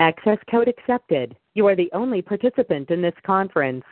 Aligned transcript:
Access 0.00 0.38
code 0.50 0.66
accepted. 0.66 1.36
You 1.54 1.66
are 1.68 1.76
the 1.76 1.90
only 1.92 2.20
participant 2.20 2.90
in 2.90 3.00
this 3.00 3.14
conference. 3.24 3.84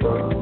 Hear 0.00 0.37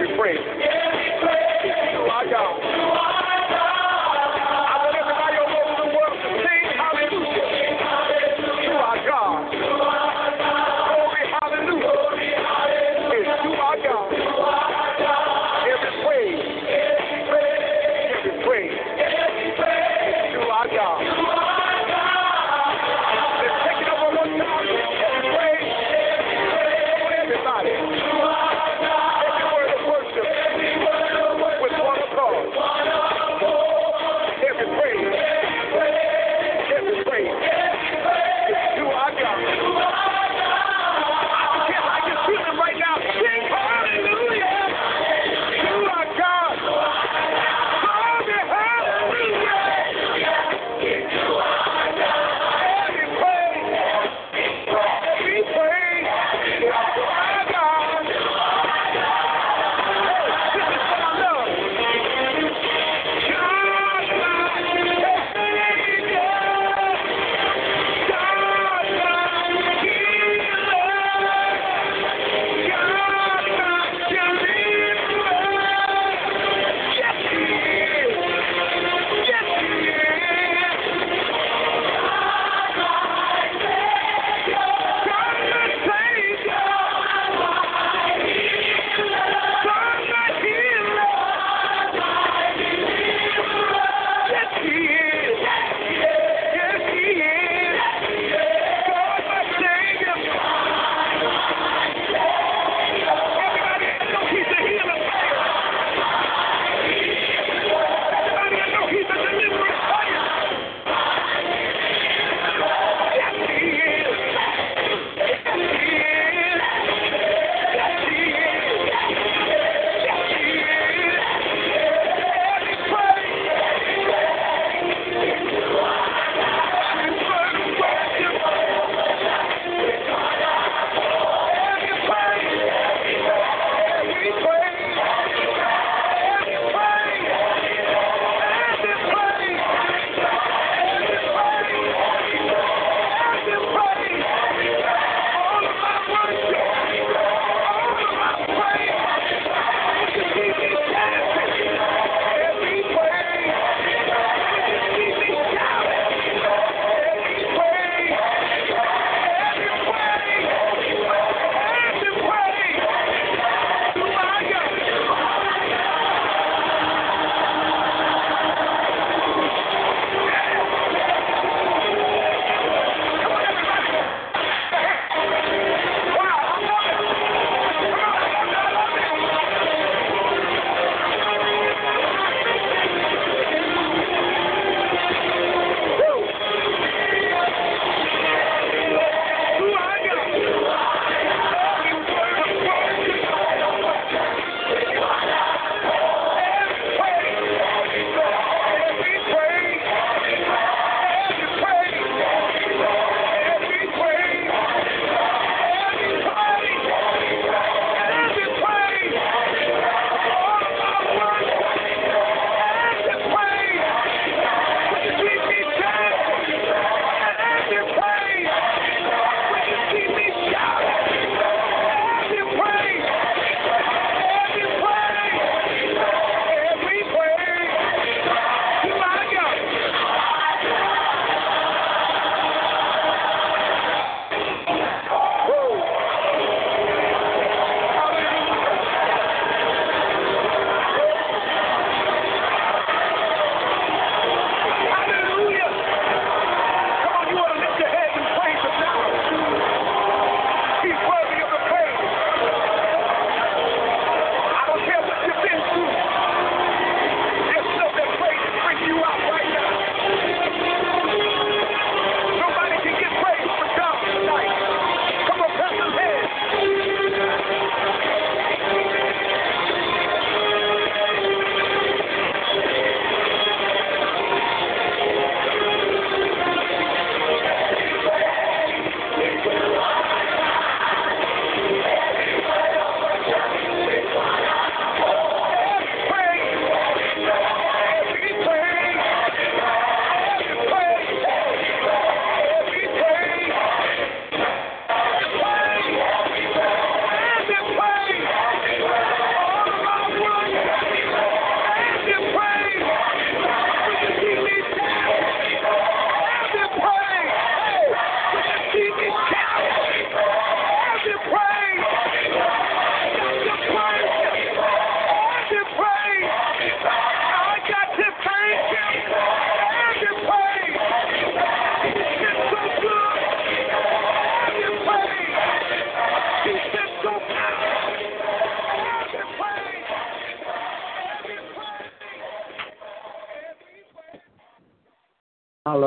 Every 0.00 0.16
praise. 0.16 0.87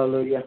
Hallelujah. 0.02 0.44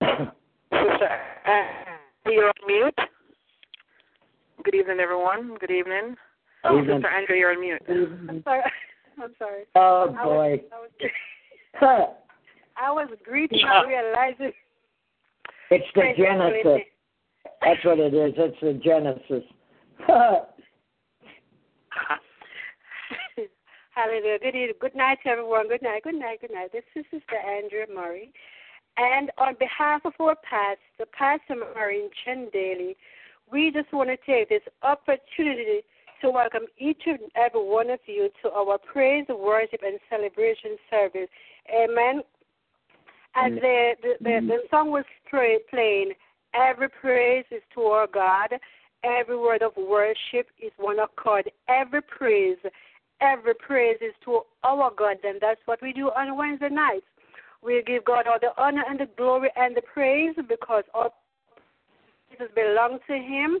Sister, 0.00 1.08
uh, 1.46 2.30
you're 2.30 2.46
on 2.46 2.52
mute. 2.66 2.94
Good 4.64 4.74
evening, 4.74 4.98
everyone. 4.98 5.56
Good 5.60 5.70
evening. 5.70 6.16
Oh, 6.64 6.78
Evening. 6.78 6.96
Sister 6.96 7.08
Andrea, 7.10 7.38
you're 7.38 7.52
on 7.52 7.60
mute. 7.60 7.82
I'm 7.86 8.42
sorry. 8.44 8.62
I'm 9.22 9.34
sorry. 9.38 9.64
Oh 9.74 10.06
boy. 10.24 10.62
I 10.72 10.80
was, 10.80 10.90
I 11.82 11.84
was 11.84 12.13
greeting, 13.34 13.66
not 13.66 13.88
realizing. 13.88 14.52
It's 15.70 15.86
the 15.94 16.00
Praise 16.00 16.16
the. 16.16 16.24
Genesis. 16.24 16.82
That's 17.62 17.84
what 17.84 17.98
it 17.98 18.14
is. 18.14 18.34
It's 18.36 18.60
the 18.60 18.74
Genesis. 18.84 19.42
Hallelujah. 23.94 24.38
Good 24.38 24.54
evening. 24.54 24.74
Good 24.80 24.94
night, 24.94 25.18
everyone. 25.24 25.68
Good 25.68 25.82
night. 25.82 26.04
Good 26.04 26.14
night. 26.14 26.40
Good 26.40 26.52
night. 26.52 26.70
This 26.72 26.84
is 26.94 27.04
Sister 27.10 27.36
Andrea 27.36 27.86
Murray. 27.92 28.32
And 28.96 29.32
on 29.38 29.56
behalf 29.58 30.02
of 30.04 30.12
our 30.20 30.36
pastor, 30.48 31.06
Pastor 31.12 31.56
Maureen 31.56 32.10
Chen 32.24 32.48
Daly, 32.52 32.96
we 33.50 33.72
just 33.72 33.92
want 33.92 34.10
to 34.10 34.16
take 34.24 34.48
this 34.48 34.62
opportunity 34.82 35.82
to 36.22 36.30
welcome 36.30 36.66
each 36.78 37.02
and 37.06 37.18
every 37.34 37.62
one 37.62 37.90
of 37.90 37.98
you 38.06 38.30
to 38.42 38.50
our 38.52 38.78
praise, 38.78 39.26
worship, 39.28 39.80
and 39.84 39.98
celebration 40.08 40.76
service. 40.88 41.28
Amen. 41.74 42.22
As 43.36 43.52
the, 43.52 43.92
the, 44.02 44.14
the, 44.20 44.46
the 44.46 44.58
song 44.70 44.90
was 44.90 45.04
play, 45.28 45.58
playing, 45.68 46.12
every 46.54 46.88
praise 46.88 47.44
is 47.50 47.62
to 47.74 47.80
our 47.82 48.06
God. 48.06 48.50
Every 49.02 49.36
word 49.36 49.62
of 49.62 49.72
worship 49.76 50.46
is 50.62 50.72
one 50.78 50.98
accord. 50.98 51.50
Every 51.68 52.00
praise, 52.00 52.56
every 53.20 53.54
praise 53.54 53.98
is 54.00 54.14
to 54.24 54.42
our 54.62 54.90
God, 54.96 55.16
and 55.24 55.40
that's 55.40 55.60
what 55.66 55.82
we 55.82 55.92
do 55.92 56.06
on 56.08 56.36
Wednesday 56.36 56.70
nights. 56.70 57.04
We 57.62 57.82
give 57.86 58.04
God 58.04 58.26
all 58.26 58.38
the 58.40 58.50
honor 58.56 58.84
and 58.88 59.00
the 59.00 59.08
glory 59.16 59.50
and 59.56 59.76
the 59.76 59.82
praise 59.82 60.34
because 60.48 60.84
all 60.94 61.12
praises 62.28 62.54
belong 62.54 62.98
to 63.06 63.14
Him, 63.14 63.58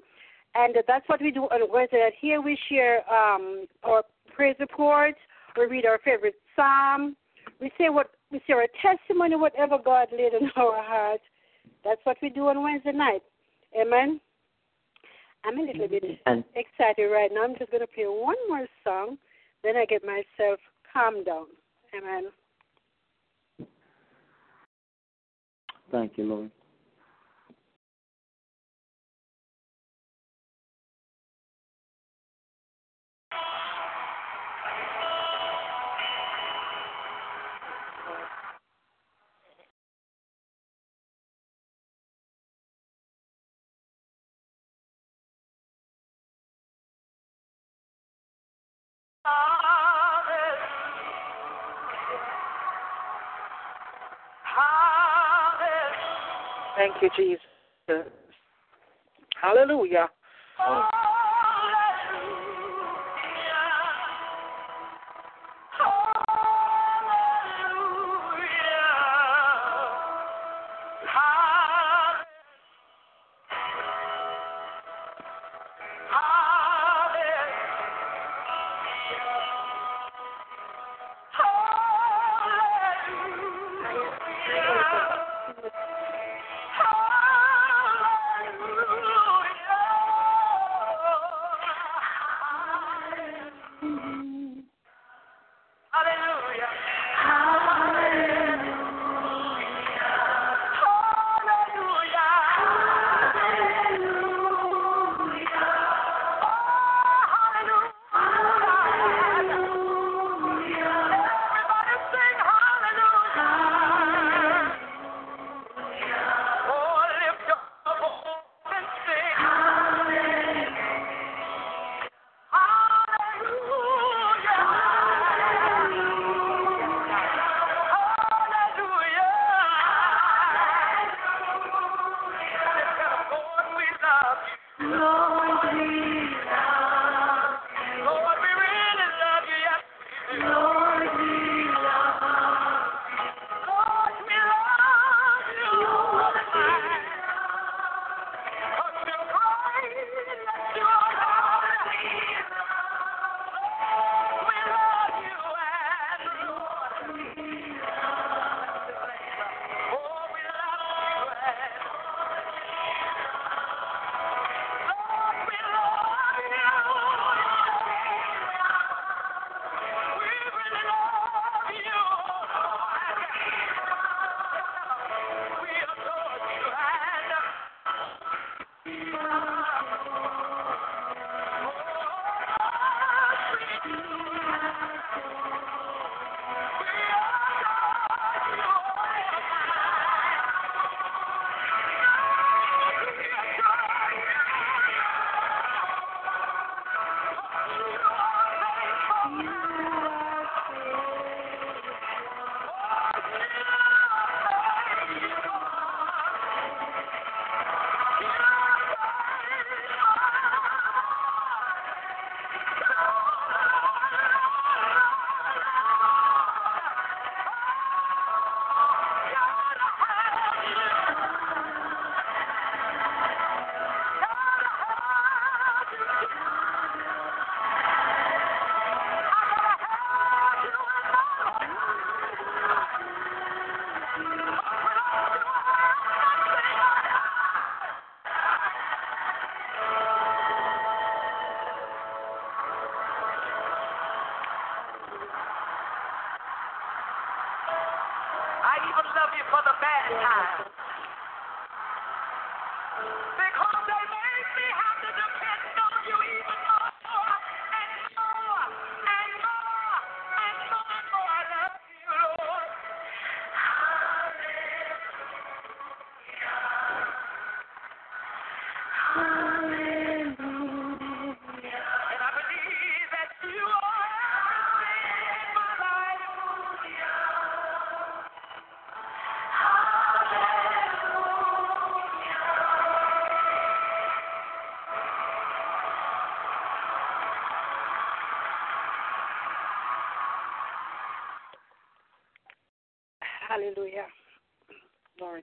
and 0.54 0.74
that's 0.86 1.08
what 1.08 1.20
we 1.20 1.30
do 1.30 1.42
on 1.44 1.60
Wednesday 1.70 2.00
night. 2.04 2.14
Here 2.20 2.40
we 2.40 2.56
share 2.68 2.98
um, 3.12 3.66
our 3.82 4.02
praise 4.34 4.56
reports. 4.60 5.18
We 5.56 5.66
read 5.66 5.84
our 5.84 5.98
favorite 6.04 6.36
psalm. 6.56 7.16
We 7.60 7.70
say 7.76 7.88
what 7.88 8.10
we 8.30 8.40
share 8.46 8.62
a 8.62 8.68
testimony, 8.82 9.36
whatever 9.36 9.78
God 9.82 10.08
laid 10.12 10.34
in 10.34 10.50
our 10.56 10.82
hearts. 10.82 11.22
That's 11.84 12.00
what 12.04 12.16
we 12.22 12.30
do 12.30 12.48
on 12.48 12.62
Wednesday 12.62 12.92
night. 12.92 13.22
Amen. 13.78 14.20
I'm 15.44 15.58
a 15.58 15.62
little 15.62 15.88
bit 15.88 16.04
excited 16.54 17.06
right 17.06 17.30
now. 17.32 17.44
I'm 17.44 17.56
just 17.58 17.70
going 17.70 17.82
to 17.82 17.86
play 17.86 18.04
one 18.04 18.36
more 18.48 18.66
song, 18.82 19.18
then 19.62 19.76
I 19.76 19.84
get 19.84 20.02
myself 20.04 20.58
calmed 20.92 21.26
down. 21.26 21.46
Amen. 21.96 22.30
thank 25.92 26.18
you, 26.18 26.24
Lord. 26.24 26.50
Thank 56.84 57.00
you, 57.00 57.38
Jesus. 57.88 58.12
Hallelujah. 59.40 60.08
Oh. 60.60 61.13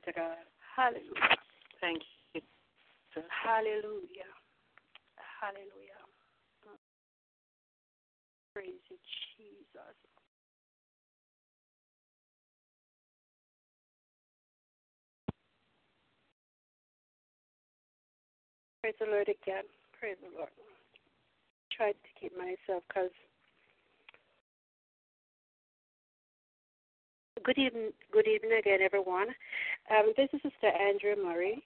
To 0.06 0.12
God. 0.14 0.46
Hallelujah. 0.76 1.38
Thank 1.80 2.02
you. 2.34 2.42
Hallelujah. 3.30 4.32
Hallelujah. 5.18 6.04
Mm. 6.66 6.80
Praise 8.54 8.82
you, 8.90 8.98
Jesus. 9.38 9.98
Praise 18.82 18.96
the 19.00 19.06
Lord 19.06 19.30
again. 19.30 19.66
Praise 20.00 20.18
the 20.22 20.30
Lord. 20.38 20.50
Tried 21.76 21.94
to 21.94 22.10
keep 22.20 22.38
myself 22.38 22.84
because. 22.88 23.12
Good 27.44 27.58
evening, 27.58 27.90
good 28.12 28.28
evening 28.28 28.60
again, 28.60 28.80
everyone. 28.84 29.30
Um, 29.90 30.14
this 30.16 30.30
is 30.32 30.42
Sister 30.44 30.68
Andrea 30.68 31.16
Murray, 31.16 31.64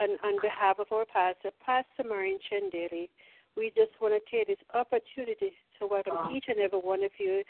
and 0.00 0.18
on 0.24 0.40
behalf 0.42 0.80
of 0.80 0.90
our 0.90 1.04
pastor, 1.04 1.50
Pastor 1.64 2.02
Maureen 2.08 2.38
Chendeli, 2.50 3.08
we 3.56 3.70
just 3.76 3.92
want 4.00 4.14
to 4.18 4.22
take 4.26 4.48
this 4.48 4.58
opportunity 4.74 5.52
to 5.78 5.86
welcome 5.86 6.34
each 6.34 6.46
and 6.48 6.58
every 6.58 6.80
one 6.80 7.04
of 7.04 7.12
you 7.18 7.44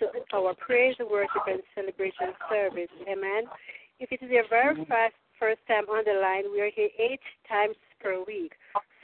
to 0.00 0.06
our 0.34 0.54
praise, 0.54 0.96
worship, 1.00 1.46
and 1.46 1.62
celebration 1.74 2.36
service. 2.50 2.92
Amen. 3.08 3.44
If 4.00 4.12
it 4.12 4.20
is 4.20 4.30
your 4.30 4.44
very 4.50 4.74
first 4.84 5.16
first 5.40 5.60
time 5.66 5.88
on 5.88 6.04
the 6.04 6.20
line, 6.20 6.52
we 6.52 6.60
are 6.60 6.70
here 6.74 6.90
eight 6.98 7.24
times 7.48 7.76
per 8.02 8.22
week. 8.26 8.52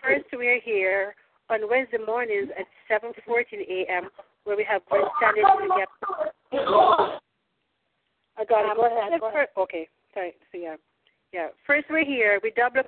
First, 0.02 0.26
we 0.37 0.48
are 0.48 0.61
here 0.61 1.14
on 1.48 1.61
Wednesday 1.70 2.04
mornings 2.04 2.50
at 2.59 2.66
7:14 2.90 3.64
a.m. 3.64 4.11
where 4.44 4.59
we 4.59 4.64
have 4.64 4.83
Word 4.90 5.09
Standing 5.16 5.44
in 5.62 5.68
the 5.68 5.87
Gap. 6.52 7.20
I 8.38 8.44
got 8.44 8.64
it. 8.64 8.70
Um, 8.70 8.76
go 8.76 8.86
ahead, 8.86 9.20
go 9.20 9.28
ahead. 9.28 9.48
Okay, 9.56 9.88
sorry. 10.14 10.34
So 10.52 10.58
yeah, 10.58 10.76
yeah. 11.32 11.48
First, 11.66 11.86
we're 11.90 12.04
here. 12.04 12.40
We 12.42 12.52
double 12.56 12.80
up 12.80 12.86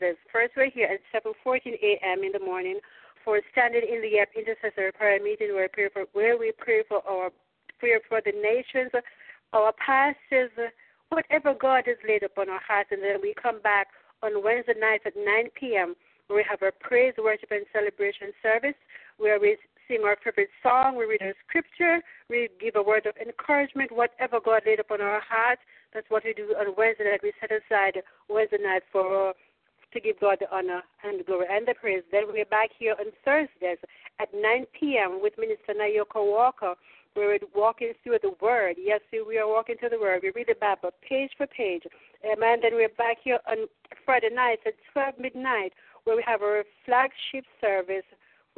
this. 0.00 0.16
First, 0.32 0.54
we're 0.56 0.70
here 0.70 0.88
at 0.88 1.00
7:14 1.12 1.60
a.m. 1.82 2.22
in 2.24 2.32
the 2.32 2.40
morning 2.40 2.78
for 3.24 3.40
standing 3.52 3.82
in 3.82 4.00
the 4.02 4.10
gap 4.10 4.28
intercessory 4.36 4.92
prayer 4.92 5.22
meeting 5.22 5.54
where 5.54 5.68
we 5.68 5.68
pray 5.68 5.88
for 5.92 6.04
where 6.12 6.38
we 6.38 6.52
pray 6.56 6.82
for 6.88 7.02
our 7.08 7.30
prayer 7.78 8.00
for 8.08 8.20
the 8.24 8.32
nations, 8.32 8.90
our 9.52 9.72
pastors, 9.74 10.50
whatever 11.10 11.54
God 11.54 11.84
has 11.86 11.96
laid 12.06 12.22
upon 12.22 12.48
our 12.48 12.60
hearts, 12.66 12.90
and 12.92 13.02
then 13.02 13.20
we 13.22 13.34
come 13.40 13.60
back 13.62 13.88
on 14.22 14.42
Wednesday 14.42 14.74
nights 14.78 15.04
at 15.06 15.14
9 15.16 15.24
p.m. 15.54 15.94
where 16.26 16.38
we 16.38 16.44
have 16.48 16.62
our 16.62 16.72
praise, 16.80 17.14
worship, 17.18 17.50
and 17.50 17.64
celebration 17.72 18.32
service 18.42 18.76
where 19.18 19.38
we 19.38 19.56
sing 19.88 20.04
our 20.04 20.16
favorite 20.22 20.50
song, 20.62 20.96
we 20.96 21.06
read 21.06 21.22
our 21.22 21.34
scripture, 21.48 22.00
we 22.28 22.48
give 22.60 22.76
a 22.76 22.82
word 22.82 23.06
of 23.06 23.16
encouragement, 23.16 23.90
whatever 23.90 24.38
God 24.44 24.62
laid 24.66 24.80
upon 24.80 25.00
our 25.00 25.20
hearts. 25.20 25.62
That's 25.94 26.08
what 26.10 26.22
we 26.24 26.34
do 26.34 26.54
on 26.58 26.74
Wednesday 26.76 27.04
night. 27.04 27.20
We 27.22 27.32
set 27.40 27.50
aside 27.50 28.02
Wednesday 28.28 28.58
night 28.62 28.82
for 28.92 29.30
uh, 29.30 29.32
to 29.92 30.00
give 30.00 30.20
God 30.20 30.38
the 30.40 30.54
honor 30.54 30.82
and 31.02 31.18
the 31.18 31.24
glory 31.24 31.46
and 31.50 31.66
the 31.66 31.74
praise. 31.74 32.02
Then 32.12 32.24
we're 32.28 32.44
back 32.44 32.70
here 32.78 32.94
on 32.98 33.06
Thursdays 33.24 33.78
at 34.20 34.28
9 34.34 34.66
p.m. 34.78 35.20
with 35.22 35.32
Minister 35.38 35.72
Nayoka 35.72 36.20
Walker. 36.20 36.74
where 37.14 37.28
We're 37.28 37.38
walking 37.54 37.92
through 38.04 38.18
the 38.22 38.34
Word. 38.40 38.76
Yes, 38.78 39.00
we 39.10 39.38
are 39.38 39.48
walking 39.48 39.76
through 39.80 39.90
the 39.90 40.00
Word. 40.00 40.20
We 40.22 40.32
read 40.34 40.48
the 40.48 40.60
Bible 40.60 40.90
page 41.06 41.30
for 41.36 41.46
page. 41.46 41.84
Amen. 42.24 42.58
Then 42.62 42.74
we're 42.74 42.90
back 42.90 43.16
here 43.24 43.38
on 43.48 43.66
Friday 44.04 44.30
nights 44.32 44.62
at 44.66 44.74
12 44.92 45.14
midnight 45.18 45.72
where 46.04 46.16
we 46.16 46.24
have 46.26 46.42
our 46.42 46.64
flagship 46.84 47.44
service. 47.60 48.04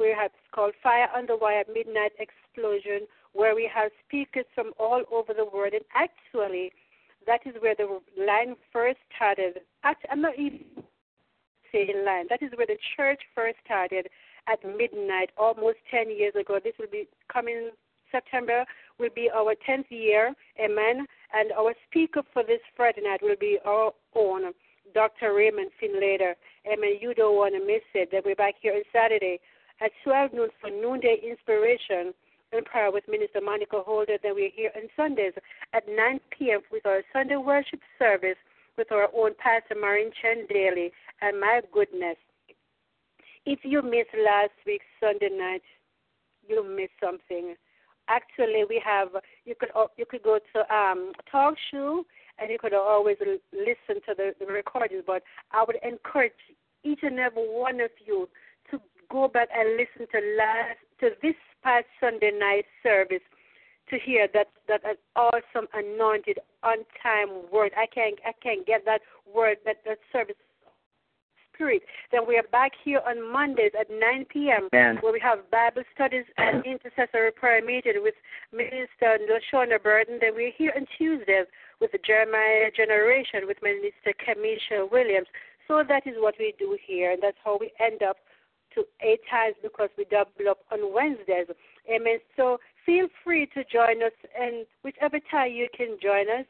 We 0.01 0.15
have 0.17 0.31
called 0.51 0.73
Fire 0.81 1.07
the 1.27 1.37
Wire 1.37 1.63
Midnight 1.71 2.13
Explosion, 2.17 3.05
where 3.33 3.53
we 3.53 3.69
have 3.71 3.91
speakers 4.07 4.45
from 4.55 4.71
all 4.79 5.03
over 5.11 5.31
the 5.31 5.45
world. 5.45 5.73
And 5.73 5.85
actually, 5.93 6.71
that 7.27 7.41
is 7.45 7.53
where 7.59 7.75
the 7.75 7.99
line 8.17 8.55
first 8.73 8.97
started. 9.15 9.61
Actually, 9.83 10.09
I'm 10.09 10.21
not 10.21 10.39
even 10.39 10.65
saying 11.71 12.03
line. 12.03 12.25
That 12.29 12.41
is 12.41 12.49
where 12.55 12.65
the 12.65 12.79
church 12.97 13.21
first 13.35 13.57
started 13.63 14.07
at 14.47 14.65
midnight 14.65 15.29
almost 15.37 15.77
10 15.91 16.09
years 16.09 16.33
ago. 16.33 16.59
This 16.63 16.73
will 16.79 16.91
be 16.91 17.07
coming 17.31 17.69
September 18.11 18.65
will 18.99 19.13
be 19.15 19.29
our 19.29 19.53
10th 19.69 19.85
year. 19.89 20.33
Amen. 20.59 21.05
And 21.31 21.51
our 21.51 21.75
speaker 21.87 22.23
for 22.33 22.41
this 22.43 22.59
Friday 22.75 23.01
night 23.03 23.21
will 23.21 23.39
be 23.39 23.59
our 23.63 23.93
own 24.15 24.51
Dr. 24.95 25.35
Raymond 25.35 25.69
Finlater. 25.81 26.33
Amen. 26.65 26.97
You 26.99 27.13
don't 27.13 27.35
want 27.35 27.53
to 27.53 27.59
miss 27.59 27.85
it. 27.93 28.09
Then 28.11 28.23
we're 28.25 28.35
back 28.35 28.55
here 28.61 28.73
on 28.73 28.81
Saturday 28.91 29.39
at 29.81 29.91
12 30.03 30.33
noon 30.33 30.49
for 30.59 30.69
noonday 30.69 31.17
inspiration 31.27 32.13
and 32.53 32.65
prayer 32.65 32.91
with 32.91 33.03
Minister 33.07 33.41
Monica 33.41 33.81
Holder. 33.81 34.17
Then 34.21 34.35
we're 34.35 34.51
here 34.53 34.71
on 34.75 34.83
Sundays 34.95 35.33
at 35.73 35.83
9 35.87 36.19
p.m. 36.37 36.59
with 36.71 36.85
our 36.85 37.01
Sunday 37.13 37.37
worship 37.37 37.79
service 37.97 38.37
with 38.77 38.91
our 38.91 39.07
own 39.15 39.31
Pastor 39.37 39.75
Maureen 39.79 40.11
Chen 40.21 40.45
Daly. 40.49 40.91
And 41.21 41.39
my 41.39 41.61
goodness, 41.71 42.17
if 43.45 43.59
you 43.63 43.81
missed 43.81 44.13
last 44.25 44.51
week's 44.65 44.85
Sunday 44.99 45.29
night, 45.31 45.63
you 46.47 46.63
missed 46.63 46.93
something. 47.01 47.55
Actually, 48.07 48.65
we 48.67 48.81
have 48.83 49.09
you 49.45 49.55
could 49.57 49.69
you 49.97 50.05
could 50.05 50.23
go 50.23 50.39
to 50.53 50.75
um 50.75 51.13
talk 51.31 51.55
show 51.71 52.03
and 52.39 52.49
you 52.49 52.57
could 52.59 52.73
always 52.73 53.17
listen 53.53 54.01
to 54.07 54.15
the, 54.17 54.33
the 54.39 54.45
recordings. 54.45 55.03
But 55.05 55.23
I 55.51 55.63
would 55.65 55.77
encourage 55.83 56.33
each 56.83 56.99
and 57.03 57.19
every 57.19 57.43
one 57.43 57.79
of 57.79 57.91
you 58.05 58.27
go 59.11 59.27
back 59.27 59.49
and 59.55 59.77
listen 59.77 60.07
to 60.11 60.19
last 60.37 60.79
to 60.99 61.09
this 61.21 61.35
past 61.63 61.85
Sunday 61.99 62.31
night 62.31 62.65
service 62.81 63.23
to 63.89 63.99
hear 63.99 64.27
that 64.33 64.47
that 64.67 64.81
an 64.85 64.95
awesome 65.15 65.67
anointed 65.73 66.39
on 66.63 66.77
time 67.01 67.29
word. 67.51 67.71
I 67.77 67.85
can't 67.85 68.19
I 68.25 68.31
can't 68.41 68.65
get 68.65 68.85
that 68.85 69.01
word 69.33 69.57
that 69.65 69.77
that 69.85 69.99
service 70.11 70.35
spirit. 71.53 71.83
Then 72.11 72.21
we 72.27 72.37
are 72.37 72.47
back 72.51 72.71
here 72.83 73.01
on 73.05 73.31
Mondays 73.31 73.71
at 73.79 73.87
9 73.89 74.25
p.m. 74.29 74.69
Amen. 74.73 74.97
where 75.01 75.13
we 75.13 75.19
have 75.19 75.49
Bible 75.51 75.83
studies 75.93 76.25
and 76.37 76.65
intercessory 76.73 77.31
prayer 77.31 77.63
meeting 77.63 78.01
with 78.01 78.15
Minister 78.51 79.19
LaShawna 79.29 79.81
Burton. 79.83 80.17
Then 80.21 80.33
we're 80.35 80.53
here 80.57 80.73
on 80.75 80.85
Tuesdays 80.97 81.45
with 81.79 81.91
the 81.91 81.99
Jeremiah 82.05 82.71
Generation 82.75 83.41
with 83.45 83.57
Minister 83.61 84.13
Kamisha 84.17 84.89
Williams. 84.91 85.27
So 85.67 85.83
that 85.87 86.07
is 86.07 86.15
what 86.17 86.35
we 86.39 86.53
do 86.57 86.77
here, 86.85 87.11
and 87.11 87.21
that's 87.21 87.37
how 87.43 87.57
we 87.59 87.71
end 87.79 88.01
up 88.01 88.17
to 88.75 88.83
eight 89.01 89.21
times 89.29 89.55
because 89.61 89.89
we 89.97 90.05
double 90.05 90.49
up 90.49 90.59
on 90.71 90.93
Wednesdays. 90.93 91.47
Amen. 91.89 92.19
So 92.37 92.57
feel 92.85 93.07
free 93.23 93.47
to 93.53 93.63
join 93.71 94.03
us, 94.03 94.13
and 94.39 94.65
whichever 94.83 95.19
time 95.29 95.51
you 95.51 95.67
can 95.75 95.97
join 96.01 96.29
us, 96.29 96.45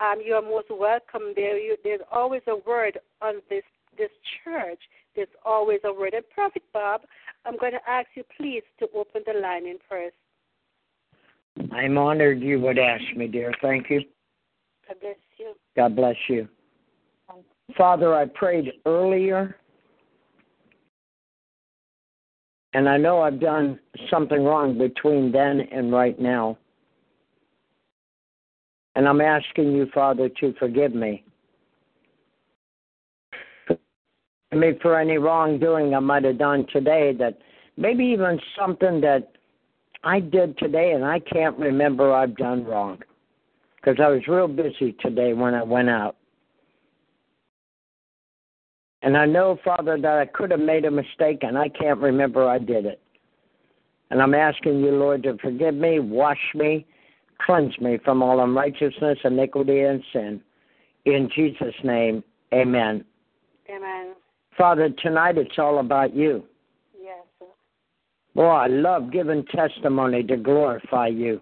um, 0.00 0.20
you 0.24 0.34
are 0.34 0.42
most 0.42 0.68
welcome 0.70 1.32
there. 1.34 1.58
You, 1.58 1.76
there's 1.82 2.00
always 2.12 2.42
a 2.46 2.56
word 2.68 2.98
on 3.22 3.36
this 3.48 3.64
this 3.96 4.10
church. 4.44 4.80
There's 5.14 5.28
always 5.44 5.80
a 5.84 5.92
word. 5.92 6.12
And 6.12 6.24
Prophet 6.34 6.62
Bob, 6.72 7.02
I'm 7.46 7.56
going 7.56 7.72
to 7.72 7.90
ask 7.90 8.06
you 8.14 8.22
please 8.36 8.62
to 8.78 8.86
open 8.94 9.22
the 9.26 9.40
line 9.40 9.66
in 9.66 9.78
prayer. 9.88 10.10
I'm 11.72 11.96
honored 11.96 12.42
you 12.42 12.60
would 12.60 12.78
ask 12.78 13.02
me, 13.16 13.26
dear. 13.26 13.52
Thank 13.62 13.88
you. 13.88 14.00
God 14.86 15.00
bless 15.00 15.16
you. 15.38 15.54
God 15.74 15.96
bless 15.96 16.16
you. 16.28 16.48
Father, 17.76 18.14
I 18.14 18.26
prayed 18.26 18.72
earlier, 18.84 19.56
and 22.76 22.90
I 22.90 22.98
know 22.98 23.22
I've 23.22 23.40
done 23.40 23.78
something 24.10 24.44
wrong 24.44 24.76
between 24.76 25.32
then 25.32 25.62
and 25.72 25.90
right 25.90 26.20
now. 26.20 26.58
And 28.94 29.08
I'm 29.08 29.22
asking 29.22 29.72
you, 29.72 29.86
Father, 29.94 30.28
to 30.40 30.52
forgive 30.58 30.94
me. 30.94 31.24
Forgive 33.66 33.80
me 34.52 34.72
for 34.82 35.00
any 35.00 35.16
wrongdoing 35.16 35.94
I 35.94 36.00
might 36.00 36.24
have 36.24 36.36
done 36.36 36.66
today 36.70 37.14
that 37.18 37.38
maybe 37.78 38.04
even 38.04 38.38
something 38.58 39.00
that 39.00 39.32
I 40.04 40.20
did 40.20 40.58
today 40.58 40.92
and 40.92 41.02
I 41.02 41.20
can't 41.20 41.56
remember 41.58 42.12
I've 42.12 42.36
done 42.36 42.62
wrong. 42.62 42.98
because 43.76 43.98
I 44.04 44.08
was 44.08 44.20
real 44.28 44.48
busy 44.48 44.94
today 45.00 45.32
when 45.32 45.54
I 45.54 45.62
went 45.62 45.88
out. 45.88 46.16
And 49.02 49.16
I 49.16 49.26
know, 49.26 49.58
Father, 49.64 49.98
that 50.00 50.18
I 50.18 50.26
could 50.26 50.50
have 50.50 50.60
made 50.60 50.84
a 50.84 50.90
mistake, 50.90 51.40
and 51.42 51.56
I 51.56 51.68
can't 51.68 52.00
remember 52.00 52.48
I 52.48 52.58
did 52.58 52.86
it. 52.86 53.00
And 54.10 54.22
I'm 54.22 54.34
asking 54.34 54.80
you, 54.80 54.92
Lord, 54.92 55.22
to 55.24 55.36
forgive 55.38 55.74
me, 55.74 55.98
wash 55.98 56.38
me, 56.54 56.86
cleanse 57.44 57.78
me 57.80 57.98
from 58.04 58.22
all 58.22 58.42
unrighteousness, 58.42 59.18
iniquity, 59.24 59.80
and 59.80 60.02
sin. 60.12 60.40
In 61.04 61.28
Jesus' 61.34 61.74
name, 61.84 62.22
amen. 62.52 63.04
Amen. 63.68 64.14
Father, 64.56 64.90
tonight 65.02 65.38
it's 65.38 65.58
all 65.58 65.78
about 65.80 66.14
you. 66.14 66.44
Yes. 67.00 67.18
sir. 67.38 67.46
Boy, 68.34 68.48
I 68.48 68.66
love 68.68 69.12
giving 69.12 69.44
testimony 69.46 70.22
to 70.24 70.36
glorify 70.36 71.08
you. 71.08 71.40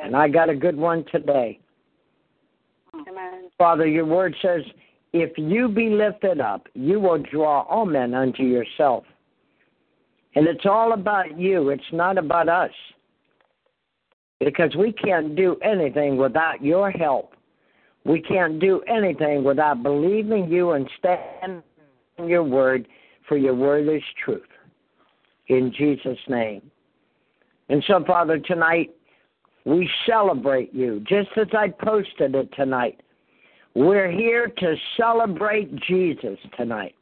And 0.00 0.16
I 0.16 0.28
got 0.28 0.48
a 0.48 0.54
good 0.54 0.76
one 0.76 1.04
today. 1.10 1.58
Amen. 2.94 3.50
Father, 3.58 3.86
your 3.86 4.06
word 4.06 4.34
says, 4.40 4.62
if 5.12 5.36
you 5.36 5.68
be 5.68 5.88
lifted 5.88 6.40
up, 6.40 6.68
you 6.74 7.00
will 7.00 7.18
draw 7.18 7.62
all 7.62 7.86
men 7.86 8.14
unto 8.14 8.42
yourself. 8.42 9.04
And 10.34 10.46
it's 10.46 10.66
all 10.66 10.92
about 10.92 11.38
you, 11.38 11.70
it's 11.70 11.82
not 11.92 12.18
about 12.18 12.48
us. 12.48 12.70
Because 14.40 14.74
we 14.76 14.92
can't 14.92 15.34
do 15.34 15.56
anything 15.62 16.16
without 16.16 16.62
your 16.62 16.90
help. 16.90 17.34
We 18.04 18.20
can't 18.20 18.60
do 18.60 18.80
anything 18.82 19.42
without 19.42 19.82
believing 19.82 20.48
you 20.48 20.72
and 20.72 20.88
standing 20.98 21.62
your 22.24 22.44
word, 22.44 22.86
for 23.26 23.36
your 23.36 23.54
word 23.54 23.88
is 23.88 24.02
truth. 24.24 24.42
In 25.48 25.72
Jesus' 25.76 26.18
name. 26.28 26.70
And 27.68 27.82
so, 27.86 28.02
Father, 28.06 28.38
tonight 28.38 28.90
we 29.64 29.90
celebrate 30.06 30.72
you, 30.72 31.00
just 31.08 31.30
as 31.36 31.48
I 31.52 31.68
posted 31.68 32.34
it 32.34 32.48
tonight. 32.54 33.00
We're 33.74 34.10
here 34.10 34.48
to 34.48 34.76
celebrate 34.96 35.74
Jesus 35.82 36.38
tonight. 36.56 36.94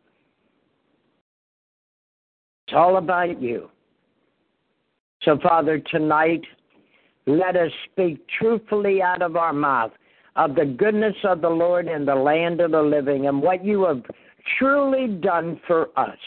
It's 2.67 2.77
all 2.77 2.97
about 2.97 3.41
you. 3.41 3.71
So, 5.23 5.39
Father, 5.43 5.79
tonight, 5.79 6.43
let 7.27 7.57
us 7.57 7.71
speak 7.91 8.25
truthfully 8.39 9.03
out 9.03 9.23
of 9.23 9.37
our 9.37 9.53
mouth 9.53 9.93
of 10.37 10.55
the 10.55 10.67
goodness 10.67 11.17
of 11.25 11.41
the 11.41 11.49
Lord 11.49 11.89
in 11.89 12.05
the 12.05 12.15
land 12.15 12.61
of 12.61 12.73
the 12.73 12.83
living 12.83 13.27
and 13.27 13.41
what 13.41 13.65
you 13.65 13.85
have 13.87 14.03
truly 14.59 15.09
done 15.09 15.61
for 15.67 15.89
us. 15.99 16.19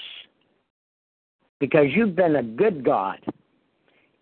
Because 1.60 1.88
you've 1.93 2.15
been 2.15 2.38
a 2.38 2.43
good 2.43 2.84
God. 2.84 3.19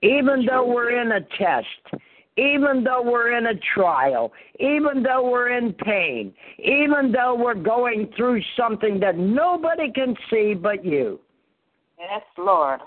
Even 0.02 0.46
though 0.46 0.68
we're 0.68 1.02
in 1.02 1.12
a 1.14 1.22
test, 1.38 2.02
even 2.38 2.84
though 2.84 3.02
we're 3.02 3.36
in 3.38 3.48
a 3.48 3.60
trial, 3.74 4.32
even 4.60 5.04
though 5.04 5.30
we're 5.30 5.58
in 5.58 5.74
pain, 5.74 6.34
even 6.60 7.12
though 7.12 7.36
we're 7.36 7.56
going 7.56 8.12
through 8.16 8.42
something 8.56 9.00
that 9.00 9.18
nobody 9.18 9.92
can 9.92 10.16
see 10.30 10.54
but 10.54 10.86
you. 10.86 11.20
Yes, 12.00 12.22
Lord. 12.38 12.80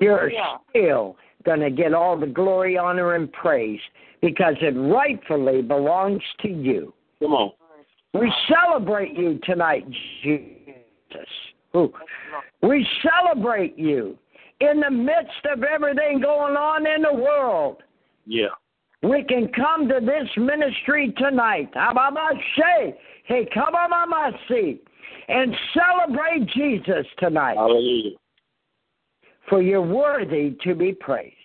You're 0.00 0.30
Hallelujah. 0.30 0.58
still 0.70 1.16
going 1.44 1.60
to 1.60 1.70
get 1.70 1.92
all 1.92 2.18
the 2.18 2.26
glory, 2.26 2.78
honor, 2.78 3.14
and 3.14 3.30
praise 3.32 3.80
because 4.22 4.54
it 4.62 4.74
rightfully 4.74 5.60
belongs 5.60 6.22
to 6.40 6.48
you. 6.48 6.94
Come 7.20 7.32
on. 7.32 7.52
We 8.14 8.32
celebrate 8.48 9.18
you 9.18 9.40
tonight, 9.42 9.84
Jesus. 10.22 11.28
Ooh. 11.76 11.92
We 12.62 12.86
celebrate 13.02 13.76
you 13.76 14.16
in 14.60 14.80
the 14.80 14.90
midst 14.90 15.44
of 15.52 15.64
everything 15.64 16.20
going 16.20 16.54
on 16.54 16.86
in 16.86 17.02
the 17.02 17.12
world. 17.12 17.82
Yeah. 18.26 18.48
We 19.02 19.22
can 19.24 19.48
come 19.48 19.88
to 19.88 20.00
this 20.00 20.28
ministry 20.36 21.12
tonight. 21.18 21.72
Ababashe, 21.74 22.94
hey, 23.24 23.48
kabamamasi, 23.54 24.78
And 25.28 25.54
celebrate 25.74 26.46
Jesus 26.48 27.06
tonight. 27.18 27.56
Hallelujah. 27.56 28.16
For 29.48 29.60
you're 29.60 29.82
worthy 29.82 30.56
to 30.64 30.74
be 30.74 30.92
praised. 30.92 31.36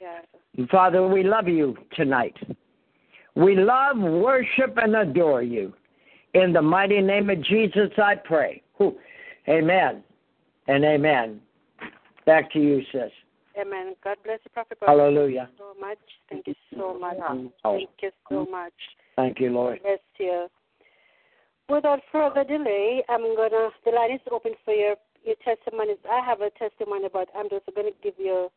Yes. 0.00 0.68
Father, 0.70 1.06
we 1.06 1.22
love 1.22 1.48
you 1.48 1.74
tonight. 1.94 2.36
We 3.34 3.56
love, 3.56 3.98
worship, 3.98 4.76
and 4.76 4.96
adore 4.96 5.42
you. 5.42 5.72
In 6.34 6.52
the 6.52 6.60
mighty 6.60 7.00
name 7.00 7.30
of 7.30 7.42
Jesus, 7.44 7.90
I 7.96 8.16
pray. 8.16 8.62
Amen 9.48 10.02
and 10.68 10.84
amen. 10.84 11.40
Back 12.26 12.52
to 12.52 12.58
you, 12.58 12.82
sis. 12.92 13.10
Amen. 13.58 13.94
God 14.04 14.16
bless 14.24 14.38
you, 14.44 14.50
Prophet. 14.52 14.78
God 14.80 14.88
Hallelujah. 14.88 15.48
bless 15.56 15.58
you 15.58 15.74
so 15.74 15.80
much. 15.80 15.98
Thank 16.28 16.46
you 16.46 16.54
so 16.76 16.98
much. 16.98 17.16
Oh. 17.64 17.72
Thank 17.72 17.90
you 18.02 18.10
so 18.28 18.34
mm-hmm. 18.34 18.50
much. 18.50 18.72
Thank 19.16 19.40
you, 19.40 19.50
Lord. 19.50 19.80
Bless 19.82 19.98
you. 20.18 20.48
Without 21.68 22.00
further 22.12 22.44
delay, 22.44 23.02
I'm 23.08 23.22
gonna. 23.34 23.70
The 23.84 23.90
line 23.90 24.12
is 24.12 24.20
open 24.30 24.52
for 24.64 24.74
your 24.74 24.96
your 25.24 25.36
testimonies. 25.44 25.96
I 26.08 26.24
have 26.24 26.40
a 26.40 26.50
testimony, 26.50 27.08
but 27.12 27.28
I'm 27.36 27.48
just 27.48 27.64
gonna 27.74 27.90
give 28.02 28.14
you 28.18 28.50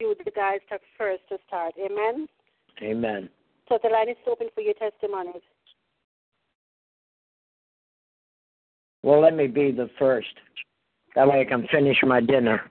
you 0.00 0.14
the 0.24 0.30
guys 0.30 0.60
talk 0.68 0.80
first 0.98 1.22
to 1.28 1.38
start. 1.46 1.74
Amen. 1.78 2.26
Amen. 2.82 3.28
So 3.68 3.78
the 3.82 3.88
line 3.88 4.10
is 4.10 4.16
open 4.26 4.48
for 4.54 4.60
your 4.60 4.74
testimonies. 4.74 5.42
Well, 9.02 9.20
let 9.20 9.34
me 9.34 9.46
be 9.46 9.70
the 9.70 9.88
first. 9.98 10.34
That 11.14 11.28
way 11.28 11.40
I 11.40 11.44
can 11.44 11.66
finish 11.68 11.98
my 12.02 12.20
dinner. 12.20 12.62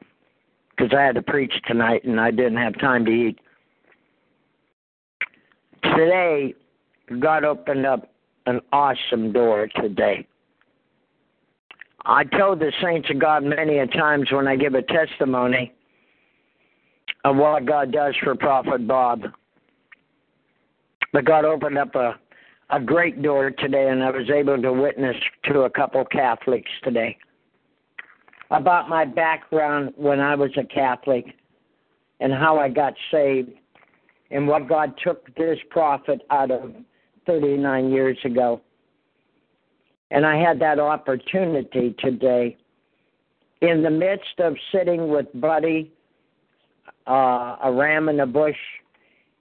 Because 0.76 0.94
I 0.98 1.02
had 1.02 1.16
to 1.16 1.22
preach 1.22 1.54
tonight 1.68 2.04
and 2.04 2.20
I 2.20 2.32
didn't 2.32 2.58
have 2.58 2.78
time 2.80 3.06
to 3.06 3.12
eat. 3.12 3.40
Today, 5.84 6.56
God 7.20 7.44
opened 7.44 7.86
up 7.86 8.10
an 8.46 8.60
awesome 8.72 9.32
door 9.32 9.70
today. 9.76 10.28
I 12.06 12.24
told 12.24 12.60
the 12.60 12.74
saints 12.82 13.10
of 13.12 13.20
God 13.20 13.44
many 13.44 13.78
a 13.78 13.88
times 13.88 14.32
when 14.32 14.48
I 14.48 14.56
give 14.56 14.74
a 14.74 14.82
testimony 14.82 15.72
of 17.24 17.38
what 17.38 17.66
God 17.66 17.92
does 17.92 18.16
for 18.24 18.36
Prophet 18.36 18.88
Bob. 18.88 19.22
But 21.14 21.26
God 21.26 21.46
opened 21.46 21.78
up 21.78 21.96
a 21.96 22.16
a 22.70 22.80
great 22.80 23.22
door 23.22 23.52
today, 23.52 23.90
and 23.90 24.02
I 24.02 24.10
was 24.10 24.32
able 24.32 24.60
to 24.60 24.74
witness 24.74 25.16
to 25.46 25.62
a 25.62 25.70
couple 25.70 26.04
Catholics 26.06 26.72
today 26.84 27.18
about 28.54 28.88
my 28.88 29.04
background 29.04 29.92
when 29.96 30.20
I 30.20 30.36
was 30.36 30.52
a 30.58 30.64
Catholic 30.64 31.26
and 32.20 32.32
how 32.32 32.60
I 32.60 32.70
got 32.70 32.94
saved 33.12 33.52
and 34.30 34.48
what 34.48 34.70
God 34.70 34.94
took 35.04 35.36
this 35.36 35.58
prophet 35.72 36.22
out 36.30 36.52
of 36.52 36.72
39 37.26 37.92
years 37.92 38.18
ago. 38.24 38.62
And 40.12 40.26
I 40.26 40.38
had 40.38 40.60
that 40.60 40.80
opportunity 40.80 41.96
today 42.00 42.56
in 43.62 43.82
the 43.82 43.90
midst 43.90 44.40
of 44.40 44.56
sitting 44.72 45.08
with 45.10 45.26
Buddy, 45.34 45.92
uh, 47.08 47.56
a 47.64 47.72
ram 47.72 48.08
in 48.08 48.18
the 48.18 48.26
bush, 48.26 48.58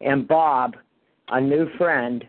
and 0.00 0.26
Bob, 0.26 0.76
a 1.28 1.40
new 1.40 1.68
friend 1.76 2.24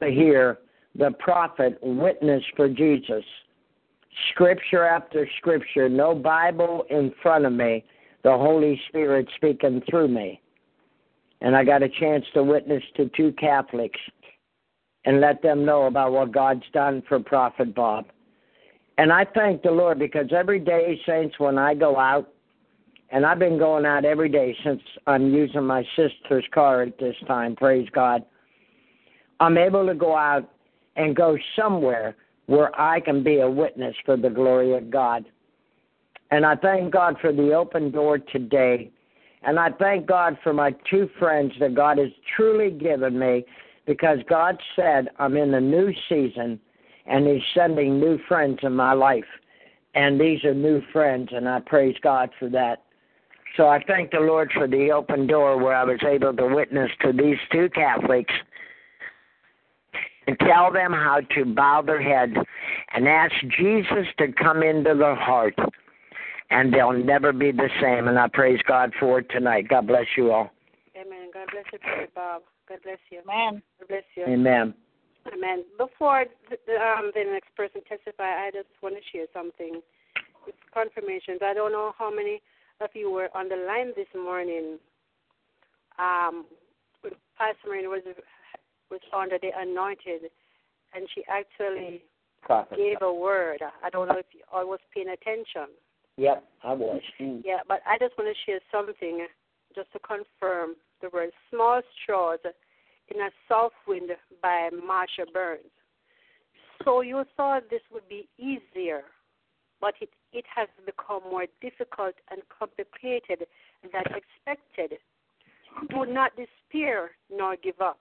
to 0.00 0.10
hear 0.10 0.58
the 0.94 1.10
prophet 1.18 1.78
witness 1.82 2.42
for 2.56 2.68
Jesus. 2.68 3.24
Scripture 4.30 4.84
after 4.84 5.26
scripture, 5.38 5.88
no 5.88 6.14
Bible 6.14 6.84
in 6.90 7.12
front 7.22 7.46
of 7.46 7.52
me, 7.52 7.84
the 8.22 8.30
Holy 8.30 8.80
Spirit 8.88 9.28
speaking 9.36 9.82
through 9.88 10.08
me. 10.08 10.40
And 11.40 11.56
I 11.56 11.64
got 11.64 11.82
a 11.82 11.88
chance 11.88 12.24
to 12.34 12.42
witness 12.42 12.82
to 12.96 13.10
two 13.16 13.32
Catholics 13.32 13.98
and 15.04 15.20
let 15.20 15.42
them 15.42 15.64
know 15.64 15.86
about 15.86 16.12
what 16.12 16.30
God's 16.30 16.62
done 16.72 17.02
for 17.08 17.18
Prophet 17.18 17.74
Bob. 17.74 18.06
And 18.98 19.12
I 19.12 19.24
thank 19.34 19.62
the 19.62 19.70
Lord 19.70 19.98
because 19.98 20.26
every 20.32 20.60
day, 20.60 21.00
saints, 21.06 21.38
when 21.38 21.58
I 21.58 21.74
go 21.74 21.98
out, 21.98 22.28
and 23.10 23.26
I've 23.26 23.38
been 23.38 23.58
going 23.58 23.84
out 23.84 24.04
every 24.04 24.28
day 24.28 24.56
since 24.64 24.80
I'm 25.06 25.34
using 25.34 25.64
my 25.66 25.84
sister's 25.96 26.46
car 26.52 26.82
at 26.82 26.98
this 26.98 27.16
time, 27.26 27.56
praise 27.56 27.88
God. 27.92 28.24
I'm 29.40 29.58
able 29.58 29.86
to 29.86 29.94
go 29.94 30.16
out 30.16 30.48
and 30.96 31.16
go 31.16 31.36
somewhere 31.56 32.16
where 32.52 32.78
I 32.78 33.00
can 33.00 33.22
be 33.22 33.40
a 33.40 33.48
witness 33.48 33.96
for 34.04 34.18
the 34.18 34.28
glory 34.28 34.76
of 34.76 34.90
God. 34.90 35.24
And 36.30 36.44
I 36.44 36.54
thank 36.54 36.92
God 36.92 37.16
for 37.18 37.32
the 37.32 37.54
open 37.54 37.90
door 37.90 38.18
today. 38.18 38.90
And 39.42 39.58
I 39.58 39.70
thank 39.70 40.04
God 40.04 40.36
for 40.42 40.52
my 40.52 40.74
two 40.90 41.08
friends 41.18 41.54
that 41.60 41.74
God 41.74 41.96
has 41.96 42.10
truly 42.36 42.70
given 42.70 43.18
me 43.18 43.46
because 43.86 44.18
God 44.28 44.58
said 44.76 45.08
I'm 45.18 45.38
in 45.38 45.54
a 45.54 45.60
new 45.62 45.94
season 46.10 46.60
and 47.06 47.26
He's 47.26 47.40
sending 47.54 47.98
new 47.98 48.18
friends 48.28 48.58
in 48.62 48.76
my 48.76 48.92
life. 48.92 49.24
And 49.94 50.20
these 50.20 50.44
are 50.44 50.54
new 50.54 50.82
friends, 50.92 51.30
and 51.32 51.48
I 51.48 51.60
praise 51.60 51.96
God 52.02 52.28
for 52.38 52.50
that. 52.50 52.82
So 53.56 53.68
I 53.68 53.82
thank 53.86 54.10
the 54.10 54.20
Lord 54.20 54.50
for 54.54 54.68
the 54.68 54.90
open 54.90 55.26
door 55.26 55.56
where 55.56 55.74
I 55.74 55.84
was 55.84 56.00
able 56.06 56.34
to 56.34 56.46
witness 56.46 56.90
to 57.00 57.12
these 57.12 57.38
two 57.50 57.70
Catholics 57.70 58.32
and 60.26 60.38
tell 60.40 60.72
them 60.72 60.92
how 60.92 61.20
to 61.34 61.44
bow 61.44 61.82
their 61.82 62.00
head 62.00 62.34
and 62.94 63.08
ask 63.08 63.34
Jesus 63.58 64.06
to 64.18 64.32
come 64.32 64.62
into 64.62 64.94
their 64.94 65.16
heart 65.16 65.54
and 66.52 66.72
they'll 66.72 66.92
never 66.92 67.32
be 67.32 67.50
the 67.50 67.68
same. 67.80 68.08
And 68.08 68.18
I 68.18 68.28
praise 68.28 68.60
God 68.68 68.92
for 69.00 69.20
it 69.20 69.26
tonight. 69.30 69.68
God 69.68 69.86
bless 69.86 70.06
you 70.16 70.32
all. 70.32 70.50
Amen. 70.94 71.30
God 71.32 71.48
bless 71.50 71.64
you, 71.72 71.78
Bob. 72.14 72.42
God 72.68 72.78
bless 72.84 72.98
you. 73.10 73.20
Amen. 73.28 73.62
God 73.80 73.88
bless 73.88 74.04
you. 74.14 74.24
Amen. 74.24 74.74
Amen. 75.32 75.64
Before 75.78 76.24
the, 76.50 76.72
um, 76.74 77.10
the 77.14 77.24
next 77.24 77.54
person 77.56 77.80
testify, 77.88 78.24
I 78.24 78.50
just 78.52 78.68
want 78.82 78.96
to 78.96 79.00
share 79.10 79.26
something. 79.32 79.80
It's 80.46 80.58
confirmations. 80.74 81.40
I 81.42 81.54
don't 81.54 81.72
know 81.72 81.92
how 81.98 82.14
many 82.14 82.42
of 82.80 82.90
you 82.94 83.10
were 83.10 83.28
on 83.34 83.48
the 83.48 83.56
line 83.56 83.92
this 83.96 84.10
morning. 84.14 84.78
Um, 85.98 86.44
Pastor 87.38 87.68
Maureen 87.68 87.88
was 87.88 88.02
was 88.92 89.00
under 89.16 89.38
the 89.40 89.50
anointed, 89.58 90.30
and 90.94 91.08
she 91.14 91.24
actually 91.28 92.04
Prophet. 92.42 92.76
gave 92.76 92.98
a 93.00 93.12
word. 93.12 93.60
I 93.82 93.88
don't 93.90 94.08
know 94.08 94.18
if 94.18 94.26
you 94.32 94.42
all 94.52 94.68
was 94.68 94.80
paying 94.94 95.08
attention. 95.08 95.74
Yep, 96.18 96.44
I 96.62 96.72
was. 96.74 97.00
Mm. 97.18 97.42
Yeah, 97.44 97.60
but 97.66 97.80
I 97.88 97.96
just 97.98 98.16
want 98.18 98.28
to 98.28 98.44
share 98.44 98.60
something 98.70 99.26
just 99.74 99.90
to 99.92 99.98
confirm 99.98 100.76
the 101.00 101.08
word 101.08 101.30
small 101.50 101.80
straws 102.02 102.38
in 103.08 103.20
a 103.20 103.30
soft 103.48 103.74
wind 103.88 104.10
by 104.42 104.68
Marsha 104.72 105.24
Burns. 105.32 105.72
So 106.84 107.00
you 107.00 107.24
thought 107.36 107.62
this 107.70 107.80
would 107.90 108.06
be 108.08 108.28
easier, 108.38 109.02
but 109.80 109.94
it, 110.00 110.10
it 110.32 110.44
has 110.54 110.68
become 110.84 111.22
more 111.30 111.46
difficult 111.62 112.14
and 112.30 112.42
complicated 112.56 113.46
than 113.82 114.02
expected. 114.04 114.98
Do 115.88 116.04
not 116.04 116.32
despair 116.36 117.12
nor 117.34 117.56
give 117.56 117.80
up. 117.80 117.98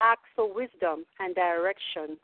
Ask 0.00 0.20
for 0.36 0.52
wisdom 0.52 1.04
and 1.18 1.34
direction. 1.34 2.18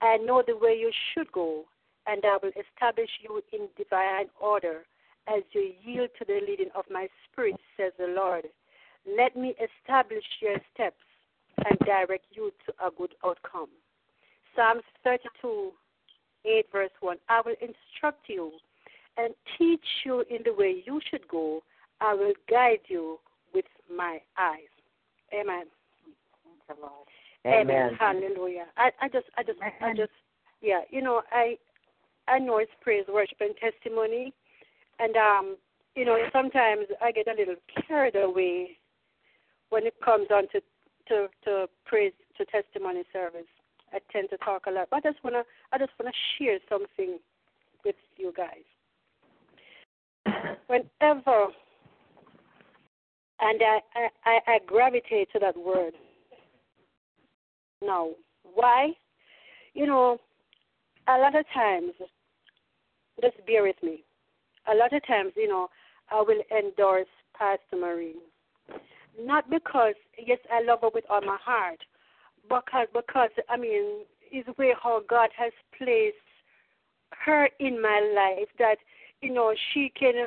and 0.00 0.26
know 0.26 0.42
the 0.46 0.56
way 0.56 0.76
you 0.78 0.90
should 1.12 1.30
go, 1.32 1.64
and 2.06 2.22
I 2.24 2.38
will 2.42 2.50
establish 2.50 3.08
you 3.22 3.42
in 3.52 3.68
divine 3.76 4.26
order 4.40 4.84
as 5.26 5.42
you 5.52 5.72
yield 5.82 6.10
to 6.18 6.24
the 6.26 6.40
leading 6.46 6.70
of 6.74 6.84
my 6.90 7.08
spirit, 7.24 7.56
says 7.76 7.92
the 7.98 8.08
Lord. 8.08 8.44
Let 9.16 9.36
me 9.36 9.54
establish 9.54 10.24
your 10.40 10.56
steps 10.74 11.00
and 11.64 11.78
direct 11.80 12.26
you 12.32 12.52
to 12.66 12.86
a 12.86 12.90
good 12.90 13.14
outcome. 13.24 13.68
Psalms 14.54 14.82
32, 15.02 15.72
8, 16.44 16.66
verse 16.70 16.90
1. 17.00 17.16
I 17.28 17.40
will 17.44 17.56
instruct 17.60 18.28
you 18.28 18.52
and 19.16 19.34
teach 19.56 19.86
you 20.04 20.24
in 20.28 20.42
the 20.44 20.52
way 20.52 20.82
you 20.84 21.00
should 21.10 21.26
go. 21.28 21.62
I 22.00 22.12
will 22.14 22.34
guide 22.50 22.80
you 22.88 23.18
with 23.54 23.66
my 23.94 24.18
eyes. 24.38 24.72
Amen. 25.32 25.64
Amen. 27.46 27.96
Hallelujah. 27.98 28.66
I, 28.76 28.90
I 29.00 29.08
just, 29.08 29.26
I 29.36 29.42
just, 29.42 29.58
I 29.60 29.94
just, 29.94 30.12
yeah. 30.62 30.80
You 30.90 31.02
know, 31.02 31.22
I, 31.30 31.56
I 32.26 32.38
know 32.38 32.58
it's 32.58 32.70
praise, 32.80 33.04
worship, 33.12 33.38
and 33.40 33.54
testimony, 33.56 34.32
and 34.98 35.14
um, 35.16 35.56
you 35.94 36.04
know, 36.04 36.16
sometimes 36.32 36.86
I 37.02 37.12
get 37.12 37.28
a 37.28 37.34
little 37.38 37.56
carried 37.86 38.16
away 38.16 38.78
when 39.70 39.86
it 39.86 39.94
comes 40.04 40.28
on 40.30 40.44
to, 40.48 40.60
to, 41.08 41.28
to 41.44 41.66
praise, 41.84 42.12
to 42.38 42.44
testimony 42.46 43.04
service. 43.12 43.46
I 43.92 43.98
tend 44.12 44.30
to 44.30 44.36
talk 44.38 44.66
a 44.66 44.70
lot, 44.70 44.88
but 44.90 45.04
I 45.04 45.10
just 45.12 45.22
wanna, 45.22 45.42
I 45.72 45.78
just 45.78 45.92
wanna 46.00 46.12
share 46.38 46.58
something 46.68 47.18
with 47.84 47.94
you 48.16 48.32
guys. 48.36 48.64
Whenever, 50.66 51.48
and 53.40 53.60
I, 53.62 53.80
I, 54.24 54.38
I 54.46 54.58
gravitate 54.66 55.30
to 55.32 55.38
that 55.40 55.56
word 55.56 55.94
now. 57.84 58.10
Why? 58.42 58.92
You 59.74 59.86
know, 59.86 60.18
a 61.08 61.18
lot 61.18 61.34
of 61.36 61.44
times, 61.52 61.92
just 63.20 63.36
bear 63.46 63.62
with 63.62 63.76
me. 63.82 64.04
A 64.72 64.74
lot 64.74 64.92
of 64.92 65.06
times, 65.06 65.32
you 65.36 65.48
know, 65.48 65.68
I 66.10 66.22
will 66.22 66.42
endorse 66.56 67.06
Pastor 67.36 67.76
Maureen. 67.76 68.16
Not 69.20 69.48
because, 69.50 69.94
yes, 70.18 70.38
I 70.52 70.62
love 70.62 70.80
her 70.82 70.90
with 70.92 71.04
all 71.08 71.20
my 71.20 71.38
heart, 71.40 71.78
because, 72.48 72.88
because 72.92 73.30
I 73.48 73.56
mean, 73.56 74.04
is 74.32 74.44
the 74.46 74.54
way 74.58 74.74
how 74.82 75.02
God 75.08 75.30
has 75.36 75.52
placed 75.78 76.16
her 77.24 77.48
in 77.60 77.80
my 77.80 78.00
life 78.14 78.48
that, 78.58 78.76
you 79.20 79.32
know, 79.32 79.54
she 79.72 79.92
can, 79.98 80.26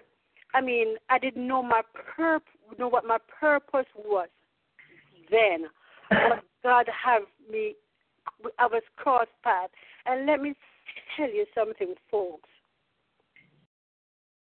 I 0.53 0.61
mean, 0.61 0.95
I 1.09 1.19
didn't 1.19 1.45
know 1.45 1.61
my 1.61 1.81
purp, 2.15 2.43
know 2.79 2.87
what 2.87 3.05
my 3.05 3.17
purpose 3.39 3.87
was 3.95 4.29
then. 5.29 5.65
But 6.09 6.43
God 6.63 6.87
have 7.05 7.23
me, 7.51 7.75
I 8.59 8.65
was 8.67 8.83
cross 8.95 9.27
path. 9.43 9.69
And 10.05 10.25
let 10.25 10.41
me 10.41 10.53
tell 11.15 11.29
you 11.29 11.45
something, 11.55 11.93
folks. 12.09 12.49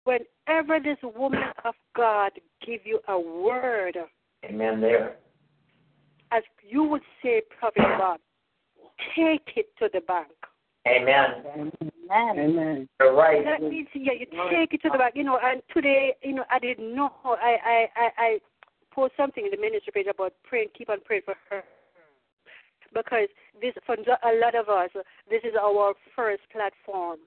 Whenever 0.05 0.79
this 0.81 0.99
woman 1.03 1.43
of 1.65 1.75
God 1.97 2.33
give 2.65 2.81
you 2.85 3.01
a 3.09 3.19
word, 3.19 3.97
Amen. 4.45 4.81
There. 4.81 5.17
as 6.31 6.43
you 6.69 6.85
would 6.85 7.03
say, 7.23 7.43
Prophet 7.59 7.83
God, 7.99 8.19
take 9.17 9.57
it 9.57 9.67
to 9.79 9.89
the 9.93 10.01
bank. 10.01 10.29
Amen. 10.87 11.43
Amen. 11.53 12.39
Amen. 12.39 12.89
You're 13.01 13.15
right. 13.15 13.45
That 13.45 13.69
means 13.69 13.89
yeah, 13.93 14.13
you 14.13 14.27
take 14.53 14.73
it 14.73 14.83
to 14.83 14.91
the 14.93 14.99
bank. 14.99 15.15
You 15.17 15.25
know, 15.25 15.41
and 15.43 15.61
today, 15.75 16.15
you 16.23 16.35
know, 16.35 16.45
I 16.49 16.61
didn't 16.61 16.95
know. 16.95 17.11
I 17.25 17.57
I 17.65 17.87
I, 17.97 18.11
I 18.19 18.39
post 18.97 19.13
something 19.17 19.45
in 19.45 19.53
the 19.53 19.61
ministry 19.61 19.93
page 19.93 20.07
about 20.09 20.33
praying, 20.49 20.69
keep 20.73 20.89
on 20.89 21.05
praying 21.05 21.23
for 21.29 21.37
her, 21.51 21.63
because 22.95 23.29
this 23.61 23.75
for 23.85 23.95
a 23.95 24.33
lot 24.41 24.55
of 24.57 24.71
us, 24.73 24.91
this 25.29 25.45
is 25.45 25.53
our 25.61 25.93
first 26.17 26.43
platform. 26.51 27.19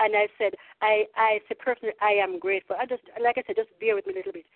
And 0.00 0.16
I 0.16 0.26
said, 0.38 0.54
I 0.80 1.04
I 1.14 1.38
said 1.46 1.58
personally, 1.58 1.94
I 2.00 2.12
am 2.24 2.40
grateful. 2.40 2.76
I 2.80 2.86
just 2.86 3.02
like 3.22 3.36
I 3.36 3.44
said, 3.46 3.56
just 3.56 3.68
bear 3.78 3.94
with 3.94 4.06
me 4.06 4.14
a 4.14 4.16
little 4.16 4.32
bit. 4.32 4.46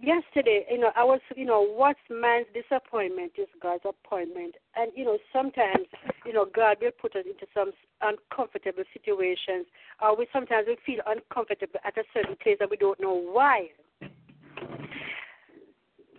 Yesterday, 0.00 0.64
you 0.70 0.78
know, 0.78 0.90
I 0.96 1.04
was, 1.04 1.20
you 1.36 1.44
know, 1.44 1.60
what's 1.60 2.00
man's 2.08 2.46
disappointment 2.54 3.32
is 3.36 3.46
God's 3.60 3.84
appointment. 3.84 4.54
And, 4.74 4.90
you 4.96 5.04
know, 5.04 5.18
sometimes, 5.32 5.86
you 6.24 6.32
know, 6.32 6.46
God 6.46 6.78
will 6.80 6.96
put 6.98 7.14
us 7.14 7.26
into 7.26 7.46
some 7.52 7.72
uncomfortable 8.00 8.84
situations. 8.94 9.66
Or 10.00 10.16
we 10.16 10.26
sometimes 10.32 10.66
we 10.66 10.76
feel 10.86 11.02
uncomfortable 11.06 11.80
at 11.84 11.98
a 11.98 12.04
certain 12.14 12.36
place 12.42 12.56
and 12.60 12.70
we 12.70 12.78
don't 12.78 13.00
know 13.00 13.12
why. 13.12 13.68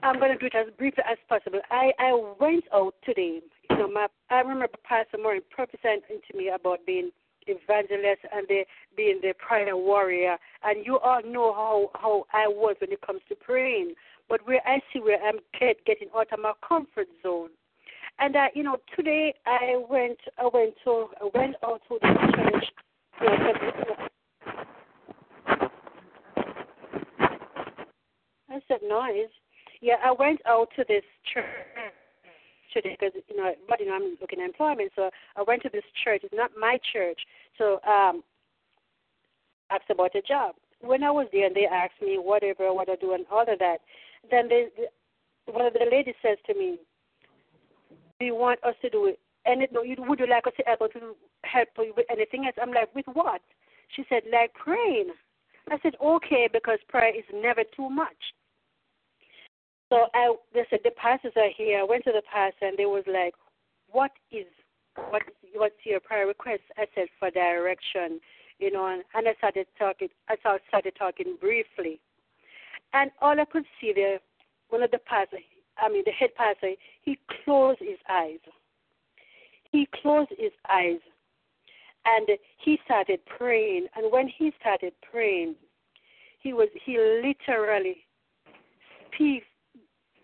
I'm 0.04 0.20
going 0.20 0.32
to 0.34 0.38
do 0.38 0.48
it 0.48 0.56
as 0.56 0.68
briefly 0.78 1.04
as 1.10 1.18
possible. 1.30 1.62
I, 1.72 1.92
I 1.98 2.12
went 2.40 2.66
out 2.74 2.94
today. 3.06 3.40
You 3.70 3.78
know, 3.78 3.90
my 3.92 4.08
I 4.30 4.42
remember 4.42 4.68
Pastor 4.84 5.18
Maureen 5.18 5.42
prophesying 5.50 6.02
to 6.10 6.38
me 6.38 6.50
about 6.54 6.86
being 6.86 7.10
evangelist 7.48 8.22
and 8.34 8.46
the, 8.48 8.64
being 8.98 9.20
the 9.22 9.34
prayer 9.40 9.76
warrior. 9.78 10.38
And 10.64 10.86
you 10.86 11.00
all 11.00 11.22
know 11.24 11.54
how 11.54 11.90
how 12.00 12.26
I 12.34 12.48
was 12.48 12.76
when 12.82 12.92
it 12.92 13.02
comes 13.02 13.22
to 13.30 13.36
praying. 13.36 13.94
But 14.30 14.46
where 14.46 14.62
I 14.66 14.80
see 14.92 15.00
where 15.00 15.22
I'm 15.24 15.40
get, 15.60 15.86
getting 15.86 16.10
out 16.16 16.28
of 16.34 16.40
my 16.40 16.54
comfort 16.68 17.08
zone. 17.24 17.50
And 18.20 18.36
uh, 18.36 18.48
you 18.54 18.64
know, 18.64 18.78
today 18.96 19.34
I 19.46 19.82
went 19.90 20.20
I 20.38 20.50
went 20.54 20.74
to 20.84 21.08
I 21.22 21.30
went 21.34 21.56
out 21.64 21.82
to 21.90 21.98
the 22.02 22.08
church. 22.36 22.66
You 23.22 23.30
know, 23.30 23.54
'cause- 23.54 24.10
I 28.50 28.62
said 28.68 28.80
noise. 28.88 29.32
Yeah, 29.82 29.93
I 30.04 30.12
went 30.12 30.42
out 30.46 30.68
to 30.76 30.84
this 30.88 31.04
church 31.34 31.46
today 32.74 32.98
because 33.00 33.14
you 33.30 33.38
know, 33.38 33.54
but 33.70 33.80
you 33.80 33.88
know, 33.88 33.96
I'm 33.96 34.18
looking 34.20 34.40
at 34.42 34.46
employment, 34.46 34.92
so 34.96 35.10
I 35.38 35.44
went 35.44 35.62
to 35.64 35.70
this 35.72 35.84
church. 36.04 36.22
It's 36.24 36.34
not 36.34 36.52
my 36.60 36.78
church, 36.92 37.20
so 37.58 37.80
um, 37.88 38.24
asked 39.72 39.90
about 39.90 40.16
a 40.16 40.22
job. 40.22 40.56
When 40.82 41.04
I 41.04 41.12
was 41.12 41.28
there, 41.32 41.48
and 41.48 41.56
they 41.56 41.66
asked 41.66 42.02
me 42.02 42.18
whatever, 42.20 42.74
what 42.74 42.90
I 42.90 42.96
do, 42.96 43.14
and 43.14 43.26
all 43.32 43.42
of 43.42 43.60
that. 43.60 43.78
Then 44.30 44.50
they, 44.50 44.68
one 45.46 45.66
of 45.66 45.74
the 45.74 45.88
ladies 45.90 46.16
says 46.22 46.38
to 46.48 46.54
me, 46.54 46.78
"Do 48.20 48.26
you 48.26 48.36
want 48.36 48.62
us 48.64 48.76
to 48.82 48.90
do 48.90 49.06
it? 49.06 49.20
And 49.46 49.62
it, 49.62 49.72
you 49.72 49.96
would 50.00 50.20
you 50.20 50.28
like 50.28 50.48
us 50.48 50.54
to 50.58 50.64
help 50.66 50.92
to 50.94 51.16
help 51.44 51.70
you 51.78 51.94
with 51.96 52.08
anything 52.10 52.46
else?" 52.46 52.56
I'm 52.62 52.74
like, 52.74 52.94
"With 52.94 53.06
what?" 53.14 53.42
She 53.96 54.04
said, 54.10 54.24
"Like 54.32 54.54
praying." 54.54 55.12
I 55.72 55.78
said, 55.82 55.96
"Okay," 56.04 56.50
because 56.52 56.80
prayer 56.90 57.16
is 57.16 57.24
never 57.34 57.64
too 57.76 57.90
much. 57.90 58.34
So 59.94 60.08
I 60.16 60.34
they 60.56 60.66
said 60.72 60.80
the 60.84 60.90
pastors 60.92 61.34
are 61.36 61.52
here. 61.56 61.82
I 61.82 61.84
went 61.84 62.04
to 62.06 62.12
the 62.12 62.24
pastor 62.24 62.66
and 62.66 62.76
they 62.76 62.88
was 62.88 63.04
like, 63.06 63.36
What 63.92 64.10
is 64.32 64.48
what 64.96 65.22
what's 65.54 65.76
your 65.84 66.00
prayer 66.00 66.26
request? 66.26 66.64
I 66.78 66.88
said 66.96 67.10
for 67.20 67.30
direction, 67.30 68.20
you 68.58 68.72
know, 68.72 68.88
and, 68.88 69.04
and 69.14 69.28
I 69.28 69.36
started 69.36 69.68
talking 69.78 70.08
I 70.30 70.36
started 70.68 70.94
talking 70.98 71.38
briefly. 71.40 72.00
And 72.94 73.12
all 73.22 73.40
I 73.40 73.46
could 73.46 73.66
see 73.80 73.94
there, 73.94 74.18
one 74.70 74.82
of 74.82 74.90
the 74.90 74.98
pastors 74.98 75.42
I 75.78 75.90
mean 75.90 76.02
the 76.08 76.12
head 76.12 76.32
pastor, 76.36 76.72
he 77.04 77.20
closed 77.46 77.80
his 77.80 78.00
eyes. 78.10 78.40
He 79.72 79.88
closed 80.02 80.32
his 80.40 80.54
eyes 80.72 81.02
and 82.06 82.30
he 82.58 82.80
started 82.84 83.20
praying 83.28 83.86
and 83.96 84.12
when 84.12 84.28
he 84.28 84.52
started 84.60 84.94
praying 85.12 85.54
he 86.40 86.52
was 86.52 86.70
he 86.84 86.98
literally 86.98 87.98
speaks 89.14 89.46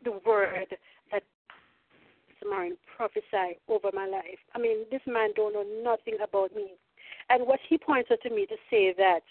the 0.04 0.20
word 0.26 0.68
that 1.12 1.24
Martin 2.48 2.78
prophesied 2.96 3.56
over 3.68 3.90
my 3.94 4.08
life. 4.08 4.40
I 4.56 4.60
mean, 4.60 4.86
this 4.92 5.02
man 5.06 5.32
don't 5.36 5.54
know 5.54 5.66
nothing 5.84 6.18
about 6.24 6.56
me. 6.56 6.72
And 7.30 7.46
what 7.46 7.60
he 7.68 7.78
pointed 7.78 8.20
to 8.24 8.30
me 8.30 8.46
to 8.48 8.56
say 8.70 8.94
that 8.98 9.22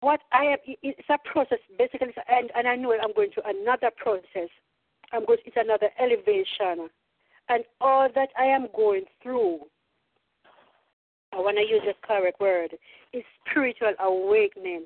what 0.00 0.20
I 0.32 0.44
am, 0.44 0.58
it's 0.82 1.08
a 1.10 1.18
process 1.30 1.58
basically, 1.78 2.08
and, 2.28 2.50
and 2.56 2.66
I 2.66 2.74
know 2.76 2.92
I'm 2.92 3.12
going 3.14 3.30
through 3.32 3.44
another 3.46 3.90
process. 3.96 4.48
I'm 5.12 5.26
going, 5.26 5.38
it's 5.44 5.56
another 5.58 5.90
elevation. 6.00 6.88
And 7.48 7.64
all 7.80 8.08
that 8.14 8.30
I 8.38 8.44
am 8.44 8.68
going 8.74 9.04
through, 9.22 9.60
I 11.32 11.36
want 11.36 11.58
to 11.58 11.62
use 11.62 11.82
the 11.84 11.94
correct 12.06 12.40
word, 12.40 12.70
is 13.12 13.24
spiritual 13.48 13.92
awakening. 14.00 14.84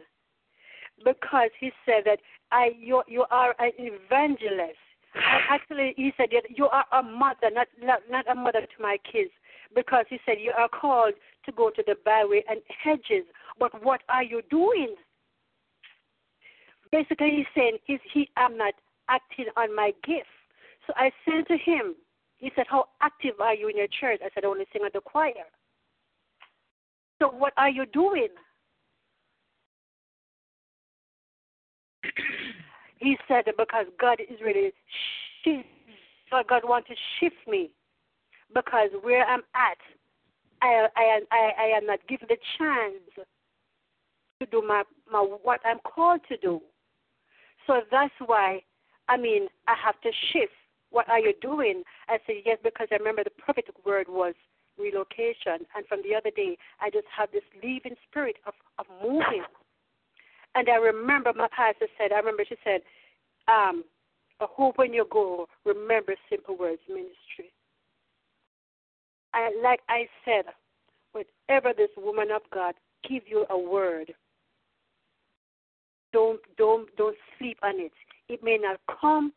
Because 1.03 1.51
he 1.59 1.73
said 1.85 2.05
that 2.05 2.21
I, 2.53 2.71
you, 2.79 3.03
you 3.09 3.25
are 3.31 3.55
an 3.59 3.73
evangelist. 3.79 4.79
Actually, 5.51 5.95
he 5.97 6.13
said 6.17 6.29
that 6.33 6.57
you 6.57 6.67
are 6.67 6.85
a 6.93 7.03
mother, 7.03 7.51
not, 7.53 7.69
not 7.83 8.01
not 8.11 8.31
a 8.31 8.35
mother 8.35 8.61
to 8.61 8.83
my 8.83 8.97
kids, 9.11 9.31
because 9.75 10.05
he 10.09 10.19
said 10.25 10.37
you 10.41 10.53
are 10.57 10.69
called 10.69 11.15
to 11.47 11.53
go 11.53 11.71
to 11.71 11.83
the 11.87 11.97
byway 12.05 12.43
and 12.49 12.61
hedges. 12.83 13.25
But 13.59 13.85
what 13.85 14.03
are 14.09 14.23
you 14.23 14.43
doing? 14.51 14.95
Basically, 16.93 17.31
he's 17.31 17.47
saying 17.57 17.79
he's, 17.85 17.99
he 18.13 18.29
I'm 18.37 18.57
not 18.57 18.75
acting 19.09 19.47
on 19.57 19.75
my 19.75 19.93
gift. 20.05 20.29
So 20.87 20.93
I 20.97 21.11
said 21.25 21.47
to 21.49 21.57
him, 21.57 21.97
he 22.39 22.53
said, 22.55 22.67
"How 22.69 22.87
active 23.01 23.41
are 23.41 23.55
you 23.55 23.69
in 23.69 23.77
your 23.77 23.89
church?" 23.89 24.21
I 24.25 24.29
said, 24.35 24.45
"I 24.45 24.49
only 24.49 24.67
sing 24.73 24.83
at 24.87 24.93
the 24.93 25.01
choir." 25.01 25.33
So 27.21 27.29
what 27.31 27.53
are 27.57 27.71
you 27.71 27.87
doing? 27.87 28.29
He 33.05 33.19
said 33.29 33.45
because 33.57 33.87
God 34.01 34.19
is 34.21 34.41
really 34.43 34.73
shift, 35.45 35.69
God 36.49 36.63
wants 36.65 36.89
to 36.89 36.95
shift 37.21 37.37
me 37.47 37.71
because 38.53 38.89
where 39.03 39.25
I'm 39.27 39.43
at, 39.55 39.79
I 40.63 40.87
I 40.97 41.21
I, 41.31 41.51
I 41.59 41.77
am 41.77 41.87
not 41.87 42.01
given 42.09 42.27
the 42.29 42.39
chance 42.59 43.27
to 44.41 44.47
do 44.51 44.67
my, 44.67 44.83
my 45.11 45.19
what 45.21 45.61
I'm 45.65 45.79
called 45.81 46.21
to 46.29 46.37
do. 46.39 46.61
So 47.67 47.81
that's 47.91 48.15
why 48.25 48.63
I 49.09 49.17
mean 49.17 49.49
I 49.69 49.75
have 49.85 50.01
to 50.01 50.11
shift. 50.33 50.53
What 50.91 51.09
are 51.09 51.19
you 51.19 51.35
doing? 51.43 51.83
I 52.09 52.19
said 52.27 52.37
yes 52.47 52.59
because 52.63 52.89
I 52.91 52.97
remember 52.97 53.25
the 53.25 53.31
prophetic 53.31 53.75
word 53.85 54.07
was 54.09 54.35
relocation, 54.79 55.67
and 55.77 55.87
from 55.89 56.01
the 56.03 56.17
other 56.17 56.31
day 56.35 56.57
I 56.81 56.91
just 56.91 57.07
have 57.17 57.31
this 57.33 57.45
leaving 57.63 57.97
spirit 58.09 58.37
of 58.47 58.55
of 58.79 58.87
moving. 59.03 59.45
And 60.55 60.69
I 60.69 60.77
remember 60.77 61.33
my 61.35 61.49
pastor 61.55 61.87
said, 61.99 62.13
I 62.13 62.19
remember 62.19 62.45
she 62.49 62.57
said, 62.63 62.81
um, 63.49 63.85
I 64.41 64.47
hope 64.49 64.79
when 64.79 64.93
you 64.93 65.07
go, 65.11 65.47
remember 65.65 66.15
Simple 66.31 66.57
Words 66.57 66.83
Ministry. 66.89 67.53
And 69.33 69.63
like 69.63 69.81
I 69.89 70.07
said, 70.25 70.45
whatever 71.13 71.73
this 71.77 71.91
woman 71.97 72.31
of 72.31 72.43
God 72.53 72.75
give 73.09 73.23
you 73.27 73.47
a 73.51 73.59
word, 73.59 74.15
don't 76.13 76.41
don't 76.57 76.89
don't 76.97 77.17
sleep 77.39 77.59
on 77.63 77.81
it. 77.81 77.93
It 78.29 78.43
may 78.45 78.59
not 78.59 78.79
come 79.01 79.33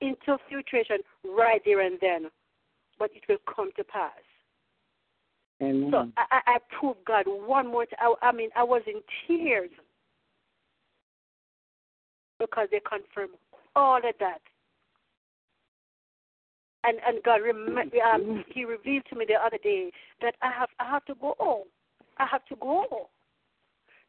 into 0.00 0.36
filtration 0.48 0.98
right 1.24 1.62
there 1.64 1.80
and 1.80 1.98
then, 2.00 2.30
but 2.98 3.10
it 3.14 3.22
will 3.28 3.38
come 3.54 3.70
to 3.76 3.84
pass. 3.84 4.12
Amen. 5.62 5.90
So 5.90 6.10
I, 6.18 6.24
I, 6.30 6.40
I 6.46 6.58
proved 6.78 7.04
God 7.06 7.24
one 7.26 7.66
more 7.66 7.86
time. 7.86 8.14
I, 8.22 8.28
I 8.28 8.32
mean, 8.32 8.50
I 8.56 8.62
was 8.62 8.82
in 8.86 9.00
tears 9.26 9.70
because 12.40 12.66
they 12.72 12.80
confirm 12.80 13.28
all 13.76 13.98
of 13.98 14.14
that. 14.18 14.40
And 16.82 16.98
and 17.06 17.22
God 17.22 17.42
rem- 17.44 17.92
um, 18.12 18.44
He 18.48 18.64
revealed 18.64 19.04
to 19.10 19.16
me 19.16 19.26
the 19.28 19.34
other 19.34 19.58
day 19.62 19.92
that 20.22 20.34
I 20.42 20.50
have 20.50 20.70
I 20.80 20.90
have 20.90 21.04
to 21.04 21.14
go. 21.20 21.66
I 22.18 22.26
have 22.26 22.44
to 22.46 22.56
go. 22.56 23.08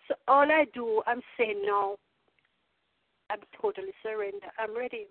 So 0.08 0.16
all 0.28 0.50
I 0.50 0.66
do, 0.74 1.04
I'm 1.06 1.22
saying 1.38 1.62
no. 1.66 1.98
I'm 3.30 3.40
totally 3.62 3.94
surrender. 4.02 4.48
I'm 4.58 4.76
ready. 4.76 5.08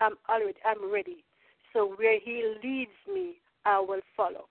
I'm 0.00 0.14
already. 0.28 0.58
I'm 0.66 0.92
ready. 0.92 1.24
So 1.72 1.94
where 1.96 2.18
He 2.20 2.54
leads 2.62 2.90
me, 3.12 3.36
I 3.64 3.78
will 3.78 4.02
follow. 4.16 4.46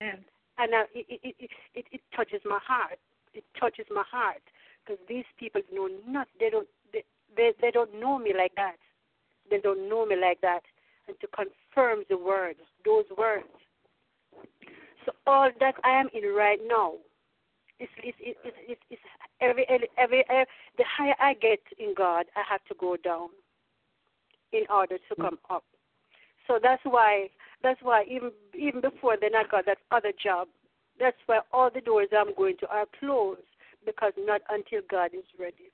And 0.00 0.20
and 0.58 0.70
it, 0.94 1.06
it, 1.08 1.34
it 1.40 1.50
it 1.74 1.84
it 1.90 2.00
touches 2.14 2.40
my 2.44 2.60
heart. 2.64 2.98
It 3.34 3.44
touches 3.58 3.86
my 3.90 4.04
heart 4.08 4.40
because 4.86 5.00
these 5.08 5.24
people 5.38 5.62
know 5.72 5.88
not. 6.06 6.28
They 6.38 6.50
don't. 6.50 6.68
They, 6.92 7.04
they 7.36 7.52
they 7.60 7.70
don't 7.70 7.98
know 8.00 8.18
me 8.18 8.32
like 8.36 8.52
that. 8.56 8.76
They 9.50 9.58
don't 9.58 9.88
know 9.88 10.06
me 10.06 10.16
like 10.16 10.40
that. 10.40 10.60
And 11.08 11.16
to 11.20 11.26
confirm 11.28 12.04
the 12.08 12.18
words, 12.18 12.58
those 12.84 13.04
words. 13.16 13.44
So 15.04 15.12
all 15.26 15.50
that 15.60 15.74
I 15.84 16.00
am 16.00 16.08
in 16.14 16.24
right 16.34 16.58
now, 16.66 16.94
is 17.78 17.88
is 18.04 18.14
is 18.20 18.34
is, 18.68 18.76
is 18.90 18.98
every, 19.40 19.64
every 19.68 19.88
every 19.98 20.24
every 20.28 20.46
the 20.78 20.84
higher 20.84 21.14
I 21.20 21.34
get 21.34 21.60
in 21.78 21.94
God, 21.96 22.26
I 22.36 22.42
have 22.48 22.64
to 22.68 22.74
go 22.78 22.96
down 22.96 23.28
in 24.52 24.64
order 24.70 24.98
to 24.98 25.16
come 25.16 25.38
up. 25.50 25.64
So 26.46 26.58
that's 26.62 26.82
why 26.84 27.28
that's 27.62 27.80
why 27.82 28.04
even 28.10 28.30
even 28.58 28.80
before 28.80 29.16
then 29.20 29.34
I 29.34 29.44
got 29.50 29.66
that 29.66 29.78
other 29.90 30.12
job. 30.22 30.48
That's 30.98 31.16
why 31.26 31.40
all 31.52 31.70
the 31.72 31.82
doors 31.82 32.08
I'm 32.16 32.34
going 32.34 32.56
to 32.60 32.68
are 32.68 32.86
closed 32.98 33.42
because 33.86 34.12
not 34.18 34.42
until 34.50 34.80
God 34.90 35.12
is 35.14 35.24
ready. 35.38 35.70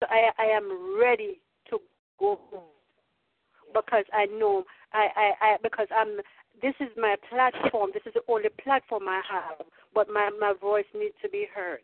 So 0.00 0.06
I 0.10 0.30
I 0.38 0.46
am 0.46 0.98
ready 1.00 1.40
to 1.70 1.78
go 2.18 2.38
home 2.50 2.62
because 3.74 4.04
I 4.12 4.26
know 4.26 4.64
I, 4.92 5.08
I, 5.16 5.32
I 5.40 5.56
because 5.62 5.88
I'm 5.94 6.20
this 6.62 6.74
is 6.80 6.88
my 6.96 7.14
platform. 7.30 7.90
This 7.94 8.02
is 8.06 8.14
the 8.14 8.32
only 8.32 8.48
platform 8.62 9.08
I 9.08 9.22
have. 9.30 9.66
But 9.94 10.08
my, 10.12 10.30
my 10.38 10.54
voice 10.60 10.86
needs 10.94 11.14
to 11.22 11.28
be 11.28 11.46
heard 11.54 11.82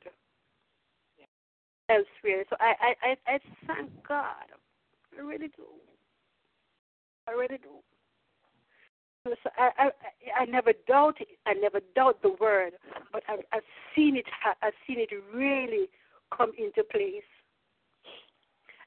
elsewhere. 1.89 2.45
So 2.51 2.57
I, 2.61 2.95
I, 3.03 3.17
I 3.27 3.39
thank 3.67 3.91
God. 4.07 4.47
I 5.17 5.23
really 5.23 5.49
do. 5.49 5.65
I 7.29 7.33
really 7.33 7.59
do. 7.59 7.71
I, 9.27 9.71
I, 9.79 9.91
I 10.41 10.45
never 10.47 10.73
doubt. 10.87 11.17
I 11.47 11.55
never 11.55 11.81
doubt 11.95 12.23
the 12.23 12.37
word, 12.41 12.73
but 13.13 13.23
I've, 13.29 13.41
I've 13.53 13.63
seen 13.95 14.17
it. 14.17 14.27
I've 14.63 14.75
seen 14.87 14.99
it 14.99 15.11
really 15.35 15.89
come 16.37 16.53
into 16.59 16.85
place. 16.85 17.25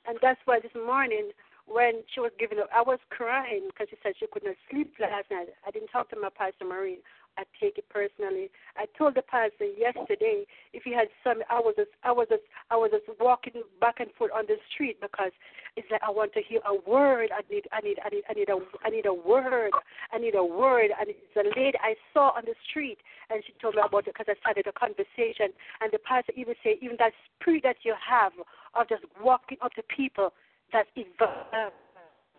And 0.08 0.17
that's 0.21 0.39
why 0.45 0.60
this 0.60 0.71
morning, 0.76 1.32
when 1.65 2.04
she 2.13 2.19
was 2.19 2.32
giving 2.39 2.60
up, 2.60 2.69
I 2.73 2.82
was 2.82 3.00
crying 3.10 3.67
because 3.67 3.88
she 3.89 3.97
said 4.02 4.13
she 4.19 4.28
could 4.32 4.43
not 4.45 4.56
sleep 4.69 4.93
last 5.00 5.26
night. 5.32 5.47
I 5.65 5.71
didn't 5.71 5.89
talk 5.89 6.10
to 6.12 6.15
my 6.19 6.30
pastor 6.30 6.65
Maureen. 6.65 7.00
I 7.38 7.43
take 7.60 7.78
it 7.78 7.86
personally. 7.89 8.50
I 8.76 8.86
told 8.97 9.15
the 9.15 9.21
pastor 9.21 9.65
yesterday 9.65 10.45
if 10.73 10.84
he 10.84 10.93
had 10.93 11.08
some, 11.23 11.41
I 11.50 11.60
was 11.60 11.76
just, 11.78 11.91
I 12.04 12.12
was 12.12 12.28
just, 12.30 12.43
I 12.71 12.76
was 12.76 12.91
just 12.91 13.06
walking 13.19 13.62
back 13.80 14.00
and 14.00 14.10
forth 14.17 14.32
on 14.36 14.45
the 14.47 14.58
street 14.73 14.97
because 15.02 15.32
it's 15.76 15.88
like 15.91 16.02
I 16.06 16.09
want 16.09 16.34
to 16.34 16.41
hear 16.41 16.59
a 16.66 16.74
word. 16.89 17.30
I 17.30 17.41
need, 17.51 17.68
I 17.72 17.82
need, 17.82 17.97
I 18.03 18.09
need, 18.09 18.24
I 18.30 18.34
need 18.34 18.49
a, 18.49 18.57
I 18.84 18.89
need 18.89 19.05
a 19.05 19.14
word. 19.14 19.72
I 20.12 20.18
need 20.18 20.36
a 20.36 20.43
word. 20.43 20.89
And 20.99 21.09
it's 21.09 21.38
a 21.38 21.45
lady 21.59 21.78
I 21.82 21.93
saw 22.14 22.34
on 22.36 22.43
the 22.45 22.55
street, 22.70 22.97
and 23.30 23.43
she 23.45 23.53
told 23.62 23.76
me 23.76 23.82
about 23.86 24.07
it 24.07 24.14
because 24.18 24.28
I 24.30 24.39
started 24.39 24.66
a 24.68 24.74
conversation. 24.74 25.53
And 25.82 25.93
the 25.93 25.99
pastor 25.99 26.34
even 26.36 26.55
said, 26.64 26.82
even 26.82 26.97
that 26.97 27.14
spirit 27.38 27.64
that 27.64 27.78
you 27.84 27.93
have 27.97 28.34
of 28.74 28.89
just 28.89 29.03
walking 29.22 29.57
up 29.62 29.74
to 29.74 29.84
people, 29.84 30.34
that's 30.74 30.89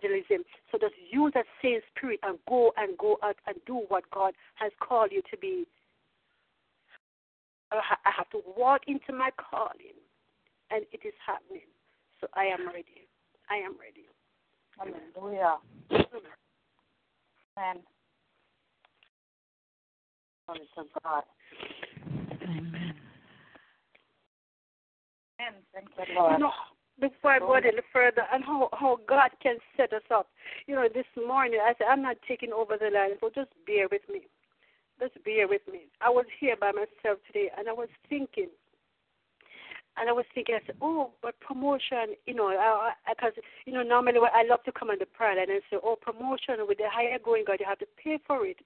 evangelism. 0.03 0.45
So 0.71 0.79
just 0.79 0.95
use 1.11 1.33
that 1.35 1.47
same 1.63 1.81
spirit 1.95 2.21
and 2.23 2.39
go 2.49 2.73
and 2.77 2.97
go 2.99 3.19
out 3.23 3.37
and 3.47 3.57
do 3.67 3.83
what 3.89 4.05
God 4.11 4.35
has 4.55 4.73
called 4.81 5.11
you 5.13 5.23
to 5.31 5.37
be. 5.39 5.67
I 7.71 8.11
have 8.17 8.31
to 8.31 8.41
walk 8.57 8.83
into 8.87 9.13
my 9.13 9.31
calling, 9.37 9.99
and 10.71 10.85
it 10.91 11.01
is 11.07 11.13
happening. 11.25 11.69
So 12.21 12.27
I 12.35 12.45
am 12.47 12.67
ready. 12.67 13.07
I 13.51 13.57
am 13.57 13.77
ready. 13.79 14.07
Hallelujah. 14.79 15.57
Amen. 17.59 17.83
Glory 20.47 20.61
to 20.77 20.85
God. 21.05 21.23
Amen. 22.43 22.95
Amen. 25.41 25.55
Thank 25.75 25.89
you, 26.09 26.15
Lord. 26.17 26.33
You 26.33 26.39
know, 26.39 26.53
before 27.01 27.33
I 27.33 27.39
go 27.39 27.55
oh. 27.55 27.59
a 27.59 27.63
little 27.63 27.81
further, 27.93 28.23
and 28.33 28.45
how 28.45 28.69
how 28.73 28.99
God 29.09 29.31
can 29.43 29.57
set 29.77 29.93
us 29.93 30.03
up. 30.11 30.29
You 30.67 30.75
know, 30.75 30.89
this 30.93 31.07
morning 31.17 31.61
I 31.63 31.75
said 31.79 31.87
I'm 31.91 32.03
not 32.03 32.17
taking 32.27 32.53
over 32.53 32.77
the 32.77 32.91
line, 32.91 33.17
so 33.21 33.31
just 33.35 33.51
bear 33.67 33.89
with 33.91 34.03
me. 34.09 34.23
Just 35.01 35.23
bear 35.25 35.47
with 35.47 35.63
me. 35.71 35.87
I 36.01 36.11
was 36.11 36.27
here 36.41 36.57
by 36.59 36.73
myself 36.73 37.19
today, 37.27 37.51
and 37.57 37.69
I 37.69 37.73
was 37.73 37.89
thinking, 38.09 38.49
and 39.97 40.09
I 40.09 40.13
was 40.13 40.25
thinking, 40.35 40.57
I 40.57 40.67
said, 40.67 40.77
oh, 40.83 41.11
but 41.23 41.39
promotion, 41.41 42.15
you 42.27 42.35
know, 42.35 42.51
because 43.09 43.33
you 43.67 43.73
know 43.73 43.83
normally 43.83 44.19
I 44.33 44.45
love 44.49 44.63
to 44.65 44.73
come 44.73 44.91
on 44.91 44.99
the 44.99 45.07
prayer 45.07 45.37
line 45.37 45.51
and 45.51 45.63
say, 45.71 45.79
oh, 45.83 45.97
promotion 46.01 46.67
with 46.67 46.79
the 46.79 46.91
higher 46.91 47.19
going 47.23 47.45
God, 47.47 47.59
you 47.61 47.67
have 47.67 47.79
to 47.79 47.87
pay 48.03 48.19
for 48.27 48.45
it. 48.47 48.59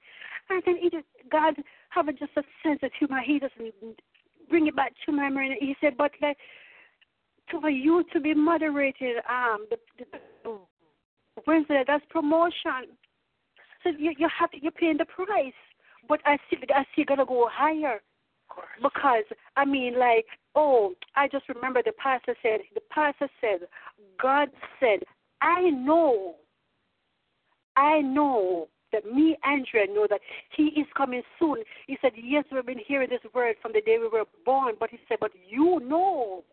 And 0.51 0.63
then 0.67 0.77
he 0.77 0.91
just, 0.91 1.07
God 1.31 1.55
have 1.91 2.07
just 2.19 2.33
a 2.37 2.43
sense 2.63 2.81
of 2.83 2.91
humor. 2.99 3.21
He 3.25 3.39
doesn't 3.39 4.01
bring 4.49 4.67
it 4.67 4.77
back 4.77 4.93
to 5.07 5.13
my 5.13 5.29
memory. 5.29 5.57
He 5.61 5.77
said, 5.81 5.97
but 5.97 6.13
like 6.21 6.37
for 7.51 7.69
you 7.71 8.05
to 8.13 8.21
be 8.21 8.35
moderated, 8.35 9.17
um, 9.29 9.67
the, 9.71 9.77
the 10.45 10.59
Wednesday, 11.47 11.85
that's 11.87 12.05
promotion. 12.11 12.97
So 13.83 13.91
you 13.99 14.13
you 14.19 14.29
have 14.39 14.51
to, 14.53 14.63
you're 14.63 14.73
paying 14.73 14.99
the 14.99 15.05
price. 15.07 15.53
but 16.09 16.21
I 16.25 16.37
see 16.49 16.57
I 16.75 16.85
see 16.95 17.05
gonna 17.05 17.27
go 17.27 17.49
higher 17.51 18.01
because 18.83 19.25
I 19.57 19.65
mean 19.65 19.99
like 19.99 20.27
oh 20.55 20.95
I 21.17 21.29
just 21.29 21.49
remember 21.49 21.83
the 21.85 21.93
pastor 21.93 22.35
said 22.43 22.61
the 22.75 22.81
pastor 22.91 23.29
said 23.41 23.67
God 24.21 24.49
said 24.81 25.01
I 25.41 25.71
know 25.71 26.37
I 27.77 28.01
know 28.03 28.69
that 28.93 29.07
me 29.07 29.37
Andrea 29.45 29.87
know 29.89 30.07
that 30.11 30.21
he 30.55 30.65
is 30.65 30.87
coming 30.95 31.23
soon. 31.39 31.59
He 31.87 31.97
said 32.03 32.13
yes 32.17 32.45
we've 32.53 32.67
been 32.67 32.81
hearing 32.87 33.09
this 33.11 33.21
word 33.35 33.57
from 33.63 33.73
the 33.73 33.81
day 33.81 33.99
we 33.99 34.09
were 34.09 34.25
born 34.45 34.75
but 34.79 34.91
he 34.91 34.99
said 35.09 35.19
but 35.21 35.33
you 35.49 35.81
know 35.81 36.45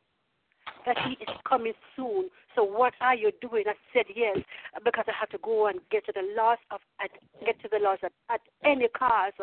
that 0.85 0.97
he 1.05 1.11
is 1.23 1.37
coming 1.47 1.73
soon. 1.95 2.29
So 2.55 2.63
what 2.63 2.93
are 3.01 3.15
you 3.15 3.31
doing? 3.41 3.65
I 3.67 3.73
said 3.93 4.05
yes 4.15 4.37
because 4.83 5.05
I 5.07 5.13
have 5.19 5.29
to 5.29 5.37
go 5.43 5.67
and 5.67 5.79
get 5.91 6.05
to 6.05 6.13
the 6.13 6.33
loss 6.35 6.59
of 6.71 6.79
at, 7.01 7.11
get 7.45 7.61
to 7.61 7.69
the 7.71 7.79
loss 7.79 7.99
at, 8.03 8.11
at 8.29 8.41
any 8.63 8.87
cost 8.87 9.35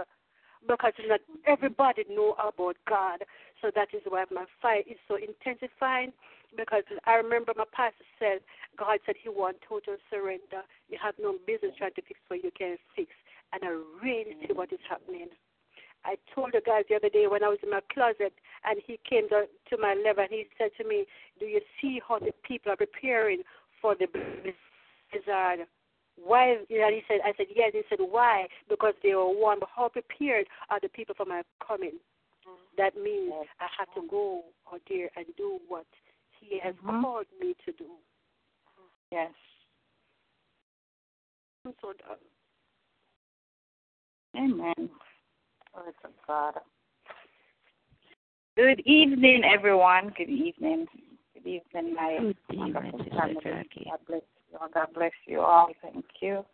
because 0.67 0.93
not 1.07 1.21
everybody 1.47 2.05
know 2.11 2.35
about 2.35 2.77
God. 2.89 3.25
So 3.63 3.71
that 3.75 3.89
is 3.95 4.03
why 4.09 4.25
my 4.31 4.45
fight 4.61 4.87
is 4.91 4.99
so 5.09 5.17
intensifying. 5.17 6.13
Because 6.57 6.85
I 7.05 7.15
remember 7.15 7.53
my 7.57 7.65
pastor 7.73 8.05
said, 8.19 8.39
God 8.79 8.99
said 9.05 9.17
He 9.23 9.29
want 9.29 9.59
total 9.69 9.97
surrender. 10.11 10.65
You 10.89 10.99
have 11.03 11.15
no 11.21 11.37
business 11.47 11.73
trying 11.77 11.95
to 11.95 12.03
fix 12.03 12.21
what 12.29 12.43
you 12.43 12.51
can't 12.57 12.81
fix. 12.95 13.11
And 13.53 13.63
I 13.65 13.69
really 14.03 14.37
see 14.41 14.53
what 14.53 14.73
is 14.73 14.79
happening. 14.89 15.29
I 16.07 16.17
told 16.33 16.53
the 16.53 16.63
guys 16.65 16.85
the 16.89 16.95
other 16.95 17.09
day 17.09 17.27
when 17.27 17.43
I 17.43 17.49
was 17.49 17.59
in 17.63 17.71
my 17.71 17.81
closet, 17.93 18.33
and 18.65 18.79
he 18.87 18.99
came 19.03 19.29
to, 19.31 19.47
to 19.71 19.77
my 19.77 19.95
level, 19.95 20.23
and 20.23 20.33
he 20.33 20.47
said 20.57 20.71
to 20.79 20.87
me, 20.87 21.05
"Do 21.41 21.47
you 21.47 21.61
see 21.81 22.01
how 22.07 22.21
the 22.21 22.33
people 22.47 22.71
are 22.71 22.77
preparing 22.77 23.43
for 23.83 23.97
the 23.97 24.07
blizzard?" 24.07 25.67
Why? 26.15 26.57
And 26.71 26.95
he 26.95 27.03
said, 27.09 27.21
"I 27.25 27.35
said 27.37 27.47
yes." 27.55 27.73
He 27.75 27.83
said, 27.91 27.99
"Why? 28.01 28.47
Because 28.69 28.95
they 29.03 29.15
were 29.15 29.29
warned. 29.29 29.61
But 29.61 29.71
how 29.75 29.89
prepared 29.89 30.47
are 30.71 30.81
the 30.81 30.89
people 30.89 31.15
for 31.17 31.27
my 31.27 31.43
coming?" 31.67 31.99
That 32.79 32.97
means 32.97 33.33
I 33.59 33.67
have 33.79 33.93
to 33.95 34.07
go 34.09 34.45
out 34.73 34.83
there 34.89 35.11
and 35.17 35.27
do 35.37 35.61
what 35.67 35.87
He 36.41 36.59
has 36.61 36.77
Mhm. 36.77 37.03
called 37.03 37.27
me 37.41 37.55
to 37.65 37.73
do. 37.73 37.99
Yes. 39.11 39.35
I'm 41.65 41.75
so 41.81 41.93
done. 41.95 42.19
Amen. 44.37 44.91
Glory 45.77 45.93
to 46.03 46.09
God. 46.27 46.55
Good 48.57 48.81
evening, 48.87 49.43
everyone. 49.45 50.11
Good 50.17 50.31
evening. 50.31 50.87
Good 51.35 51.47
evening, 51.47 51.95
my 51.95 52.17
Good 52.19 52.37
evening, 52.51 52.75
wonderful 52.75 53.05
family. 53.11 53.35
God 53.85 53.99
bless 54.09 54.23
you 54.51 54.59
all. 54.59 54.69
God 54.73 54.89
bless 54.95 55.13
you 55.27 55.41
all. 55.41 55.69
Thank 55.83 56.07
you. 56.21 56.45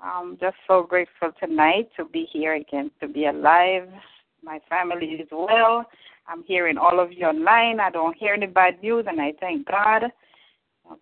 I'm 0.00 0.36
just 0.38 0.56
so 0.66 0.82
grateful 0.82 1.30
tonight 1.38 1.90
to 1.96 2.04
be 2.04 2.26
here 2.32 2.54
again, 2.54 2.90
to 3.00 3.06
be 3.06 3.26
alive. 3.26 3.88
My 4.42 4.58
family 4.68 5.06
is 5.06 5.28
well. 5.30 5.84
I'm 6.26 6.42
hearing 6.42 6.78
all 6.78 6.98
of 6.98 7.12
you 7.12 7.26
online. 7.26 7.78
I 7.78 7.90
don't 7.90 8.16
hear 8.16 8.34
any 8.34 8.46
bad 8.46 8.82
news, 8.82 9.04
and 9.06 9.20
I 9.20 9.34
thank 9.38 9.68
God. 9.68 10.04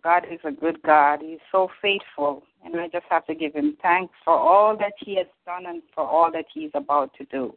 God 0.05 0.25
is 0.31 0.41
a 0.45 0.53
good 0.53 0.83
God. 0.83 1.21
He's 1.23 1.39
so 1.51 1.69
faithful, 1.81 2.43
and 2.65 2.77
I 2.77 2.89
just 2.89 3.07
have 3.11 3.27
to 3.27 3.35
give 3.35 3.55
him 3.55 3.77
thanks 3.83 4.15
for 4.25 4.35
all 4.35 4.77
that 4.79 4.93
he 4.99 5.17
has 5.17 5.27
done 5.47 5.67
and 5.67 5.83
for 5.95 6.07
all 6.07 6.31
that 6.33 6.47
he's 6.53 6.71
about 6.75 7.13
to 7.15 7.25
do. 7.27 7.55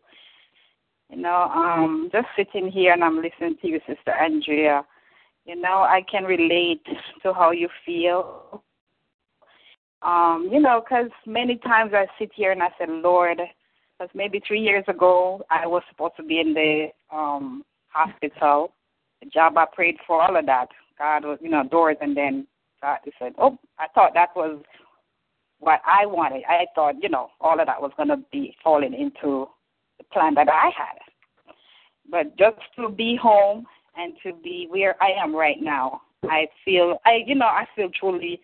You 1.09 1.17
know, 1.17 1.49
um, 1.53 2.09
just 2.11 2.27
sitting 2.35 2.71
here 2.71 2.93
and 2.93 3.03
I'm 3.03 3.17
listening 3.17 3.57
to 3.61 3.67
you, 3.67 3.79
Sister 3.87 4.11
Andrea. 4.11 4.83
You 5.45 5.55
know, 5.59 5.81
I 5.81 6.01
can 6.09 6.23
relate 6.23 6.85
to 7.21 7.33
how 7.33 7.51
you 7.51 7.67
feel. 7.85 8.63
Um, 10.01 10.49
you 10.51 10.59
know, 10.59 10.81
because 10.83 11.11
many 11.25 11.57
times 11.57 11.91
I 11.93 12.07
sit 12.17 12.31
here 12.33 12.51
and 12.51 12.63
I 12.63 12.69
say, 12.79 12.85
Lord, 12.87 13.39
because 13.97 14.09
maybe 14.15 14.41
three 14.45 14.61
years 14.61 14.85
ago 14.87 15.43
I 15.49 15.67
was 15.67 15.83
supposed 15.89 16.15
to 16.17 16.23
be 16.23 16.39
in 16.39 16.53
the 16.53 16.87
um 17.11 17.63
hospital, 17.89 18.73
the 19.21 19.29
job 19.29 19.57
I 19.57 19.65
prayed 19.71 19.97
for, 20.07 20.21
all 20.21 20.35
of 20.35 20.45
that. 20.47 20.69
God 20.97 21.25
was, 21.25 21.37
you 21.41 21.49
know, 21.49 21.63
doors, 21.63 21.97
and 22.01 22.15
then 22.15 22.47
God 22.81 22.99
said, 23.19 23.33
oh, 23.37 23.57
I 23.79 23.87
thought 23.93 24.13
that 24.13 24.29
was 24.35 24.61
what 25.63 25.81
I 25.85 26.05
wanted. 26.05 26.43
I 26.47 26.65
thought, 26.75 26.95
you 27.01 27.09
know, 27.09 27.29
all 27.41 27.59
of 27.59 27.67
that 27.67 27.81
was 27.81 27.91
going 27.97 28.09
to 28.09 28.19
be 28.31 28.55
falling 28.63 28.93
into 28.93 29.47
the 29.97 30.03
plan 30.11 30.35
that 30.35 30.49
I 30.49 30.69
had. 30.77 30.99
But 32.09 32.37
just 32.37 32.57
to 32.75 32.89
be 32.89 33.17
home 33.21 33.65
and 33.95 34.13
to 34.23 34.33
be 34.43 34.67
where 34.69 35.01
I 35.01 35.11
am 35.11 35.35
right 35.35 35.61
now, 35.61 36.01
I 36.23 36.47
feel, 36.63 36.97
I, 37.05 37.23
you 37.25 37.35
know, 37.35 37.45
I 37.45 37.65
feel 37.75 37.89
truly 37.97 38.41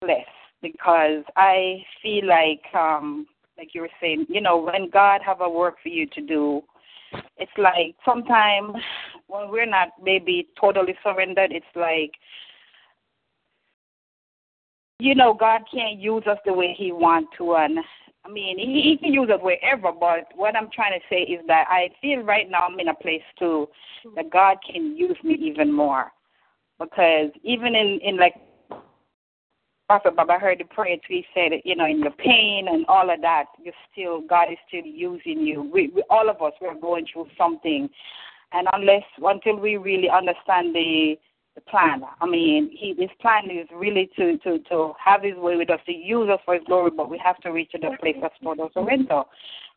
blessed 0.00 0.28
because 0.62 1.24
I 1.36 1.78
feel 2.02 2.26
like, 2.26 2.62
um, 2.74 3.26
like 3.56 3.74
you 3.74 3.82
were 3.82 3.90
saying, 4.00 4.26
you 4.28 4.40
know, 4.40 4.58
when 4.58 4.90
God 4.90 5.20
have 5.24 5.40
a 5.40 5.48
work 5.48 5.76
for 5.82 5.88
you 5.88 6.06
to 6.14 6.20
do, 6.20 6.62
it's 7.36 7.50
like 7.58 7.94
sometimes 8.04 8.74
when 9.26 9.50
we're 9.50 9.66
not 9.66 9.88
maybe 10.02 10.48
totally 10.60 10.94
surrendered, 11.02 11.52
it's 11.52 11.66
like, 11.74 12.12
you 15.00 15.14
know, 15.14 15.34
God 15.34 15.62
can't 15.72 15.98
use 15.98 16.24
us 16.30 16.38
the 16.44 16.52
way 16.52 16.74
He 16.76 16.92
wants 16.92 17.30
to, 17.38 17.54
and 17.54 17.78
I 18.24 18.28
mean, 18.28 18.58
he, 18.58 18.82
he 18.82 18.98
can 18.98 19.12
use 19.12 19.30
us 19.30 19.40
wherever. 19.40 19.92
But 19.92 20.28
what 20.34 20.54
I'm 20.54 20.68
trying 20.74 20.92
to 20.92 21.04
say 21.08 21.22
is 21.22 21.40
that 21.46 21.66
I 21.68 21.88
feel 22.00 22.20
right 22.20 22.50
now 22.50 22.66
I'm 22.68 22.78
in 22.78 22.88
a 22.88 22.94
place 22.94 23.22
too 23.38 23.68
that 24.14 24.30
God 24.30 24.58
can 24.70 24.96
use 24.96 25.16
me 25.24 25.34
even 25.34 25.72
more, 25.72 26.12
because 26.78 27.30
even 27.42 27.74
in 27.74 27.98
in 28.02 28.16
like 28.18 28.34
Prophet 29.88 30.14
Bob, 30.14 30.30
I 30.30 30.38
heard 30.38 30.60
the 30.60 30.64
prayer 30.64 30.96
too. 30.96 31.02
He 31.08 31.26
said, 31.34 31.52
you 31.64 31.74
know, 31.74 31.86
in 31.86 32.00
your 32.00 32.12
pain 32.12 32.68
and 32.68 32.86
all 32.86 33.12
of 33.12 33.20
that, 33.22 33.46
you 33.60 33.72
still 33.90 34.20
God 34.20 34.52
is 34.52 34.58
still 34.68 34.84
using 34.84 35.40
you. 35.40 35.68
We, 35.72 35.88
we 35.94 36.04
all 36.10 36.28
of 36.28 36.40
us 36.42 36.52
we're 36.60 36.74
going 36.74 37.06
through 37.12 37.26
something, 37.36 37.88
and 38.52 38.68
unless 38.72 39.02
until 39.22 39.56
we 39.56 39.78
really 39.78 40.08
understand 40.08 40.74
the 40.74 41.16
the 41.16 41.16
plan, 41.66 42.02
I 42.20 42.26
mean, 42.26 42.70
he 42.72 42.94
his 42.98 43.10
plan 43.20 43.50
is 43.50 43.68
really 43.74 44.10
to 44.16 44.38
to 44.38 44.58
to 44.70 44.92
have 45.04 45.22
his 45.22 45.36
way 45.36 45.56
with 45.56 45.70
us, 45.70 45.80
to 45.86 45.92
use 45.92 46.28
us 46.28 46.40
for 46.44 46.54
his 46.54 46.64
glory. 46.66 46.90
But 46.90 47.10
we 47.10 47.18
have 47.24 47.38
to 47.38 47.50
reach 47.50 47.72
to 47.72 47.78
the 47.78 47.96
place 48.00 48.16
of 48.22 48.30
total 48.42 48.70
surrender. 48.74 49.22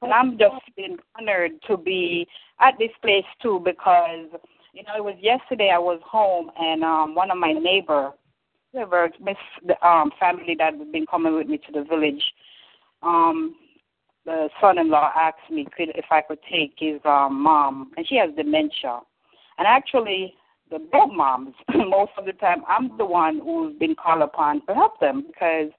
And 0.02 0.12
I'm 0.12 0.38
just 0.38 0.56
been 0.76 0.98
honored 1.18 1.52
to 1.68 1.78
be 1.78 2.28
at 2.60 2.76
this 2.80 2.92
place 3.02 3.26
too 3.42 3.62
because 3.64 4.28
you 4.74 4.84
know 4.84 4.96
it 4.98 5.04
was 5.04 5.16
yesterday 5.22 5.72
I 5.74 5.80
was 5.80 6.00
home 6.06 6.52
and 6.60 6.84
um 6.84 7.16
one 7.16 7.32
of 7.32 7.38
my 7.38 7.54
neighbor 7.54 8.12
whoever 8.72 9.10
miss 9.22 9.38
the 9.66 9.76
um 9.88 10.12
family 10.20 10.56
that 10.58 10.74
had 10.78 10.92
been 10.92 11.06
coming 11.06 11.36
with 11.36 11.48
me 11.48 11.58
to 11.58 11.72
the 11.72 11.84
village 11.84 12.24
um 13.02 13.56
the 14.26 14.50
son 14.60 14.78
in 14.78 14.90
law 14.90 15.12
asked 15.16 15.52
me 15.52 15.68
could 15.76 15.90
if 15.96 16.06
I 16.12 16.22
could 16.22 16.40
take 16.52 16.74
his 16.78 17.00
um 17.06 17.42
mom 17.42 17.92
and 17.98 18.08
she 18.08 18.16
has 18.16 18.30
dementia 18.36 19.00
and 19.58 19.68
actually 19.68 20.36
both 20.80 21.12
moms 21.12 21.56
most 21.76 22.12
of 22.18 22.26
the 22.26 22.34
time 22.34 22.64
I'm 22.68 22.98
the 22.98 23.06
one 23.06 23.40
who's 23.40 23.78
been 23.78 23.96
called 23.96 24.22
upon 24.22 24.66
to 24.68 24.74
help 24.74 25.00
them 25.00 25.26
because 25.28 25.72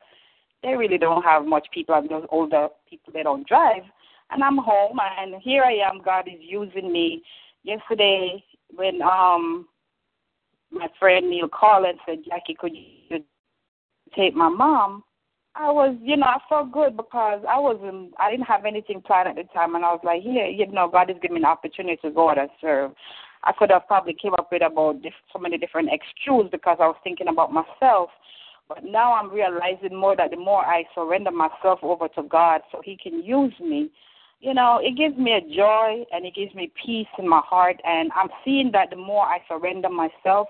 they 0.62 0.74
really 0.74 0.98
don't 0.98 1.22
have 1.22 1.44
much 1.46 1.68
people 1.72 1.94
and 1.94 2.08
those 2.08 2.26
older 2.30 2.68
people 2.88 3.12
they 3.12 3.22
don't 3.22 3.46
drive 3.46 3.82
and 4.30 4.42
I'm 4.42 4.58
home 4.58 4.98
and 5.20 5.40
here 5.42 5.62
I 5.62 5.74
am 5.74 6.02
God 6.04 6.28
is 6.28 6.40
using 6.40 6.92
me 6.92 7.22
yesterday 7.62 8.42
when 8.74 9.02
um 9.02 9.66
my 10.74 10.88
friend 10.98 11.30
Neil 11.30 11.48
called 11.48 11.86
and 11.86 11.98
said, 12.06 12.24
Jackie, 12.26 12.54
could 12.54 12.72
you 12.74 13.24
take 14.14 14.34
my 14.34 14.48
mom? 14.48 15.04
I 15.56 15.70
was, 15.70 15.96
you 16.02 16.16
know, 16.16 16.26
I 16.26 16.38
felt 16.48 16.72
good 16.72 16.96
because 16.96 17.44
I 17.48 17.60
wasn't, 17.60 18.12
I 18.18 18.30
didn't 18.30 18.46
have 18.46 18.64
anything 18.64 19.00
planned 19.00 19.28
at 19.28 19.36
the 19.36 19.44
time, 19.54 19.76
and 19.76 19.84
I 19.84 19.92
was 19.92 20.00
like, 20.02 20.22
here, 20.22 20.46
you 20.46 20.66
know, 20.66 20.88
God 20.88 21.08
has 21.10 21.18
given 21.22 21.36
me 21.36 21.40
an 21.40 21.44
opportunity 21.44 21.96
to 22.02 22.10
go 22.10 22.28
out 22.28 22.38
and 22.38 22.50
serve. 22.60 22.90
I 23.44 23.52
could 23.52 23.70
have 23.70 23.86
probably 23.86 24.14
came 24.14 24.34
up 24.34 24.48
with 24.50 24.62
about 24.62 25.02
diff- 25.02 25.12
so 25.32 25.38
many 25.38 25.58
different 25.58 25.90
excuses 25.92 26.50
because 26.50 26.78
I 26.80 26.86
was 26.86 26.96
thinking 27.04 27.28
about 27.28 27.52
myself, 27.52 28.10
but 28.68 28.84
now 28.84 29.14
I'm 29.14 29.30
realizing 29.30 29.94
more 29.94 30.16
that 30.16 30.30
the 30.30 30.36
more 30.36 30.64
I 30.64 30.84
surrender 30.94 31.30
myself 31.30 31.80
over 31.82 32.08
to 32.08 32.22
God, 32.22 32.62
so 32.72 32.80
He 32.82 32.96
can 32.96 33.22
use 33.22 33.52
me, 33.60 33.90
you 34.40 34.52
know, 34.54 34.80
it 34.82 34.96
gives 34.96 35.16
me 35.16 35.32
a 35.32 35.40
joy 35.40 36.04
and 36.12 36.26
it 36.26 36.34
gives 36.34 36.54
me 36.54 36.70
peace 36.84 37.08
in 37.18 37.28
my 37.28 37.40
heart. 37.44 37.80
And 37.84 38.10
I'm 38.14 38.28
seeing 38.44 38.70
that 38.72 38.90
the 38.90 38.96
more 38.96 39.24
I 39.24 39.38
surrender 39.48 39.88
myself, 39.88 40.48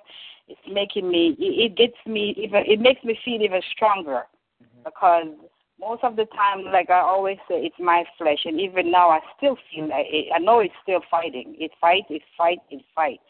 it's 0.48 0.60
making 0.70 1.08
me, 1.08 1.36
it, 1.38 1.72
it 1.72 1.76
gets 1.76 1.96
me 2.06 2.34
even, 2.36 2.64
it 2.66 2.80
makes 2.80 3.02
me 3.04 3.18
feel 3.24 3.40
even 3.40 3.62
stronger 3.72 4.24
mm-hmm. 4.62 4.82
because 4.84 5.48
most 5.78 6.04
of 6.04 6.16
the 6.16 6.26
time, 6.26 6.64
like 6.72 6.90
I 6.90 7.00
always 7.00 7.38
say, 7.48 7.56
it's 7.56 7.76
my 7.78 8.04
flesh. 8.16 8.38
And 8.44 8.60
even 8.60 8.90
now, 8.90 9.10
I 9.10 9.20
still 9.36 9.56
feel 9.72 9.88
like 9.88 10.06
it, 10.08 10.28
I 10.34 10.38
know 10.38 10.60
it's 10.60 10.74
still 10.82 11.00
fighting. 11.10 11.56
It 11.58 11.72
fight, 11.80 12.04
it 12.08 12.22
fight, 12.36 12.60
it 12.70 12.82
fight. 12.94 13.20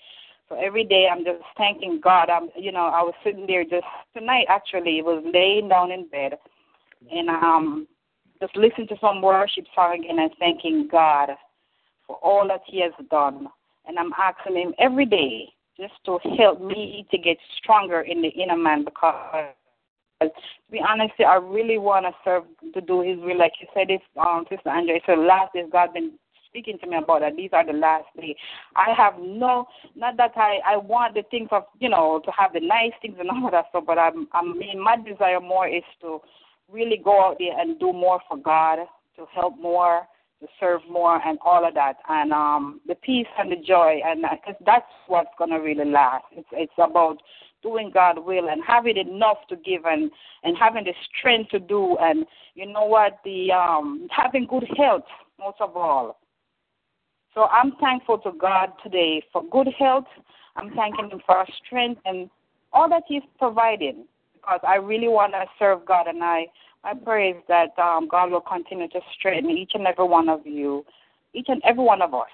So 0.49 0.57
every 0.57 0.84
day 0.84 1.09
I'm 1.11 1.24
just 1.24 1.42
thanking 1.57 2.01
God. 2.03 2.28
I'm, 2.28 2.51
you 2.57 2.70
know, 2.70 2.86
I 2.86 3.03
was 3.03 3.14
sitting 3.24 3.47
there 3.47 3.64
just 3.64 3.86
tonight 4.16 4.47
actually, 4.49 5.01
was 5.03 5.24
laying 5.32 5.68
down 5.68 5.90
in 5.90 6.07
bed, 6.09 6.34
and 7.11 7.30
um, 7.30 7.88
just 8.40 8.55
listening 8.57 8.88
to 8.88 8.97
some 9.01 9.22
worship 9.22 9.64
song 9.74 10.05
and 10.09 10.20
I'm 10.20 10.30
thanking 10.38 10.88
God 10.90 11.30
for 12.07 12.16
all 12.16 12.47
that 12.49 12.61
He 12.66 12.82
has 12.82 12.92
done. 13.11 13.49
And 13.86 13.99
I'm 13.99 14.12
asking 14.18 14.57
Him 14.57 14.74
every 14.78 15.07
day 15.07 15.49
just 15.78 15.95
to 16.05 16.18
help 16.38 16.61
me 16.61 17.07
to 17.11 17.18
get 17.18 17.38
stronger 17.59 18.03
in 18.03 18.20
the 18.22 18.28
inner 18.28 18.57
man 18.57 18.84
because 18.84 19.55
to 20.29 20.72
be 20.72 20.81
honest, 20.87 21.14
I 21.18 21.37
really 21.37 21.79
want 21.79 22.07
to 22.07 22.12
serve 22.25 22.45
to 22.72 22.81
do 22.81 23.01
His 23.01 23.18
will. 23.18 23.39
Like 23.39 23.53
you 23.61 23.68
said, 23.75 23.91
if 23.91 24.03
um, 24.18 24.45
Sister 24.49 24.68
Andrea, 24.68 25.01
so 25.07 25.12
last 25.12 25.53
days 25.55 25.66
God 25.70 25.93
been 25.95 26.12
speaking 26.55 26.79
to 26.79 26.87
me 26.87 26.97
about 26.97 27.20
that. 27.20 27.37
These 27.37 27.51
are 27.53 27.66
the 27.66 27.72
last 27.72 28.07
days. 28.16 28.37
I 28.77 28.95
have 28.97 29.14
no, 29.18 29.66
not 29.97 30.16
that 30.18 30.33
I 30.37 30.59
I 30.64 30.77
want 30.77 31.14
the 31.14 31.25
things 31.31 31.49
of 31.51 31.64
you 31.81 31.89
know 31.89 32.20
to 32.25 32.31
have 32.31 32.53
the 32.53 32.61
nice 32.61 32.93
things 33.03 33.16
and 33.18 33.29
all 33.31 33.51
that 33.51 33.66
stuff, 33.70 33.85
but 33.87 33.99
I'm 33.99 34.29
I 34.33 34.43
mean 34.43 34.83
my 34.83 34.97
desire 34.97 35.41
more 35.41 35.66
is 35.66 35.83
to 36.03 36.20
really 36.70 37.01
go 37.03 37.25
out 37.25 37.37
there 37.39 37.59
and 37.59 37.79
do 37.81 37.93
more 37.93 38.20
for 38.29 38.37
God, 38.37 38.79
to 39.16 39.27
help 39.35 39.59
more, 39.61 40.03
to 40.41 40.47
serve 40.61 40.81
more, 40.89 41.20
and 41.27 41.39
all 41.45 41.66
of 41.66 41.75
that, 41.75 41.97
and 42.09 42.33
um 42.33 42.81
the 42.87 42.95
peace 42.95 43.27
and 43.39 43.51
the 43.51 43.57
joy, 43.57 44.01
and 44.05 44.22
because 44.22 44.61
that's 44.64 44.87
what's 45.09 45.31
gonna 45.39 45.61
really 45.61 45.91
last. 45.91 46.25
It's 46.33 46.49
it's 46.53 46.72
about 46.79 47.18
doing 47.64 47.90
God 47.92 48.24
will 48.24 48.48
and 48.48 48.62
having 48.64 48.96
enough 48.96 49.38
to 49.48 49.56
give 49.56 49.84
and 49.86 50.12
and 50.44 50.56
having 50.56 50.84
the 50.84 50.92
strength 51.08 51.50
to 51.50 51.58
do 51.58 51.96
and 52.00 52.24
you 52.54 52.66
know 52.66 52.84
what 52.84 53.18
the 53.24 53.50
um 53.50 54.06
having 54.10 54.46
good 54.46 54.66
health 54.76 55.02
most 55.40 55.56
of 55.60 55.76
all. 55.76 56.18
So 57.34 57.44
I'm 57.44 57.72
thankful 57.80 58.18
to 58.18 58.30
God 58.38 58.68
today 58.84 59.20
for 59.32 59.42
good 59.50 59.68
health. 59.76 60.04
I'm 60.54 60.70
thanking 60.76 61.10
Him 61.10 61.20
for 61.26 61.36
our 61.36 61.48
strength 61.66 62.00
and 62.04 62.30
all 62.72 62.88
that 62.90 63.02
He's 63.08 63.22
providing 63.38 64.04
because 64.34 64.60
I 64.62 64.76
really 64.76 65.08
want 65.08 65.32
to 65.32 65.46
serve 65.58 65.84
God 65.84 66.06
and 66.06 66.22
I 66.22 66.46
I 66.84 66.92
pray 66.92 67.34
that 67.48 67.76
um, 67.78 68.08
God 68.08 68.30
will 68.30 68.42
continue 68.42 68.88
to 68.88 69.00
strengthen 69.18 69.50
each 69.50 69.70
and 69.72 69.86
every 69.86 70.04
one 70.04 70.28
of 70.28 70.46
you, 70.46 70.84
each 71.32 71.46
and 71.48 71.62
every 71.64 71.82
one 71.82 72.02
of 72.02 72.12
us 72.12 72.28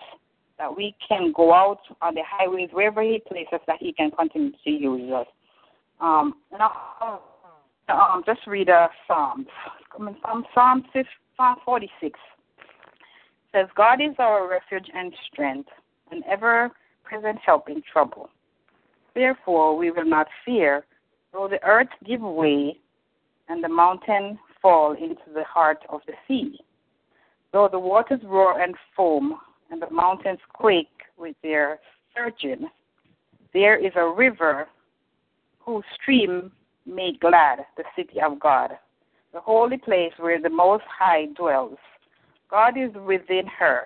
that 0.60 0.76
we 0.76 0.94
can 1.06 1.32
go 1.34 1.54
out 1.54 1.80
on 2.02 2.14
the 2.14 2.20
highways 2.24 2.68
wherever 2.72 3.02
He 3.02 3.20
places 3.26 3.60
that 3.66 3.78
He 3.80 3.92
can 3.92 4.10
continue 4.10 4.52
to 4.62 4.70
use 4.70 5.10
us. 5.10 5.26
Um, 6.00 6.34
I'll 6.58 7.22
um, 7.88 8.22
just 8.26 8.46
read 8.46 8.68
a 8.68 8.88
Psalm. 9.08 9.46
Psalm 9.96 10.44
46. 11.64 11.90
It 12.02 12.18
says, 13.52 13.66
God 13.74 14.00
is 14.00 14.14
our 14.18 14.48
refuge 14.48 14.88
and 14.94 15.12
strength, 15.32 15.70
an 16.12 16.22
ever 16.30 16.70
present 17.04 17.38
help 17.44 17.68
in 17.70 17.82
trouble. 17.90 18.28
Therefore, 19.14 19.76
we 19.76 19.90
will 19.90 20.04
not 20.04 20.28
fear, 20.44 20.84
though 21.32 21.48
the 21.48 21.62
earth 21.64 21.88
give 22.06 22.20
way 22.20 22.78
and 23.48 23.64
the 23.64 23.68
mountain 23.68 24.38
fall 24.60 24.92
into 24.92 25.32
the 25.34 25.42
heart 25.44 25.78
of 25.88 26.00
the 26.06 26.12
sea, 26.28 26.58
though 27.52 27.68
the 27.70 27.78
waters 27.78 28.20
roar 28.24 28.60
and 28.60 28.74
foam 28.94 29.38
and 29.70 29.80
the 29.80 29.90
mountains 29.90 30.40
quake 30.52 30.88
with 31.16 31.36
their 31.42 31.78
surging. 32.14 32.68
There 33.52 33.76
is 33.76 33.92
a 33.96 34.08
river 34.08 34.68
whose 35.58 35.84
stream 36.00 36.52
made 36.86 37.20
glad 37.20 37.60
the 37.76 37.84
city 37.96 38.20
of 38.20 38.40
God, 38.40 38.70
the 39.32 39.40
holy 39.40 39.78
place 39.78 40.12
where 40.18 40.40
the 40.40 40.48
Most 40.48 40.84
High 40.86 41.26
dwells. 41.36 41.78
God 42.50 42.76
is 42.76 42.90
within 43.06 43.46
her. 43.58 43.82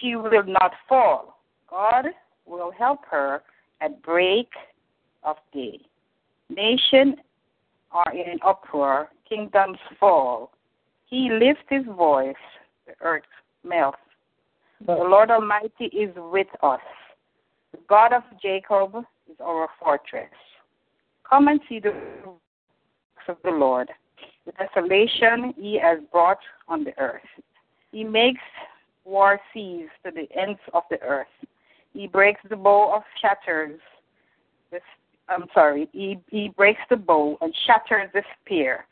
She 0.00 0.16
will 0.16 0.44
not 0.46 0.72
fall. 0.88 1.38
God 1.68 2.06
will 2.46 2.70
help 2.70 3.00
her 3.10 3.42
at 3.80 4.02
break 4.02 4.48
of 5.24 5.36
day. 5.52 5.80
Nations 6.48 7.16
are 7.92 8.12
in 8.12 8.30
an 8.30 8.38
uproar, 8.46 9.08
kingdoms 9.28 9.78
fall. 9.98 10.52
He 11.06 11.30
lifts 11.30 11.64
his 11.68 11.84
voice, 11.96 12.34
the 12.86 12.94
earth 13.00 13.22
melts. 13.64 13.98
The 14.84 14.92
Lord 14.92 15.30
Almighty 15.30 15.86
is 15.86 16.14
with 16.16 16.48
us. 16.62 16.80
The 17.72 17.78
God 17.88 18.12
of 18.12 18.22
Jacob 18.42 18.94
is 19.30 19.36
our 19.42 19.68
fortress. 19.82 20.28
Come 21.28 21.48
and 21.48 21.60
see 21.68 21.80
the 21.80 21.92
works 22.24 23.28
of 23.28 23.36
the 23.42 23.50
Lord. 23.50 23.88
The 24.44 24.52
desolation 24.52 25.54
he 25.56 25.78
has 25.82 25.98
brought 26.12 26.38
on 26.68 26.84
the 26.84 26.96
earth. 26.98 27.22
He 27.90 28.04
makes 28.04 28.42
war 29.04 29.40
cease 29.54 29.88
to 30.04 30.12
the 30.12 30.28
ends 30.38 30.60
of 30.74 30.82
the 30.90 31.00
earth. 31.00 31.26
He 31.94 32.06
breaks 32.06 32.40
the 32.48 32.56
bow 32.56 32.94
of 32.94 33.02
shatters. 33.20 33.80
The, 34.70 34.80
I'm 35.28 35.46
sorry. 35.54 35.88
He, 35.92 36.18
he 36.30 36.50
breaks 36.54 36.80
the 36.90 36.96
bow 36.96 37.38
and 37.40 37.54
shatters 37.66 38.10
the 38.12 38.22
spear. 38.44 38.86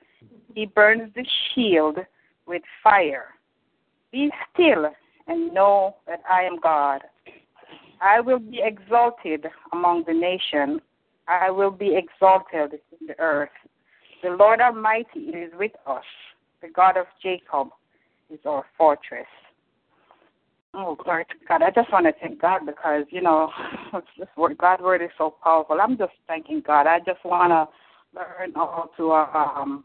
He 0.55 0.65
burns 0.65 1.13
the 1.15 1.27
shield 1.55 1.99
with 2.47 2.63
fire. 2.83 3.27
Be 4.11 4.31
still 4.53 4.91
and 5.27 5.53
know 5.53 5.97
that 6.07 6.23
I 6.31 6.43
am 6.43 6.59
God. 6.61 7.03
I 8.01 8.21
will 8.21 8.39
be 8.39 8.61
exalted 8.63 9.47
among 9.73 10.05
the 10.07 10.13
nations. 10.13 10.81
I 11.27 11.51
will 11.51 11.71
be 11.71 11.97
exalted 11.97 12.81
in 13.01 13.07
the 13.07 13.19
earth. 13.19 13.51
The 14.23 14.31
Lord 14.31 14.61
Almighty 14.61 15.21
is 15.21 15.53
with 15.59 15.73
us. 15.87 16.05
The 16.61 16.69
God 16.69 16.97
of 16.97 17.07
Jacob 17.23 17.69
is 18.31 18.41
our 18.45 18.65
fortress. 18.77 19.27
Oh, 20.75 20.97
glory 20.97 21.25
to 21.27 21.35
God. 21.47 21.63
I 21.63 21.71
just 21.71 21.93
want 21.93 22.07
to 22.07 22.13
thank 22.21 22.41
God 22.41 22.67
because, 22.67 23.05
you 23.11 23.23
know, 23.23 23.49
word, 24.37 24.59
God's 24.59 24.83
word 24.83 25.03
is 25.03 25.11
so 25.17 25.37
powerful. 25.43 25.81
I'm 25.81 25.97
just 25.97 26.13
thanking 26.27 26.63
God. 26.67 26.87
I 26.87 26.99
just 26.99 27.25
want 27.25 27.51
to 27.51 28.19
learn 28.19 28.53
how 28.55 28.91
to, 28.97 29.13
um, 29.13 29.85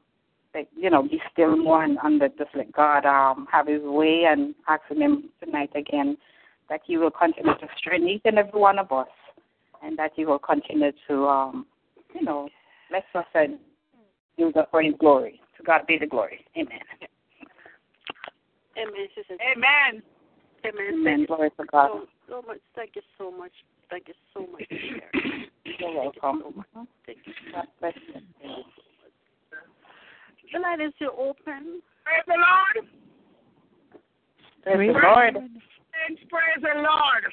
like, 0.54 0.68
you 0.76 0.90
know, 0.90 1.04
be 1.04 1.22
still 1.32 1.56
more 1.56 1.84
and 1.84 1.98
under, 2.00 2.28
just 2.30 2.50
let 2.56 2.72
God 2.72 3.06
um, 3.06 3.48
have 3.52 3.68
his 3.68 3.82
way 3.84 4.26
and 4.28 4.56
asking 4.68 5.02
him 5.02 5.30
tonight 5.44 5.72
again 5.76 6.18
that 6.70 6.82
he 6.86 6.98
will 6.98 7.12
continue 7.12 7.54
to 7.54 7.68
strengthen 7.78 8.10
each 8.10 8.22
and 8.26 8.38
every 8.38 8.60
one 8.60 8.80
of 8.80 8.92
us 8.92 9.08
and 9.84 9.98
that 9.98 10.12
he 10.16 10.26
will 10.26 10.40
continue 10.40 10.92
to, 11.08 11.28
um, 11.28 11.66
you 12.14 12.24
know, 12.24 12.50
bless 12.90 13.04
us 13.16 13.26
and 13.34 13.58
use 14.38 14.56
us 14.56 14.68
for 14.72 14.82
his 14.82 14.94
glory. 15.00 15.42
To 15.58 15.64
God 15.64 15.86
be 15.88 15.98
the 15.98 16.08
glory. 16.08 16.46
Amen. 16.56 16.80
Amen, 18.78 19.08
sister. 19.16 19.36
Amen. 19.56 20.02
Amen. 20.66 20.94
Amen. 20.94 21.26
Glory 21.26 21.50
to 21.60 21.66
God. 21.72 21.90
so, 21.92 22.06
so 22.30 22.48
much. 22.48 22.60
Thank 22.76 22.92
you 22.96 23.02
so 23.18 23.32
much. 23.32 23.52
Thank 23.90 24.08
you 24.08 24.14
so 24.34 24.48
much. 24.52 24.64
You're 25.80 25.94
welcome. 25.94 26.14
Thank 26.24 26.56
you 26.56 26.64
so 26.74 26.80
much. 26.80 26.88
Thank 27.06 27.18
you. 27.26 27.34
God 27.54 27.68
bless 27.80 27.94
you. 28.14 28.64
The 30.54 30.60
line 30.60 30.82
is 30.82 30.94
still 30.96 31.14
open. 31.18 31.82
Praise 32.04 32.26
the 32.26 32.38
Lord. 32.38 32.88
Praise 34.64 34.94
the 34.94 35.00
Lord. 35.00 35.34
Thanks, 35.34 36.22
praise 36.30 36.62
the 36.62 36.82
Lord. 36.82 37.24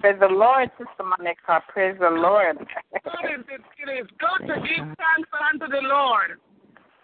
Praise 0.00 0.20
the 0.20 0.28
Lord, 0.28 0.70
Sister 0.78 1.02
Monica. 1.02 1.62
Praise 1.68 1.96
the 1.98 2.10
Lord. 2.10 2.58
Good 2.58 3.26
is 3.34 3.44
it, 3.50 3.62
it 3.82 3.90
is 3.90 4.06
good 4.20 4.46
to 4.46 4.54
give 4.60 4.86
thanks 4.94 5.30
unto 5.34 5.66
the 5.66 5.82
Lord. 5.82 6.38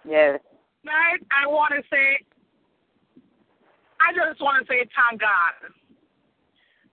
yes. 0.05 0.39
Tonight, 0.85 1.25
I 1.33 1.49
want 1.49 1.73
to 1.73 1.83
say, 1.89 2.21
I 3.99 4.13
just 4.13 4.39
want 4.41 4.61
to 4.61 4.65
say 4.69 4.85
thank 4.93 5.21
God. 5.25 5.73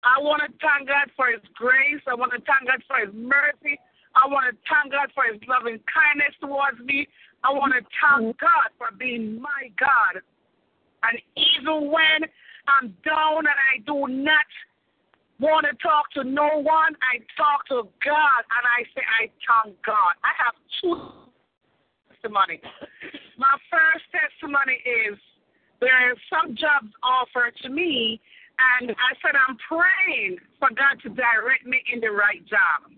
I 0.01 0.17
want 0.23 0.41
to 0.41 0.49
thank 0.63 0.87
God 0.87 1.11
for 1.13 1.27
His 1.27 1.43
grace. 1.53 2.01
I 2.07 2.15
want 2.15 2.31
to 2.31 2.41
thank 2.47 2.65
God 2.65 2.81
for 2.87 2.97
His 3.03 3.13
mercy. 3.13 3.77
I 4.15 4.25
want 4.25 4.49
to 4.49 4.55
thank 4.65 4.95
God 4.95 5.11
for 5.13 5.27
His 5.27 5.37
loving 5.45 5.77
kindness 5.85 6.33
towards 6.41 6.79
me. 6.81 7.05
I 7.43 7.51
want 7.51 7.73
to 7.73 7.81
thank 7.81 8.39
God 8.39 8.69
for 8.77 8.95
being 8.97 9.41
my 9.41 9.71
God. 9.79 10.21
And 11.03 11.17
even 11.35 11.91
when 11.91 12.29
I'm 12.67 12.93
down 13.03 13.39
and 13.39 13.47
I 13.57 13.81
do 13.85 14.05
not 14.07 14.45
want 15.39 15.65
to 15.65 15.73
talk 15.81 16.11
to 16.13 16.23
no 16.23 16.61
one, 16.61 16.93
I 17.01 17.17
talk 17.35 17.65
to 17.69 17.89
God 18.05 18.41
and 18.45 18.63
I 18.69 18.85
say, 18.93 19.01
I 19.01 19.33
thank 19.41 19.75
God. 19.81 20.13
I 20.21 20.31
have 20.37 20.53
two 20.79 21.21
testimony. 22.09 22.61
My 23.37 23.57
first 23.73 24.05
testimony 24.13 24.77
is 24.85 25.17
there 25.81 25.97
are 25.97 26.15
some 26.29 26.55
jobs 26.55 26.93
offered 27.01 27.57
to 27.63 27.69
me, 27.69 28.21
and 28.79 28.91
I 28.91 29.11
said 29.25 29.33
I'm 29.33 29.57
praying 29.65 30.37
for 30.59 30.69
God 30.69 31.01
to 31.01 31.09
direct 31.09 31.65
me 31.65 31.81
in 31.91 31.99
the 31.99 32.11
right 32.11 32.45
job. 32.45 32.93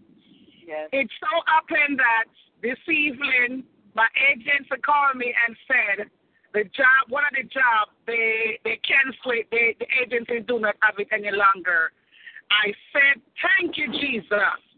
Yes. 0.68 0.90
It 0.92 1.08
so 1.20 1.32
happened 1.48 2.00
that 2.00 2.28
this 2.62 2.80
evening 2.92 3.64
my 3.96 4.08
agents 4.32 4.70
called 4.86 5.18
me 5.18 5.34
and 5.48 5.56
said 5.68 6.10
the 6.54 6.64
job, 6.70 7.10
one 7.10 7.24
of 7.26 7.34
the 7.34 7.44
jobs, 7.50 7.92
they 8.06 8.60
they 8.64 8.80
canceled 8.86 9.34
it. 9.34 9.48
They, 9.50 9.76
the 9.80 9.90
agency 10.02 10.46
do 10.46 10.60
not 10.60 10.76
have 10.82 10.96
it 11.00 11.08
any 11.12 11.32
longer. 11.32 11.92
I 12.52 12.74
said, 12.94 13.22
thank 13.42 13.78
you, 13.78 13.90
Jesus. 13.92 14.30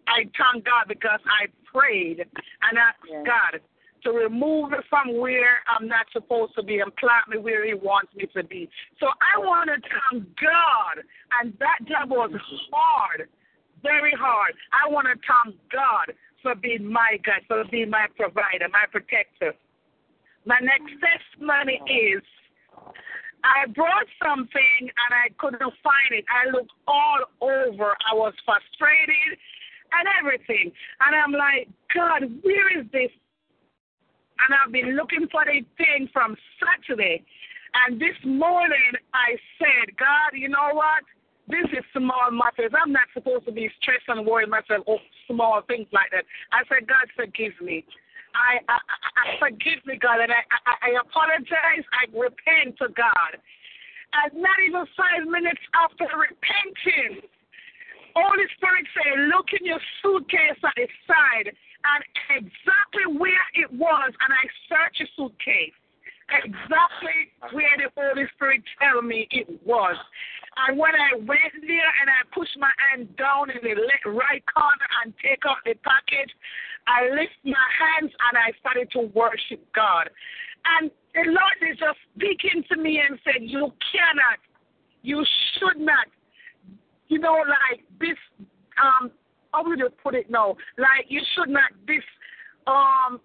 I 0.08 0.24
thank 0.38 0.64
God 0.64 0.88
because 0.88 1.20
I 1.26 1.48
prayed 1.68 2.22
and 2.22 2.78
asked 2.78 3.04
Yes. 3.10 3.26
God 3.26 3.60
to 4.04 4.12
remove 4.12 4.72
me 4.72 4.78
from 4.90 5.18
where 5.18 5.60
I'm 5.68 5.88
not 5.88 6.06
supposed 6.14 6.54
to 6.56 6.64
be 6.64 6.80
and 6.80 6.96
plant 6.96 7.28
me 7.28 7.38
where 7.38 7.66
He 7.66 7.74
wants 7.74 8.14
me 8.16 8.28
to 8.36 8.44
be. 8.44 8.70
So 9.00 9.08
I 9.08 9.40
want 9.40 9.68
to 9.68 9.82
thank 9.82 10.24
God, 10.40 11.04
and 11.42 11.54
that 11.60 11.80
job 11.90 12.12
was 12.12 12.32
hard, 12.72 13.28
very 13.82 14.14
hard. 14.14 14.54
I 14.72 14.90
want 14.90 15.08
to 15.08 15.18
thank 15.26 15.58
God 15.72 16.14
for 16.46 16.54
being 16.54 16.86
my 16.86 17.18
God, 17.26 17.42
for 17.50 17.66
being 17.72 17.90
my 17.90 18.06
provider, 18.16 18.70
my 18.70 18.86
protector. 18.92 19.58
My 20.46 20.62
next 20.62 20.94
testimony 21.02 21.82
is 21.90 22.22
I 23.42 23.66
brought 23.74 24.06
something 24.22 24.82
and 24.82 25.10
I 25.10 25.34
couldn't 25.42 25.74
find 25.82 26.12
it. 26.14 26.26
I 26.30 26.54
looked 26.54 26.74
all 26.86 27.26
over. 27.42 27.98
I 28.06 28.14
was 28.14 28.34
frustrated 28.46 29.42
and 29.90 30.06
everything. 30.22 30.70
And 31.02 31.18
I'm 31.18 31.34
like, 31.34 31.66
God, 31.90 32.30
where 32.46 32.78
is 32.78 32.86
this? 32.94 33.10
and 34.40 34.56
I've 34.56 34.72
been 34.72 34.96
looking 34.96 35.28
for 35.32 35.46
the 35.46 35.64
thing 35.78 36.10
from 36.12 36.36
Saturday. 36.60 37.24
And 37.86 38.00
this 38.00 38.16
morning 38.24 38.94
I 39.14 39.36
said, 39.60 39.96
God, 39.98 40.32
you 40.34 40.50
know 40.50 40.74
what? 40.74 41.04
This 41.48 41.66
is 41.72 41.86
small 41.94 42.32
matters. 42.32 42.72
I'm 42.74 42.92
not 42.92 43.08
supposed 43.14 43.46
to 43.46 43.52
be 43.52 43.70
stressed 43.82 44.08
and 44.08 44.26
worrying 44.26 44.50
myself 44.50 44.84
over 44.88 45.04
small 45.28 45.62
things 45.68 45.88
like 45.92 46.12
that. 46.12 46.26
I 46.52 46.64
said, 46.70 46.88
God, 46.88 47.06
forgive 47.16 47.54
me. 47.62 47.86
I, 48.36 48.60
I, 48.68 48.78
I 48.78 49.24
forgive 49.40 49.80
me, 49.86 49.96
God, 49.96 50.20
and 50.20 50.32
I, 50.32 50.44
I, 50.68 50.92
I 50.92 51.00
apologize. 51.00 51.86
I 51.96 52.04
repent 52.12 52.78
to 52.84 52.92
God. 52.92 53.40
And 53.40 54.42
not 54.42 54.60
even 54.64 54.84
five 54.96 55.28
minutes 55.28 55.62
after 55.76 56.08
repenting, 56.08 57.24
Holy 58.16 58.48
Spirit 58.56 58.88
said, 58.96 59.28
look 59.32 59.52
in 59.52 59.66
your 59.68 59.80
suitcase 60.04 60.60
at 60.64 60.76
the 60.76 60.88
side 61.08 61.52
and 61.52 62.02
exactly 62.32 63.08
where 63.20 63.48
it 63.56 63.72
was, 63.72 64.12
and 64.12 64.32
I 64.32 64.44
searched 64.68 65.04
the 65.04 65.08
suitcase. 65.16 65.76
Exactly 66.30 67.30
where 67.54 67.76
the 67.78 67.90
Holy 67.96 68.26
Spirit 68.36 68.64
tell 68.82 69.02
me 69.02 69.28
it 69.32 69.48
was. 69.66 69.96
And 70.58 70.78
when 70.80 70.96
I 70.96 71.16
went 71.18 71.54
there 71.62 71.92
and 72.02 72.10
I 72.10 72.26
pushed 72.34 72.58
my 72.58 72.72
hand 72.90 73.16
down 73.18 73.52
in 73.52 73.62
the 73.62 73.76
right 74.10 74.44
corner 74.50 74.88
and 75.04 75.14
take 75.22 75.44
out 75.48 75.62
the 75.66 75.76
package, 75.84 76.32
I 76.88 77.10
lift 77.14 77.38
my 77.44 77.68
hands 77.78 78.12
and 78.12 78.38
I 78.38 78.58
started 78.60 78.90
to 78.92 79.12
worship 79.14 79.62
God. 79.76 80.10
And 80.80 80.90
the 81.14 81.30
Lord 81.30 81.60
is 81.62 81.78
just 81.78 82.00
speaking 82.16 82.64
to 82.72 82.78
me 82.78 83.02
and 83.06 83.20
said, 83.24 83.42
You 83.42 83.72
cannot, 83.94 84.40
you 85.04 85.24
should 85.54 85.78
not, 85.78 86.08
you 87.08 87.20
know, 87.20 87.44
like 87.46 87.84
this 88.00 88.18
um 88.82 89.12
how 89.54 89.64
would 89.64 89.80
you 89.80 89.90
put 90.04 90.16
it 90.16 90.30
now? 90.30 90.56
Like 90.78 91.06
you 91.08 91.22
should 91.36 91.50
not 91.50 91.72
this 91.88 92.04
um 92.68 93.22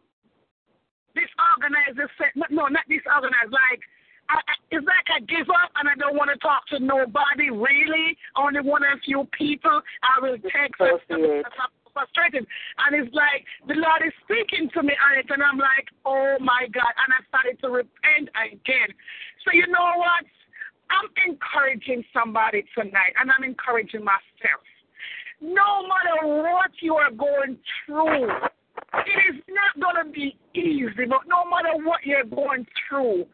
disorganize 1.21 1.95
this 2.01 2.09
no, 2.49 2.73
not 2.73 2.89
disorganize, 2.89 3.53
like 3.53 3.85
I, 4.31 4.41
it's 4.71 4.87
like 4.87 5.09
I 5.11 5.21
give 5.27 5.51
up 5.51 5.75
and 5.77 5.91
I 5.91 5.99
don't 5.99 6.16
want 6.16 6.31
to 6.31 6.39
talk 6.39 6.64
to 6.73 6.79
nobody 6.79 7.51
really. 7.51 8.16
Only 8.39 8.62
one 8.62 8.87
or 8.87 8.95
a 8.95 9.01
few 9.03 9.27
people 9.37 9.83
I 10.07 10.23
will 10.23 10.39
text 10.39 10.81
frustrated. 11.93 12.47
And 12.87 12.91
it's 12.95 13.14
like 13.14 13.43
the 13.66 13.75
Lord 13.75 14.07
is 14.07 14.14
speaking 14.23 14.71
to 14.75 14.83
me 14.83 14.95
on 14.95 15.18
it, 15.18 15.27
and 15.29 15.43
I'm 15.43 15.59
like, 15.59 15.91
oh 16.07 16.39
my 16.41 16.71
God. 16.71 16.95
And 17.03 17.11
I 17.11 17.21
started 17.29 17.59
to 17.66 17.68
repent 17.68 18.31
again. 18.39 18.91
So, 19.45 19.53
you 19.53 19.66
know 19.66 19.99
what? 19.99 20.25
I'm 20.91 21.11
encouraging 21.27 22.03
somebody 22.14 22.64
tonight, 22.75 23.14
and 23.21 23.31
I'm 23.31 23.45
encouraging 23.45 24.03
myself. 24.03 24.62
No 25.41 25.87
matter 25.87 26.27
what 26.43 26.71
you 26.81 26.95
are 26.97 27.11
going 27.11 27.57
through, 27.87 28.29
it 28.95 29.34
is 29.34 29.43
not 29.49 29.78
going 29.78 30.05
to 30.05 30.11
be 30.11 30.36
easy, 30.55 31.07
but 31.07 31.26
no 31.26 31.45
matter 31.47 31.78
what 31.84 32.05
you're 32.05 32.24
going 32.24 32.66
through, 32.88 33.26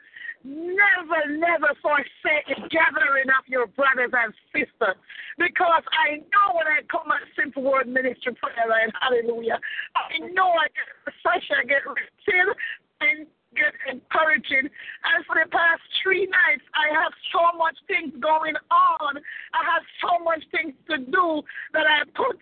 never, 0.44 1.20
never 1.32 1.72
forsake 1.82 2.46
the 2.46 2.68
gathering 2.68 3.28
of 3.34 3.44
your 3.48 3.66
brothers 3.66 4.12
and 4.12 4.32
sisters. 4.52 4.96
Because 5.38 5.82
I 5.92 6.22
know 6.30 6.54
when 6.54 6.68
I 6.68 6.84
come 6.88 7.10
at 7.10 7.24
Simple 7.34 7.64
Word 7.64 7.88
Ministry 7.88 8.36
Prayer 8.36 8.68
Line, 8.68 8.92
hallelujah, 9.00 9.58
I 9.96 10.18
know 10.32 10.52
I 10.54 10.68
get 10.72 10.88
fresh, 11.22 11.46
I 11.50 11.64
get 11.66 11.82
refilled, 11.84 12.56
and 13.00 13.26
get 13.56 13.72
encouraging. 13.88 14.68
And 14.68 15.18
for 15.24 15.36
the 15.40 15.48
past 15.50 15.82
three 16.02 16.28
nights, 16.28 16.64
I 16.76 16.92
have 16.92 17.12
so 17.32 17.56
much 17.56 17.76
things 17.88 18.12
going 18.20 18.54
on. 18.70 19.12
I 19.16 19.62
have 19.64 19.84
so 20.04 20.22
much 20.22 20.44
things 20.52 20.76
to 20.92 21.00
do 21.00 21.42
that 21.72 21.88
I 21.88 22.04
put, 22.12 22.36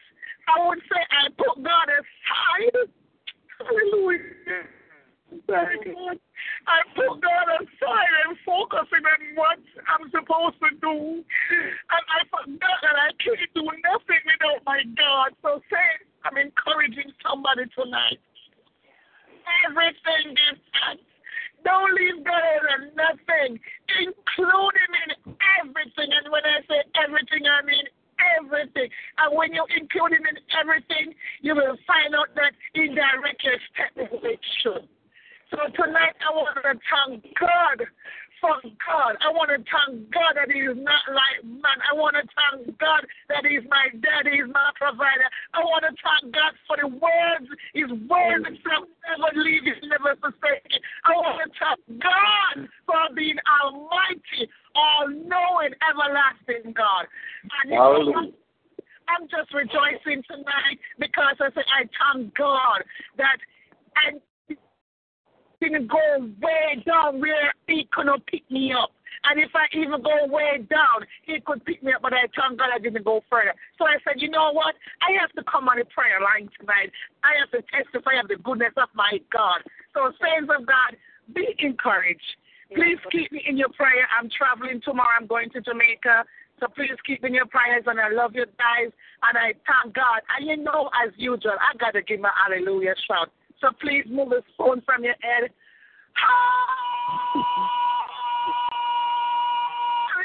I 0.51 0.67
would 0.67 0.83
say, 0.91 0.99
I 0.99 1.31
put 1.39 1.63
God 1.63 1.89
aside. 1.89 2.91
Hallelujah. 3.65 4.69
God. 5.49 6.21
I 6.69 6.79
put 6.95 7.21
God 7.21 7.47
aside 7.59 8.15
and 8.29 8.39
focusing 8.47 9.03
on 9.03 9.21
what 9.35 9.59
I'm 9.91 10.07
supposed 10.15 10.61
to 10.63 10.71
do. 10.79 11.25
And 11.25 12.05
I 12.07 12.21
forgot 12.31 12.79
that 12.87 12.97
I 12.97 13.11
can't 13.19 13.51
do 13.55 13.65
nothing 13.65 14.23
without 14.25 14.63
my 14.65 14.85
God. 14.95 15.35
So 15.43 15.61
say 15.69 15.89
I'm 16.25 16.37
encouraging 16.39 17.11
somebody 17.25 17.67
tonight. 17.75 18.21
Everything 19.67 20.39
is 20.55 20.59
thanks. 20.73 21.05
Don't 21.65 21.93
leave 21.97 22.25
God 22.25 22.45
out 22.45 22.65
of 22.77 22.83
nothing. 22.93 23.59
Include 24.01 24.75
him 24.77 24.93
in 25.09 25.11
everything. 25.61 26.11
And 26.13 26.29
when 26.31 26.45
I 26.45 26.61
say 26.69 26.85
everything, 27.01 27.49
I 27.49 27.65
mean 27.65 27.85
everything. 28.39 28.89
And 29.19 29.37
when 29.37 29.53
you 29.53 29.65
include 29.77 30.13
him 30.13 30.27
in 30.29 30.39
everything, 30.59 31.15
you 31.41 31.55
will 31.55 31.77
find 31.87 32.15
out 32.15 32.35
that 32.35 32.53
he 32.73 32.89
directs 32.89 33.45
your 33.45 33.59
step 33.73 33.93
in 33.97 34.39
should. 34.63 34.89
So 35.51 35.59
tonight 35.77 36.17
I 36.19 36.35
want 36.35 36.57
to 36.57 36.63
thank 36.63 37.23
God 37.39 37.87
for 38.41 38.57
God. 38.63 39.17
I 39.21 39.31
want 39.31 39.51
to 39.51 39.61
thank 39.63 40.11
God 40.11 40.37
that 40.37 40.51
He 40.51 40.67
is 40.67 40.79
not 40.79 41.05
like 41.11 41.43
man. 41.45 41.79
I 41.85 41.95
want 41.95 42.17
to 42.17 42.25
thank 42.35 42.71
God 42.79 43.03
that 43.29 43.45
He's 43.47 43.65
my 43.69 43.93
daddy, 44.01 44.43
He's 44.43 44.51
my 44.51 44.71
provider. 44.77 45.29
I 45.55 45.61
want 45.63 45.85
to 45.87 45.93
thank 45.99 46.35
God 46.35 46.53
for 46.67 46.77
the 46.81 46.89
words, 46.89 47.49
His 47.73 47.91
words 48.09 48.47
shall 48.63 48.87
never 49.07 49.31
leave 49.39 49.65
you, 49.65 49.77
never 49.89 50.17
forsake. 50.21 50.81
I 51.05 51.13
want 51.17 51.41
to 51.43 51.49
thank 51.59 52.03
God 52.03 52.57
for 52.87 53.03
being 53.15 53.39
almighty, 53.47 54.51
all 54.75 55.09
knowing, 55.09 55.73
everlasting 55.85 56.75
God. 56.75 57.07
And 57.67 58.35
I'm 59.09 59.29
just 59.29 59.53
rejoicing 59.53 60.25
tonight 60.25 60.81
because 60.99 61.37
I 61.41 61.53
say 61.53 61.65
I 61.69 61.85
thank 61.93 62.35
God 62.35 62.81
that 63.19 63.39
and 64.07 64.21
didn't 65.61 65.89
go 65.89 66.31
way 66.41 66.83
down 66.87 67.21
where 67.21 67.53
he 67.67 67.89
couldn't 67.93 68.27
pick 68.27 68.49
me 68.51 68.73
up. 68.73 68.91
And 69.25 69.41
if 69.41 69.51
I 69.55 69.65
even 69.73 70.03
go 70.03 70.27
way 70.29 70.61
down, 70.69 71.07
he 71.25 71.41
could 71.41 71.65
pick 71.65 71.83
me 71.83 71.93
up, 71.95 72.03
but 72.03 72.13
I 72.13 72.29
thank 72.37 72.59
God 72.59 72.69
I 72.75 72.79
didn't 72.79 73.05
go 73.05 73.25
further. 73.31 73.55
So 73.79 73.87
I 73.87 73.97
said, 74.05 74.21
you 74.21 74.29
know 74.29 74.53
what? 74.53 74.75
I 75.01 75.17
have 75.21 75.33
to 75.33 75.43
come 75.51 75.69
on 75.69 75.79
the 75.79 75.87
prayer 75.87 76.21
line 76.21 76.51
tonight. 76.61 76.93
I 77.25 77.41
have 77.41 77.51
to 77.57 77.65
testify 77.73 78.21
of 78.21 78.29
the 78.29 78.37
goodness 78.37 78.77
of 78.77 78.89
my 78.95 79.19
God. 79.33 79.65
So, 79.95 80.13
saints 80.21 80.53
of 80.53 80.67
God, 80.67 80.99
be 81.33 81.55
encouraged. 81.59 82.37
Please 82.75 82.99
keep 83.11 83.33
me 83.33 83.43
in 83.49 83.57
your 83.57 83.71
prayer. 83.71 84.05
I'm 84.13 84.29
traveling 84.29 84.83
tomorrow. 84.85 85.17
I'm 85.21 85.27
going 85.27 85.49
to 85.51 85.61
Jamaica. 85.61 86.25
So 86.61 86.69
please 86.69 86.95
keep 87.07 87.25
in 87.25 87.35
your 87.35 87.47
prayers, 87.47 87.85
and 87.87 88.01
I 88.01 88.11
love 88.11 88.33
you 88.35 88.47
guys, 88.47 88.93
and 89.27 89.37
I 89.37 89.55
thank 89.67 89.95
God. 89.95 90.23
And 90.37 90.47
you 90.47 90.57
know, 90.57 90.89
as 91.05 91.13
usual, 91.17 91.59
I 91.59 91.77
got 91.79 91.93
to 91.93 92.03
give 92.03 92.21
my 92.21 92.31
hallelujah 92.31 92.95
shout. 93.09 93.31
So 93.61 93.69
please 93.81 94.05
move 94.09 94.31
the 94.31 94.43
phone 94.59 94.83
from 94.83 95.05
your 95.05 95.15
head. 95.21 95.51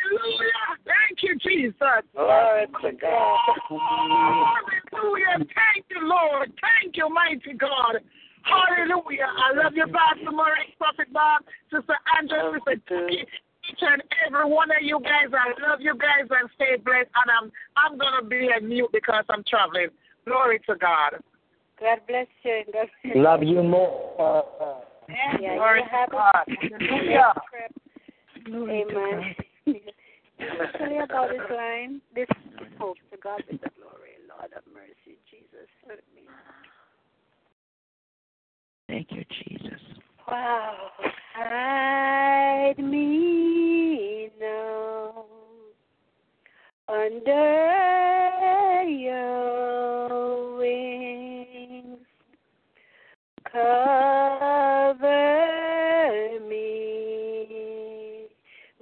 Hallelujah. 0.10 0.70
Thank 0.86 1.24
you, 1.24 1.38
Jesus. 1.38 2.04
Glory 2.16 2.68
to 2.82 2.92
God. 2.98 3.38
Hallelujah. 3.70 5.38
Thank 5.38 5.86
you, 5.90 6.02
Lord. 6.08 6.52
Thank 6.62 6.98
you, 6.98 7.10
mighty 7.10 7.54
God. 7.58 8.02
Hallelujah. 8.44 9.28
I 9.28 9.54
love 9.64 9.74
you, 9.76 9.86
Pastor 9.86 10.32
Murray, 10.32 10.74
Prophet 10.78 11.12
Bob, 11.14 11.44
Sister 11.72 11.96
Angela, 12.18 12.50
oh, 12.50 12.54
Sister 12.56 12.82
Tucky, 12.88 13.28
each 13.70 13.82
and 13.82 14.02
every 14.26 14.50
one 14.50 14.72
of 14.72 14.82
you 14.82 15.00
guys. 15.02 15.30
I 15.34 15.54
love 15.70 15.82
you 15.82 15.94
guys 15.98 16.26
and 16.30 16.50
stay 16.56 16.78
blessed. 16.78 17.12
And 17.14 17.30
I'm 17.30 17.52
I'm 17.78 17.98
gonna 17.98 18.26
be 18.28 18.50
a 18.50 18.62
mute 18.62 18.90
because 18.94 19.26
I'm 19.30 19.44
traveling. 19.44 19.90
Glory 20.26 20.60
to 20.68 20.76
God. 20.76 21.22
God 21.80 22.00
bless 22.08 22.28
you. 22.44 22.64
God 22.74 22.88
bless 23.04 23.16
you. 23.16 23.22
Love 23.22 23.44
you 23.44 23.64
more. 23.64 24.44
Yeah, 25.40 25.56
Glory 25.56 25.82
you 25.82 25.86
have 25.92 26.10
to 26.10 26.16
God. 26.16 26.44
a 26.48 26.54
trip. 27.50 27.74
Amen. 28.48 29.36
Tell 30.78 30.92
you 30.92 31.04
about 31.04 31.30
this 31.30 31.42
line. 31.56 32.02
This 32.16 32.28
hope 32.80 32.98
to 33.12 33.18
God 33.22 33.44
be 33.50 33.58
the 33.58 33.70
glory. 33.80 34.18
Lord 34.28 34.52
have 34.54 34.64
mercy. 34.74 35.18
Jesus, 35.30 35.68
help 35.88 36.00
me. 36.16 36.22
Thank 38.88 39.12
you, 39.12 39.24
Jesus. 39.44 39.80
Wow. 40.28 40.92
Hide 41.36 42.78
me 42.78 44.30
now 44.40 45.26
under 46.88 48.84
your 48.84 50.58
wings. 50.58 50.59
Cover 53.52 55.00
me 56.47 58.28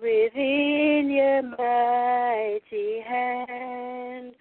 within 0.01 1.09
your 1.09 1.41
mighty 1.41 2.99
hand. 3.07 4.33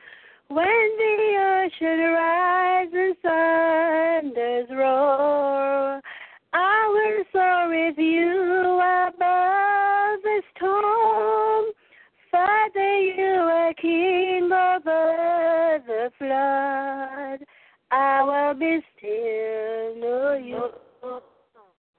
When 0.48 0.96
the 0.98 1.68
ocean 1.68 2.00
rises, 2.12 3.16
thunders 3.22 4.68
roar, 4.70 6.00
I 6.52 6.88
will 6.92 7.24
soar 7.32 7.68
with 7.68 7.98
you 7.98 8.80
above 8.80 10.22
the 10.22 10.42
storm. 10.56 11.66
Father, 12.32 12.98
you 12.98 13.34
are 13.42 13.74
king 13.74 14.50
over 14.52 15.82
the 15.86 16.10
flood. 16.18 17.46
I 17.92 18.22
will 18.22 18.54
be 18.58 18.80
you, 20.38 20.70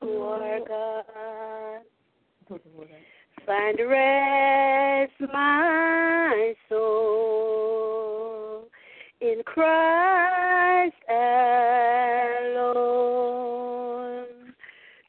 Lord 0.01 0.67
God. 0.67 1.03
Find 3.45 3.79
rest, 3.79 5.11
my 5.33 6.53
soul, 6.69 8.63
in 9.21 9.41
Christ 9.45 10.95
alone. 11.09 12.65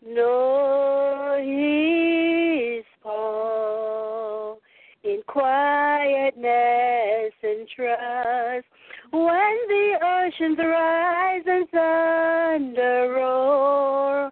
Know 0.06 1.36
His 1.40 2.84
call 3.02 4.60
in 5.04 5.22
quietness 5.26 7.32
and 7.42 7.68
trust 7.74 8.66
when 9.10 9.56
the 9.68 9.98
oceans 10.02 10.58
rise 10.58 11.37
thunder 11.66 13.14
roar, 13.16 14.30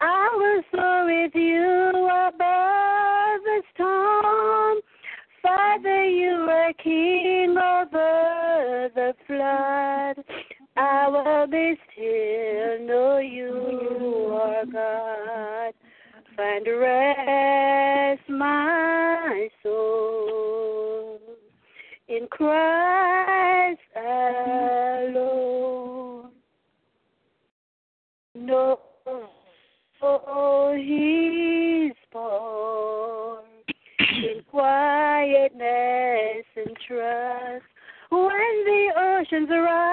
I 0.00 0.28
with 1.06 1.34
you 1.34 1.90
above 2.28 3.40
the 3.44 3.62
storm. 3.74 4.78
Father, 5.42 6.04
you 6.04 6.46
king 6.82 7.56
over 7.56 8.90
the 8.94 9.14
flood. 9.26 10.24
I 10.76 11.08
will 11.08 11.46
be 11.46 11.78
still, 11.92 12.86
know 12.86 13.18
you 13.18 14.38
are 14.40 14.66
God. 14.66 15.74
Find 16.36 16.66
rest, 16.66 18.28
my 18.28 19.48
soul, 19.62 21.18
in 22.08 22.26
Christ 22.30 23.80
alone. 23.96 24.95
No, 28.46 28.78
oh, 30.02 30.74
He's 30.78 31.96
born 32.12 33.44
in 33.98 34.42
quietness 34.50 36.46
and 36.54 36.76
trust. 36.86 37.64
When 38.10 38.64
the 38.64 38.92
oceans 38.96 39.48
rise 39.50 39.85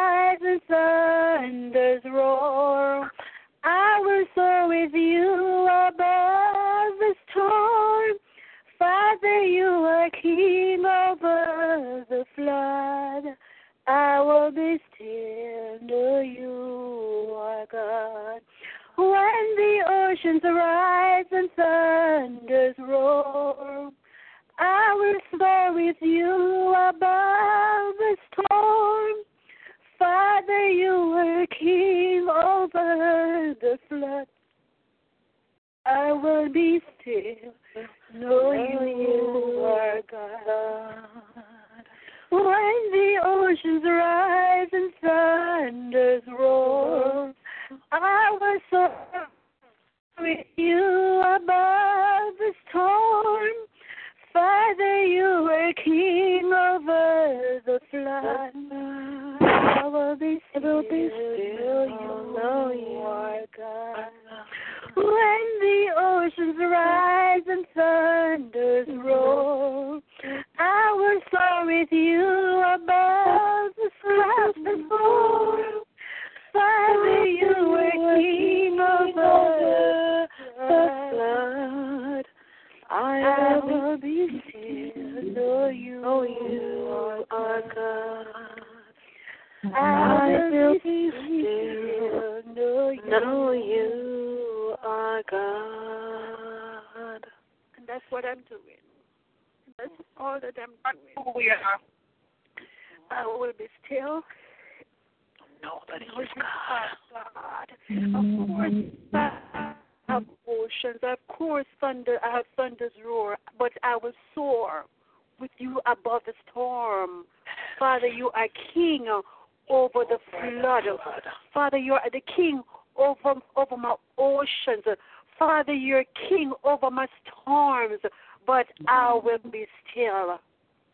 But 128.45 128.67
I 128.87 129.13
will 129.13 129.51
be 129.51 129.65
still. 129.91 130.39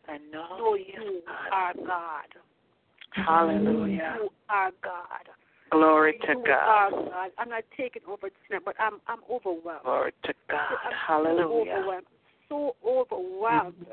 I 0.08 0.18
know 0.32 0.74
you 0.74 1.22
are 1.52 1.74
God. 1.74 2.26
Hallelujah. 3.12 4.16
You 4.18 4.28
are 4.48 4.70
God. 4.82 5.28
Glory 5.70 6.18
to 6.26 6.34
God. 6.34 6.90
God. 6.90 7.30
I'm 7.38 7.48
not 7.48 7.62
taking 7.76 8.02
over 8.08 8.28
tonight, 8.48 8.62
but 8.64 8.74
I'm 8.80 9.00
I'm 9.06 9.20
overwhelmed. 9.30 9.84
Glory 9.84 10.12
to 10.24 10.34
God. 10.48 10.58
I'm 10.84 10.92
Hallelujah. 11.06 11.74
So 11.76 11.76
overwhelmed. 11.76 12.06
So 12.48 12.76
overwhelmed. 12.84 13.86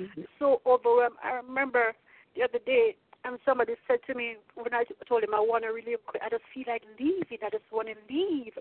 Mm-hmm. 0.00 0.22
So 0.38 0.60
overwhelmed. 0.66 1.16
I 1.24 1.32
remember 1.34 1.94
the 2.36 2.42
other 2.44 2.58
day, 2.64 2.96
and 3.24 3.38
somebody 3.44 3.74
said 3.88 4.00
to 4.06 4.14
me 4.14 4.36
when 4.54 4.74
I 4.74 4.84
told 5.08 5.24
him 5.24 5.34
I 5.34 5.40
want 5.40 5.64
to 5.64 5.68
really, 5.70 5.96
I 6.22 6.28
just 6.28 6.44
feel 6.52 6.64
like 6.66 6.82
leaving. 7.00 7.38
I 7.44 7.50
just 7.50 7.64
want 7.72 7.88
to 7.88 7.94
leave. 8.12 8.52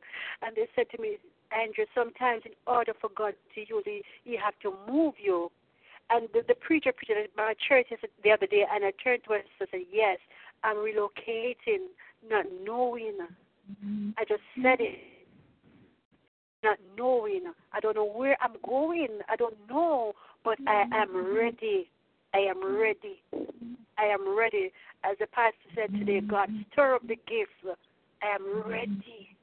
And 0.41 0.55
they 0.55 0.68
said 0.76 0.86
to 0.95 1.01
me, 1.01 1.18
Andrew, 1.51 1.86
sometimes 1.93 2.43
in 2.45 2.53
order 2.66 2.93
for 2.99 3.09
God 3.16 3.34
to 3.55 3.59
use 3.59 3.84
you, 3.86 4.01
He 4.24 4.38
have 4.38 4.53
to 4.64 4.74
move 4.89 5.16
you. 5.22 5.51
And 6.09 6.28
the, 6.34 6.43
the 6.47 6.55
preacher 6.55 6.91
preached 6.95 7.11
at 7.11 7.30
my 7.36 7.53
church 7.68 7.88
the 8.24 8.32
other 8.32 8.47
day, 8.47 8.64
and 8.72 8.86
I 8.86 8.91
turned 9.03 9.24
to 9.26 9.32
her 9.32 9.36
and 9.38 9.45
said, 9.59 9.82
Yes, 9.91 10.18
I'm 10.64 10.78
relocating, 10.78 11.91
not 12.30 12.45
knowing. 12.64 13.18
Mm-hmm. 13.20 14.11
I 14.18 14.24
just 14.26 14.41
said 14.61 14.80
it, 14.80 14.99
not 16.64 16.78
knowing. 16.97 17.43
I 17.74 17.80
don't 17.80 17.95
know 17.95 18.05
where 18.05 18.38
I'm 18.41 18.55
going. 18.66 19.20
I 19.30 19.36
don't 19.36 19.57
know, 19.70 20.14
but 20.43 20.57
I 20.68 20.84
am 20.93 21.09
mm-hmm. 21.09 21.36
ready. 21.36 21.89
I 22.34 22.40
am 22.40 22.80
ready. 22.80 23.22
I 23.98 24.06
am 24.06 24.38
ready. 24.38 24.72
As 25.04 25.18
the 25.20 25.28
pastor 25.28 25.58
said 25.76 25.94
today, 25.94 26.22
God, 26.22 26.50
stir 26.72 26.96
up 26.96 27.02
the 27.04 27.16
gifts. 27.16 27.78
I 28.22 28.36
am 28.36 28.64
ready. 28.70 29.36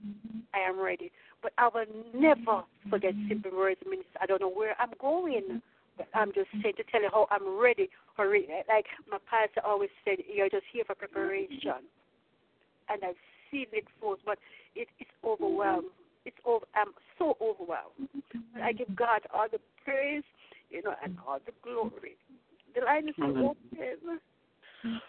I 0.54 0.58
am 0.68 0.80
ready. 0.80 1.12
But 1.42 1.52
I 1.58 1.68
will 1.72 1.86
never 2.14 2.64
forget 2.88 3.14
simple 3.28 3.52
words 3.56 3.80
minister. 3.84 4.18
I 4.20 4.26
don't 4.26 4.40
know 4.40 4.50
where 4.50 4.74
I'm 4.80 4.90
going. 5.00 5.62
But 5.96 6.08
I'm 6.14 6.32
just 6.32 6.48
saying 6.62 6.74
to 6.76 6.84
tell 6.90 7.02
you 7.02 7.10
how 7.12 7.28
I'm 7.30 7.58
ready. 7.60 7.88
Like 8.18 8.86
my 9.10 9.18
pastor 9.30 9.60
always 9.64 9.90
said, 10.04 10.18
you're 10.32 10.50
just 10.50 10.64
here 10.72 10.84
for 10.86 10.94
preparation. 10.94 11.86
And 12.88 13.04
I've 13.04 13.14
seen 13.50 13.66
it 13.72 13.84
forth, 14.00 14.18
but 14.26 14.38
it, 14.74 14.88
it's 14.98 15.10
overwhelmed. 15.24 15.88
It's 16.24 16.36
over. 16.44 16.66
I'm 16.74 16.92
so 17.18 17.36
overwhelmed. 17.40 18.08
But 18.52 18.62
I 18.62 18.72
give 18.72 18.94
God 18.94 19.22
all 19.32 19.46
the 19.50 19.58
praise, 19.84 20.24
you 20.70 20.82
know, 20.82 20.94
and 21.02 21.16
all 21.26 21.38
the 21.44 21.52
glory. 21.62 22.16
The 22.74 22.84
line 22.84 23.08
is 23.08 23.14
Amen. 23.20 23.44
open. 23.44 24.20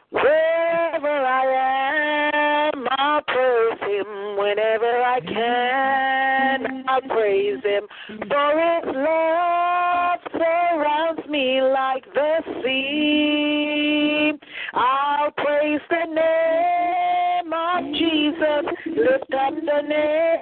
Wherever 0.09 1.07
I 1.07 2.71
am, 2.73 2.87
I'll 2.91 3.21
praise 3.21 3.79
him. 3.81 4.37
Whenever 4.37 5.01
I 5.01 5.19
can, 5.21 6.83
I'll 6.87 7.01
praise 7.01 7.63
him. 7.63 7.87
For 8.07 8.51
his 8.59 8.95
love 8.95 10.19
surrounds 10.33 11.29
me 11.29 11.61
like 11.61 12.05
the 12.13 12.41
sea. 12.63 14.33
I'll 14.73 15.31
praise 15.31 15.81
the 15.89 16.05
name 16.13 17.53
of 17.53 17.83
Jesus. 17.93 18.65
Lift 18.87 19.33
up 19.33 19.53
the 19.53 19.81
name 19.87 20.39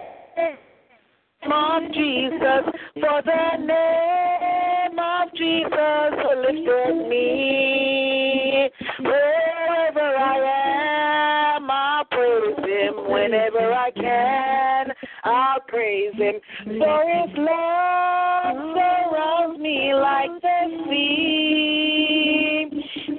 of 1.52 1.92
Jesus. 1.94 2.64
For 2.96 3.22
the 3.24 3.58
name 3.66 4.29
Jesus 5.40 6.20
lift 6.44 6.68
up 6.68 7.08
me. 7.08 8.70
Wherever 9.00 10.08
I 10.18 11.56
am, 11.56 11.72
I'll 11.72 12.04
praise 12.06 12.58
him. 12.58 13.10
Whenever 13.10 13.72
I 13.72 13.92
can, 13.92 14.94
I'll 15.24 15.62
praise 15.66 16.14
him. 16.16 16.42
For 16.66 17.04
his 17.08 17.38
love 17.38 18.76
surrounds 18.76 19.60
me 19.62 19.94
like 19.94 20.42
the 20.42 20.84
sea. 20.90 21.60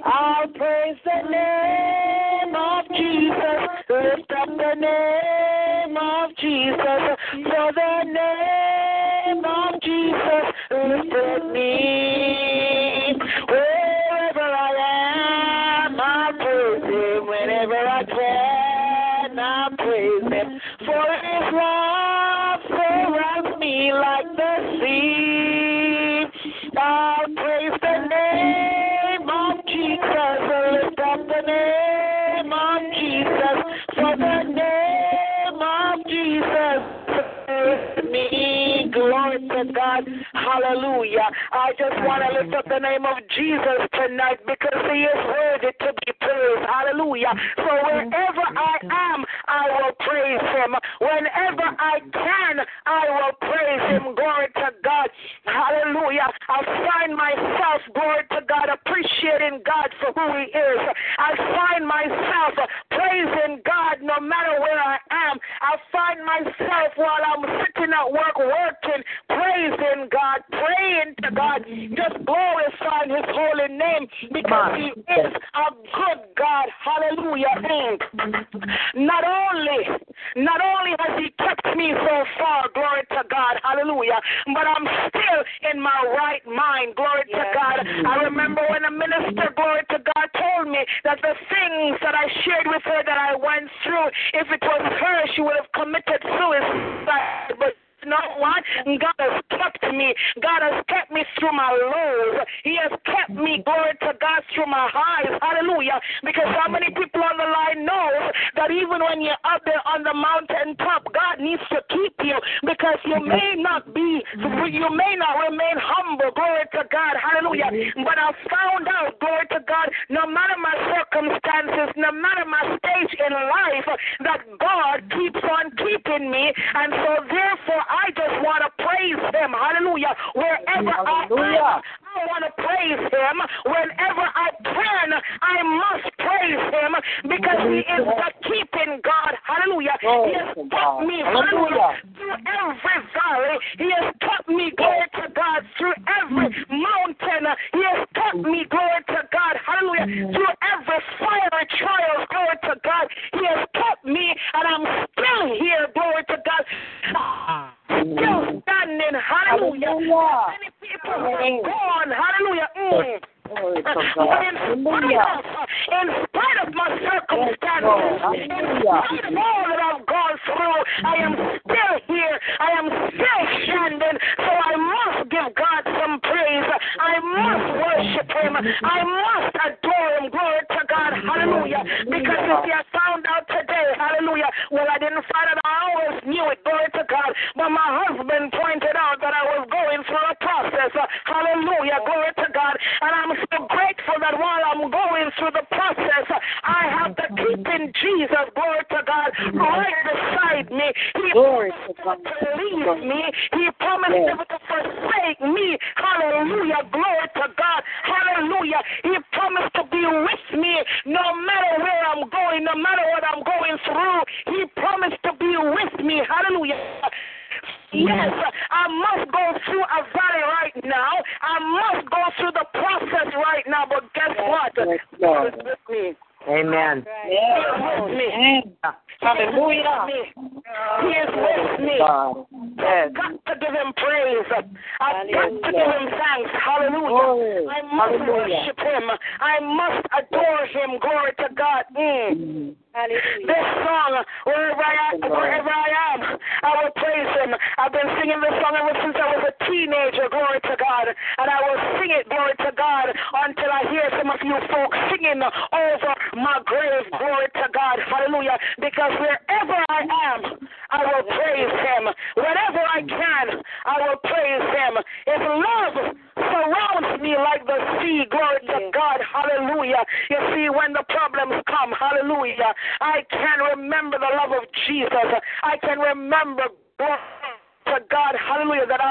I'll 0.05 0.47
praise 0.49 0.97
the 1.03 1.27
name 1.27 2.55
of 2.55 2.85
Jesus. 2.95 3.67
Lift 3.89 4.31
up 4.39 4.47
the 4.47 4.75
name 4.79 5.97
of 5.97 6.29
Jesus. 6.37 7.17
For 7.49 7.71
the 7.73 8.03
name 8.05 9.43
of 9.43 9.81
Jesus 9.81 10.50
the 42.71 42.79
name 42.79 43.03
of 43.03 43.19
Jesus 43.35 43.83
tonight 43.91 44.39
because 44.47 44.79
he 44.87 45.03
is 45.03 45.19
worthy 45.27 45.75
to 45.75 45.91
be 45.91 46.11
praised. 46.23 46.63
Hallelujah. 46.63 47.35
So 47.59 47.70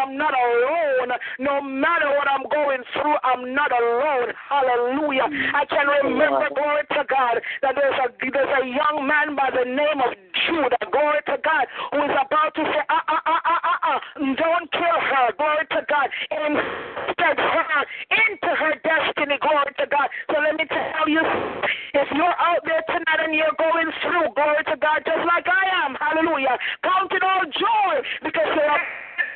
I'm 0.00 0.16
not 0.16 0.32
alone. 0.32 1.12
No 1.38 1.60
matter 1.60 2.08
what 2.16 2.24
I'm 2.24 2.48
going 2.48 2.80
through, 2.96 3.16
I'm 3.20 3.52
not 3.52 3.68
alone. 3.68 4.32
Hallelujah. 4.48 5.28
I 5.52 5.68
can 5.68 5.86
remember, 5.86 6.48
glory 6.56 6.88
to 6.96 7.04
God, 7.04 7.36
that 7.60 7.76
there's 7.76 7.98
a 8.00 8.08
there's 8.32 8.54
a 8.62 8.64
young 8.64 9.04
man 9.04 9.36
by 9.36 9.52
the 9.52 9.68
name 9.68 10.00
of 10.00 10.16
Judah, 10.48 10.80
glory 10.88 11.20
to 11.28 11.36
God, 11.44 11.64
who 11.92 12.00
is 12.08 12.16
about 12.16 12.54
to 12.56 12.62
say, 12.64 12.82
uh 12.88 13.04
uh 13.12 13.20
uh 13.28 13.40
uh 13.44 13.60
uh, 13.60 13.78
uh 13.92 13.98
don't 14.40 14.66
kill 14.72 15.00
her, 15.04 15.26
glory 15.36 15.66
to 15.68 15.80
God. 15.84 16.08
Instead, 16.32 17.36
her 17.36 17.84
into 18.10 18.50
her 18.56 18.74
destiny, 18.80 19.36
glory 19.40 19.72
to 19.78 19.86
God. 19.90 20.08
So 20.32 20.40
let 20.40 20.54
me 20.56 20.64
tell 20.64 21.08
you, 21.08 21.20
if 21.94 22.08
you're 22.14 22.38
out 22.40 22.62
there 22.64 22.84
tonight 22.88 23.20
and 23.20 23.34
you're 23.34 23.56
going 23.58 23.90
through, 24.00 24.32
glory 24.32 24.64
to 24.64 24.76
God, 24.80 25.04
just 25.04 25.24
like 25.26 25.44
I 25.44 25.64
am, 25.84 25.96
hallelujah, 26.00 26.56
count 26.82 27.12
it 27.12 27.22
all 27.22 27.44
joy 27.44 27.94
because 28.22 28.48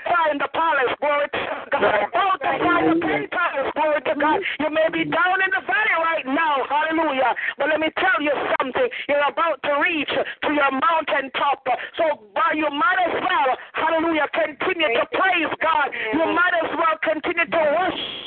find 0.04 0.40
the 0.40 0.48
palace, 0.52 0.92
glory 1.00 1.28
to 1.32 1.40
God. 1.72 2.08
To 2.12 2.52
find 2.60 2.84
the 2.88 2.96
pen 3.00 3.24
palace, 3.32 3.70
glory 3.74 4.00
to 4.04 4.14
God. 4.14 4.38
You 4.60 4.70
may 4.70 4.88
be 4.92 5.04
down 5.08 5.38
in 5.40 5.50
the 5.50 5.64
valley 5.64 5.96
right 6.00 6.26
now, 6.26 6.64
hallelujah. 6.68 7.34
But 7.58 7.68
let 7.70 7.80
me 7.80 7.90
tell 7.96 8.20
you 8.20 8.32
something. 8.60 8.88
You're 9.08 9.28
about 9.28 9.60
to 9.64 9.72
reach 9.80 10.12
to 10.12 10.48
your 10.52 10.72
mountain 10.72 11.32
top. 11.34 11.64
So 11.96 12.04
uh, 12.36 12.52
you 12.54 12.68
might 12.70 13.00
as 13.08 13.16
well, 13.20 13.50
hallelujah, 13.72 14.28
continue 14.32 14.92
to 14.94 15.06
praise 15.12 15.52
God. 15.60 15.88
You 16.12 16.26
might 16.32 16.54
as 16.62 16.70
well 16.76 16.96
continue 17.02 17.46
to 17.48 17.62
worship 17.76 18.24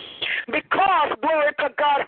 because, 0.52 1.10
glory 1.22 1.54
to 1.60 1.70
God, 1.78 2.08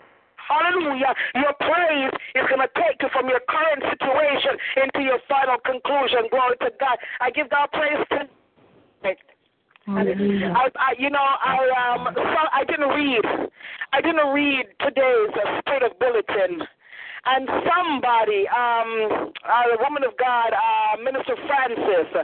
Hallelujah. 0.50 1.14
Your 1.36 1.54
praise 1.62 2.10
is 2.34 2.46
going 2.50 2.66
to 2.66 2.72
take 2.74 2.98
you 3.02 3.10
from 3.14 3.30
your 3.30 3.40
current 3.46 3.86
situation 3.86 4.58
into 4.82 5.06
your 5.06 5.20
final 5.30 5.62
conclusion. 5.62 6.26
Glory 6.32 6.58
to 6.66 6.72
God. 6.80 6.98
I 7.22 7.30
give 7.30 7.52
God 7.52 7.70
praise 7.72 8.02
tonight. 8.10 9.22
I, 10.54 10.70
I, 10.78 10.94
you 11.00 11.10
know, 11.10 11.18
I 11.22 11.58
um, 11.74 12.14
so 12.14 12.42
I 12.54 12.64
didn't 12.66 12.90
read. 12.94 13.26
I 13.92 14.02
didn't 14.02 14.30
read 14.34 14.66
today's 14.86 15.34
uh, 15.34 15.60
Spirit 15.62 15.84
of 15.84 15.98
Bulletin, 15.98 16.62
and 17.26 17.50
somebody, 17.66 18.46
um, 18.54 19.34
uh, 19.42 19.66
the 19.74 19.82
woman 19.82 20.04
of 20.06 20.14
God, 20.22 20.54
uh, 20.54 21.02
Minister 21.02 21.34
Francis, 21.50 22.10
uh, 22.14 22.24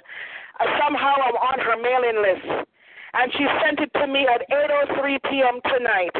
somehow 0.78 1.16
I'm 1.26 1.38
on 1.42 1.58
her 1.58 1.78
mailing 1.82 2.22
list, 2.22 2.70
and 3.18 3.34
she 3.34 3.46
sent 3.66 3.80
it 3.82 3.90
to 3.98 4.06
me 4.06 4.28
at 4.30 4.46
8:03 4.94 5.18
p.m. 5.30 5.58
tonight. 5.66 6.16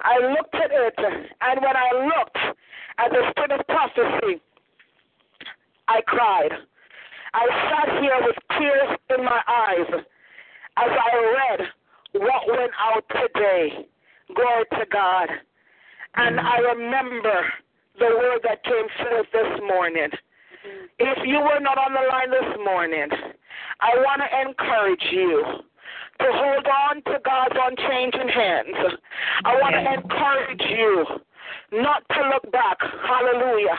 I 0.00 0.16
looked 0.24 0.54
at 0.54 0.72
it, 0.72 0.96
and 0.96 1.60
when 1.60 1.76
I 1.76 1.88
looked 2.00 2.40
at 2.96 3.10
the 3.12 3.22
Spirit 3.30 3.60
of 3.60 3.66
prophecy, 3.66 4.40
I 5.88 6.00
cried. 6.06 6.52
I 7.34 7.44
sat 7.68 8.00
here 8.00 8.16
with 8.24 8.36
tears 8.56 8.96
in 9.18 9.24
my 9.24 9.40
eyes 9.46 10.04
as 10.76 10.90
I 10.90 11.16
read 11.16 11.68
what 12.22 12.42
went 12.48 12.72
out 12.78 13.04
today. 13.08 13.86
Glory 14.34 14.64
to 14.72 14.86
God. 14.90 15.28
And 16.16 16.36
mm-hmm. 16.36 16.46
I 16.46 16.58
remember 16.72 17.46
the 17.98 18.06
word 18.06 18.40
that 18.44 18.64
came 18.64 18.88
forth 18.98 19.26
this 19.32 19.60
morning. 19.66 20.08
Mm-hmm. 20.10 20.86
If 20.98 21.18
you 21.26 21.40
were 21.40 21.60
not 21.60 21.78
on 21.78 21.92
the 21.92 22.06
line 22.08 22.30
this 22.30 22.58
morning, 22.64 23.08
I 23.80 23.96
want 23.96 24.22
to 24.22 24.48
encourage 24.48 25.04
you 25.12 25.44
to 26.20 26.26
hold 26.32 26.66
on 26.66 26.96
to 27.12 27.20
God's 27.24 27.56
unchanging 27.56 28.28
hands. 28.28 28.98
I 29.44 29.54
want 29.60 29.74
to 29.74 29.92
encourage 29.92 30.62
you 30.70 31.04
not 31.72 32.02
to 32.14 32.20
look 32.30 32.50
back. 32.52 32.78
Hallelujah. 32.80 33.78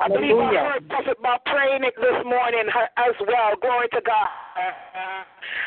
I 0.00 0.08
believe 0.08 0.36
I 0.36 0.74
heard 0.74 0.88
Prophet 0.88 1.18
Bob 1.22 1.40
praying 1.46 1.84
it 1.84 1.94
this 1.96 2.18
morning 2.24 2.66
as 2.96 3.14
well. 3.22 3.54
Glory 3.60 3.88
to 3.94 4.00
God. 4.02 4.28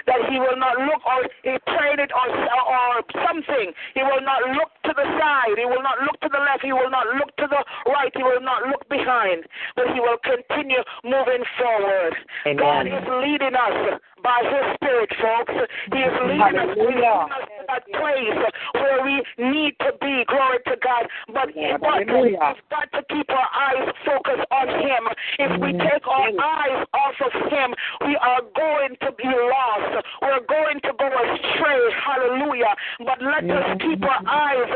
That 0.05 0.27
he 0.29 0.37
will 0.37 0.59
not 0.59 0.77
look, 0.83 1.01
or 1.07 1.23
he 1.43 1.55
prayed 1.65 1.99
it, 1.99 2.11
or, 2.11 2.27
or 2.27 3.01
something. 3.25 3.71
He 3.95 4.03
will 4.03 4.21
not 4.21 4.43
look 4.51 4.71
to 4.85 4.91
the 4.93 5.07
side. 5.15 5.55
He 5.57 5.65
will 5.65 5.81
not 5.81 6.01
look 6.03 6.19
to 6.21 6.29
the 6.29 6.39
left. 6.43 6.63
He 6.63 6.73
will 6.73 6.91
not 6.91 7.07
look 7.15 7.31
to 7.37 7.47
the 7.47 7.63
right. 7.87 8.11
He 8.13 8.23
will 8.23 8.41
not 8.41 8.67
look 8.67 8.87
behind. 8.89 9.47
But 9.75 9.95
he 9.95 9.99
will 9.99 10.19
continue 10.19 10.83
moving 11.03 11.43
forward. 11.57 12.13
Amen. 12.45 12.59
God 12.59 12.85
is 12.87 13.05
leading 13.23 13.55
us 13.55 13.99
by 14.23 14.43
his 14.43 14.75
spirit, 14.75 15.09
folks. 15.21 15.55
He 15.91 15.99
is 15.99 16.15
leading 16.27 16.59
us, 16.59 16.77
leading 16.77 17.03
us 17.03 17.51
that 17.71 17.87
place 17.87 18.39
where 18.75 18.99
we 19.03 19.23
need 19.39 19.73
to 19.79 19.91
be. 20.03 20.23
Glory 20.27 20.59
to 20.67 20.75
God. 20.83 21.07
But, 21.31 21.55
but 21.79 22.03
we've 22.03 22.35
got 22.35 22.91
to 22.91 23.01
keep 23.07 23.29
our 23.31 23.49
eyes 23.55 23.87
focused 24.03 24.45
on 24.51 24.67
him. 24.67 25.03
If 25.39 25.51
we 25.61 25.71
take 25.73 26.05
our 26.07 26.27
eyes 26.27 26.85
off 26.93 27.17
of 27.23 27.33
him, 27.47 27.73
we 28.05 28.15
are 28.19 28.43
going 28.55 28.95
to 29.01 29.09
be 29.15 29.31
lost. 29.31 30.03
We're 30.21 30.45
going 30.45 30.79
to 30.83 30.91
go 30.99 31.07
astray. 31.07 31.81
Hallelujah. 31.95 32.75
But 32.99 33.23
let 33.23 33.47
us 33.47 33.79
keep 33.79 34.03
our 34.03 34.21
eyes 34.27 34.69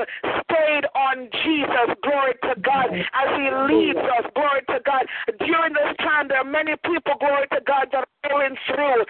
stayed 0.48 0.86
on 0.96 1.28
Jesus. 1.43 1.88
Glory 2.04 2.34
to 2.48 2.56
God. 2.62 2.88
As 2.96 3.30
he 3.36 3.48
leads 3.68 4.00
us. 4.00 4.26
Glory 4.36 4.64
to 4.72 4.80
God. 4.86 5.04
During 5.39 5.74
this 5.74 5.91
time, 6.00 6.28
there 6.28 6.39
are 6.39 6.48
many 6.48 6.74
people, 6.86 7.14
glory 7.20 7.48
to 7.52 7.60
God, 7.68 7.89
that 7.91 8.08
are 8.08 8.30
going 8.30 8.56
through 8.68 9.04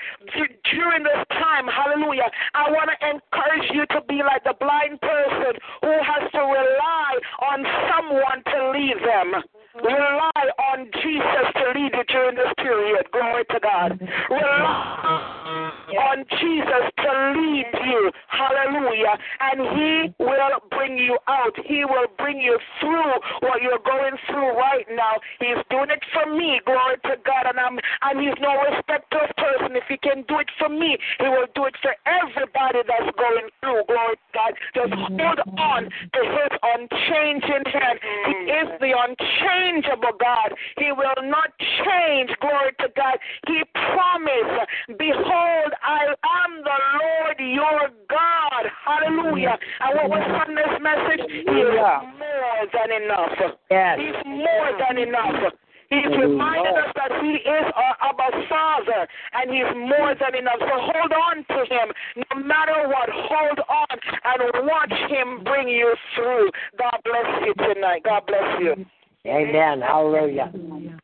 during 0.73 1.03
this 1.03 1.23
time, 1.31 1.67
hallelujah, 1.67 2.29
I 2.53 2.69
want 2.71 2.89
to 2.91 2.97
encourage 3.03 3.67
you 3.73 3.74
to 3.91 4.01
be 4.07 4.23
like 4.23 4.43
the 4.43 4.55
blind 4.59 5.01
person 5.01 5.53
who 5.81 5.91
has 5.91 6.31
to 6.31 6.39
rely 6.39 7.11
on 7.51 7.65
someone 7.91 8.39
to 8.45 8.71
lead 8.71 8.97
them. 9.03 9.43
Rely 9.75 10.45
on 10.71 10.87
Jesus 11.03 11.47
to 11.51 11.63
lead 11.75 11.91
you 11.91 12.03
during 12.07 12.35
this 12.35 12.53
period. 12.57 13.05
Glory 13.11 13.43
to 13.51 13.59
God. 13.59 13.99
Rely 14.29 15.71
on 15.99 16.23
Jesus 16.39 16.85
to 16.95 17.11
lead 17.35 17.67
you. 17.83 18.11
Hallelujah. 18.27 19.19
And 19.41 19.59
He 19.75 20.13
will 20.23 20.63
bring 20.71 20.97
you 20.97 21.17
out. 21.27 21.51
He 21.65 21.83
will 21.83 22.07
bring 22.17 22.39
you 22.39 22.57
through 22.79 23.19
what 23.41 23.61
you're 23.61 23.83
going 23.83 24.15
through 24.27 24.55
right 24.55 24.87
now. 24.95 25.19
He's 25.39 25.59
doing 25.69 25.91
it 25.91 26.03
for 26.13 26.31
me. 26.31 26.61
Glory 26.65 26.95
to 27.11 27.19
God. 27.25 27.51
And 27.51 27.59
I'm 27.59 27.75
and 27.75 28.15
He's 28.23 28.39
no 28.39 28.55
respecter 28.71 29.27
of 29.27 29.35
person. 29.35 29.75
If 29.75 29.83
He 29.89 29.97
can 29.97 30.23
do 30.27 30.39
it 30.39 30.47
for 30.57 30.69
me, 30.69 30.97
He 31.19 31.27
will 31.27 31.51
do 31.53 31.65
it 31.65 31.75
for 31.83 31.91
everybody 32.07 32.79
that's 32.87 33.11
going 33.19 33.51
through. 33.59 33.83
Glory 33.91 34.15
to 34.15 34.31
God. 34.31 34.53
Just 34.71 34.93
hold 35.19 35.39
on 35.59 35.83
to 35.83 36.21
His 36.23 36.51
unchanging 36.63 37.67
hand. 37.75 37.99
He 38.31 38.55
is 38.55 38.69
the 38.79 38.95
unchanging 38.95 39.64
unchangeable 39.65 40.17
God. 40.19 40.53
He 40.77 40.91
will 40.91 41.29
not 41.29 41.49
change. 41.59 42.29
Glory 42.41 42.71
to 42.79 42.87
God. 42.95 43.17
He 43.47 43.61
promised, 43.73 44.97
Behold, 44.97 45.71
I 45.83 46.13
am 46.45 46.63
the 46.63 46.79
Lord 47.01 47.37
your 47.39 47.89
God. 48.09 48.63
Hallelujah. 48.85 49.57
And 49.81 49.95
what 49.95 50.09
was 50.09 50.25
from 50.43 50.55
this 50.55 50.73
message? 50.81 51.25
He 51.29 51.41
is 51.41 51.75
more 52.19 52.61
than 52.73 53.03
enough. 53.03 53.57
Yes. 53.69 53.99
He's 53.99 54.25
more 54.25 54.71
than 54.79 54.97
enough. 54.97 55.53
He's 55.89 56.17
reminded 56.17 56.73
us 56.73 56.91
that 56.95 57.11
He 57.21 57.45
is 57.45 57.65
our 57.75 57.95
Abba 58.09 58.49
Father, 58.49 59.07
and 59.33 59.51
He's 59.51 59.69
more 59.87 60.15
than 60.17 60.33
enough. 60.33 60.57
So 60.59 60.75
hold 60.81 61.13
on 61.13 61.45
to 61.45 61.59
Him, 61.69 61.87
no 62.17 62.41
matter 62.43 62.89
what. 62.89 63.07
Hold 63.13 63.59
on 63.69 63.95
and 64.25 64.67
watch 64.67 64.93
Him 65.11 65.43
bring 65.43 65.69
you 65.69 65.93
through. 66.15 66.49
God 66.79 66.97
bless 67.05 67.45
you 67.45 67.53
tonight. 67.53 68.01
God 68.03 68.25
bless 68.25 68.61
you. 68.61 68.85
Amen. 69.25 69.81
Hallelujah. 69.81 70.51
Amen. 70.53 70.99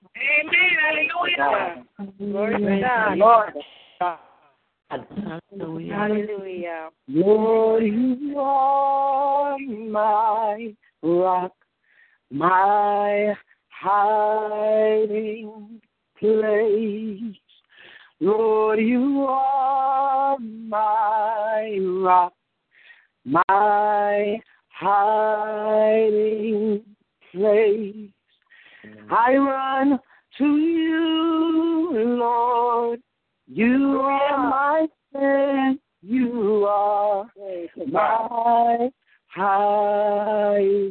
Hallelujah. 0.80 1.86
Glory 2.20 2.54
to 2.60 2.80
God. 2.82 3.18
Lord. 3.18 3.54
Hallelujah. 5.90 6.90
Lord, 7.08 7.84
you 7.84 8.40
are 8.40 9.58
my 9.58 10.76
rock, 11.02 11.54
my 12.30 13.34
hiding 13.70 15.50
place. 16.20 17.38
Lord, 18.20 18.80
you 18.80 19.26
are 19.28 20.38
my 20.40 21.80
rock, 21.82 22.34
my 23.26 24.40
hiding 24.70 25.72
place. 27.32 28.10
I 29.10 29.36
run 29.36 30.00
to 30.38 30.58
you, 30.58 31.92
Lord. 31.94 33.02
You 33.48 34.00
are 34.02 34.38
my 34.38 34.88
friend. 35.12 35.80
You 36.02 36.66
are 36.66 37.32
my 37.88 38.90
hiding 39.28 40.91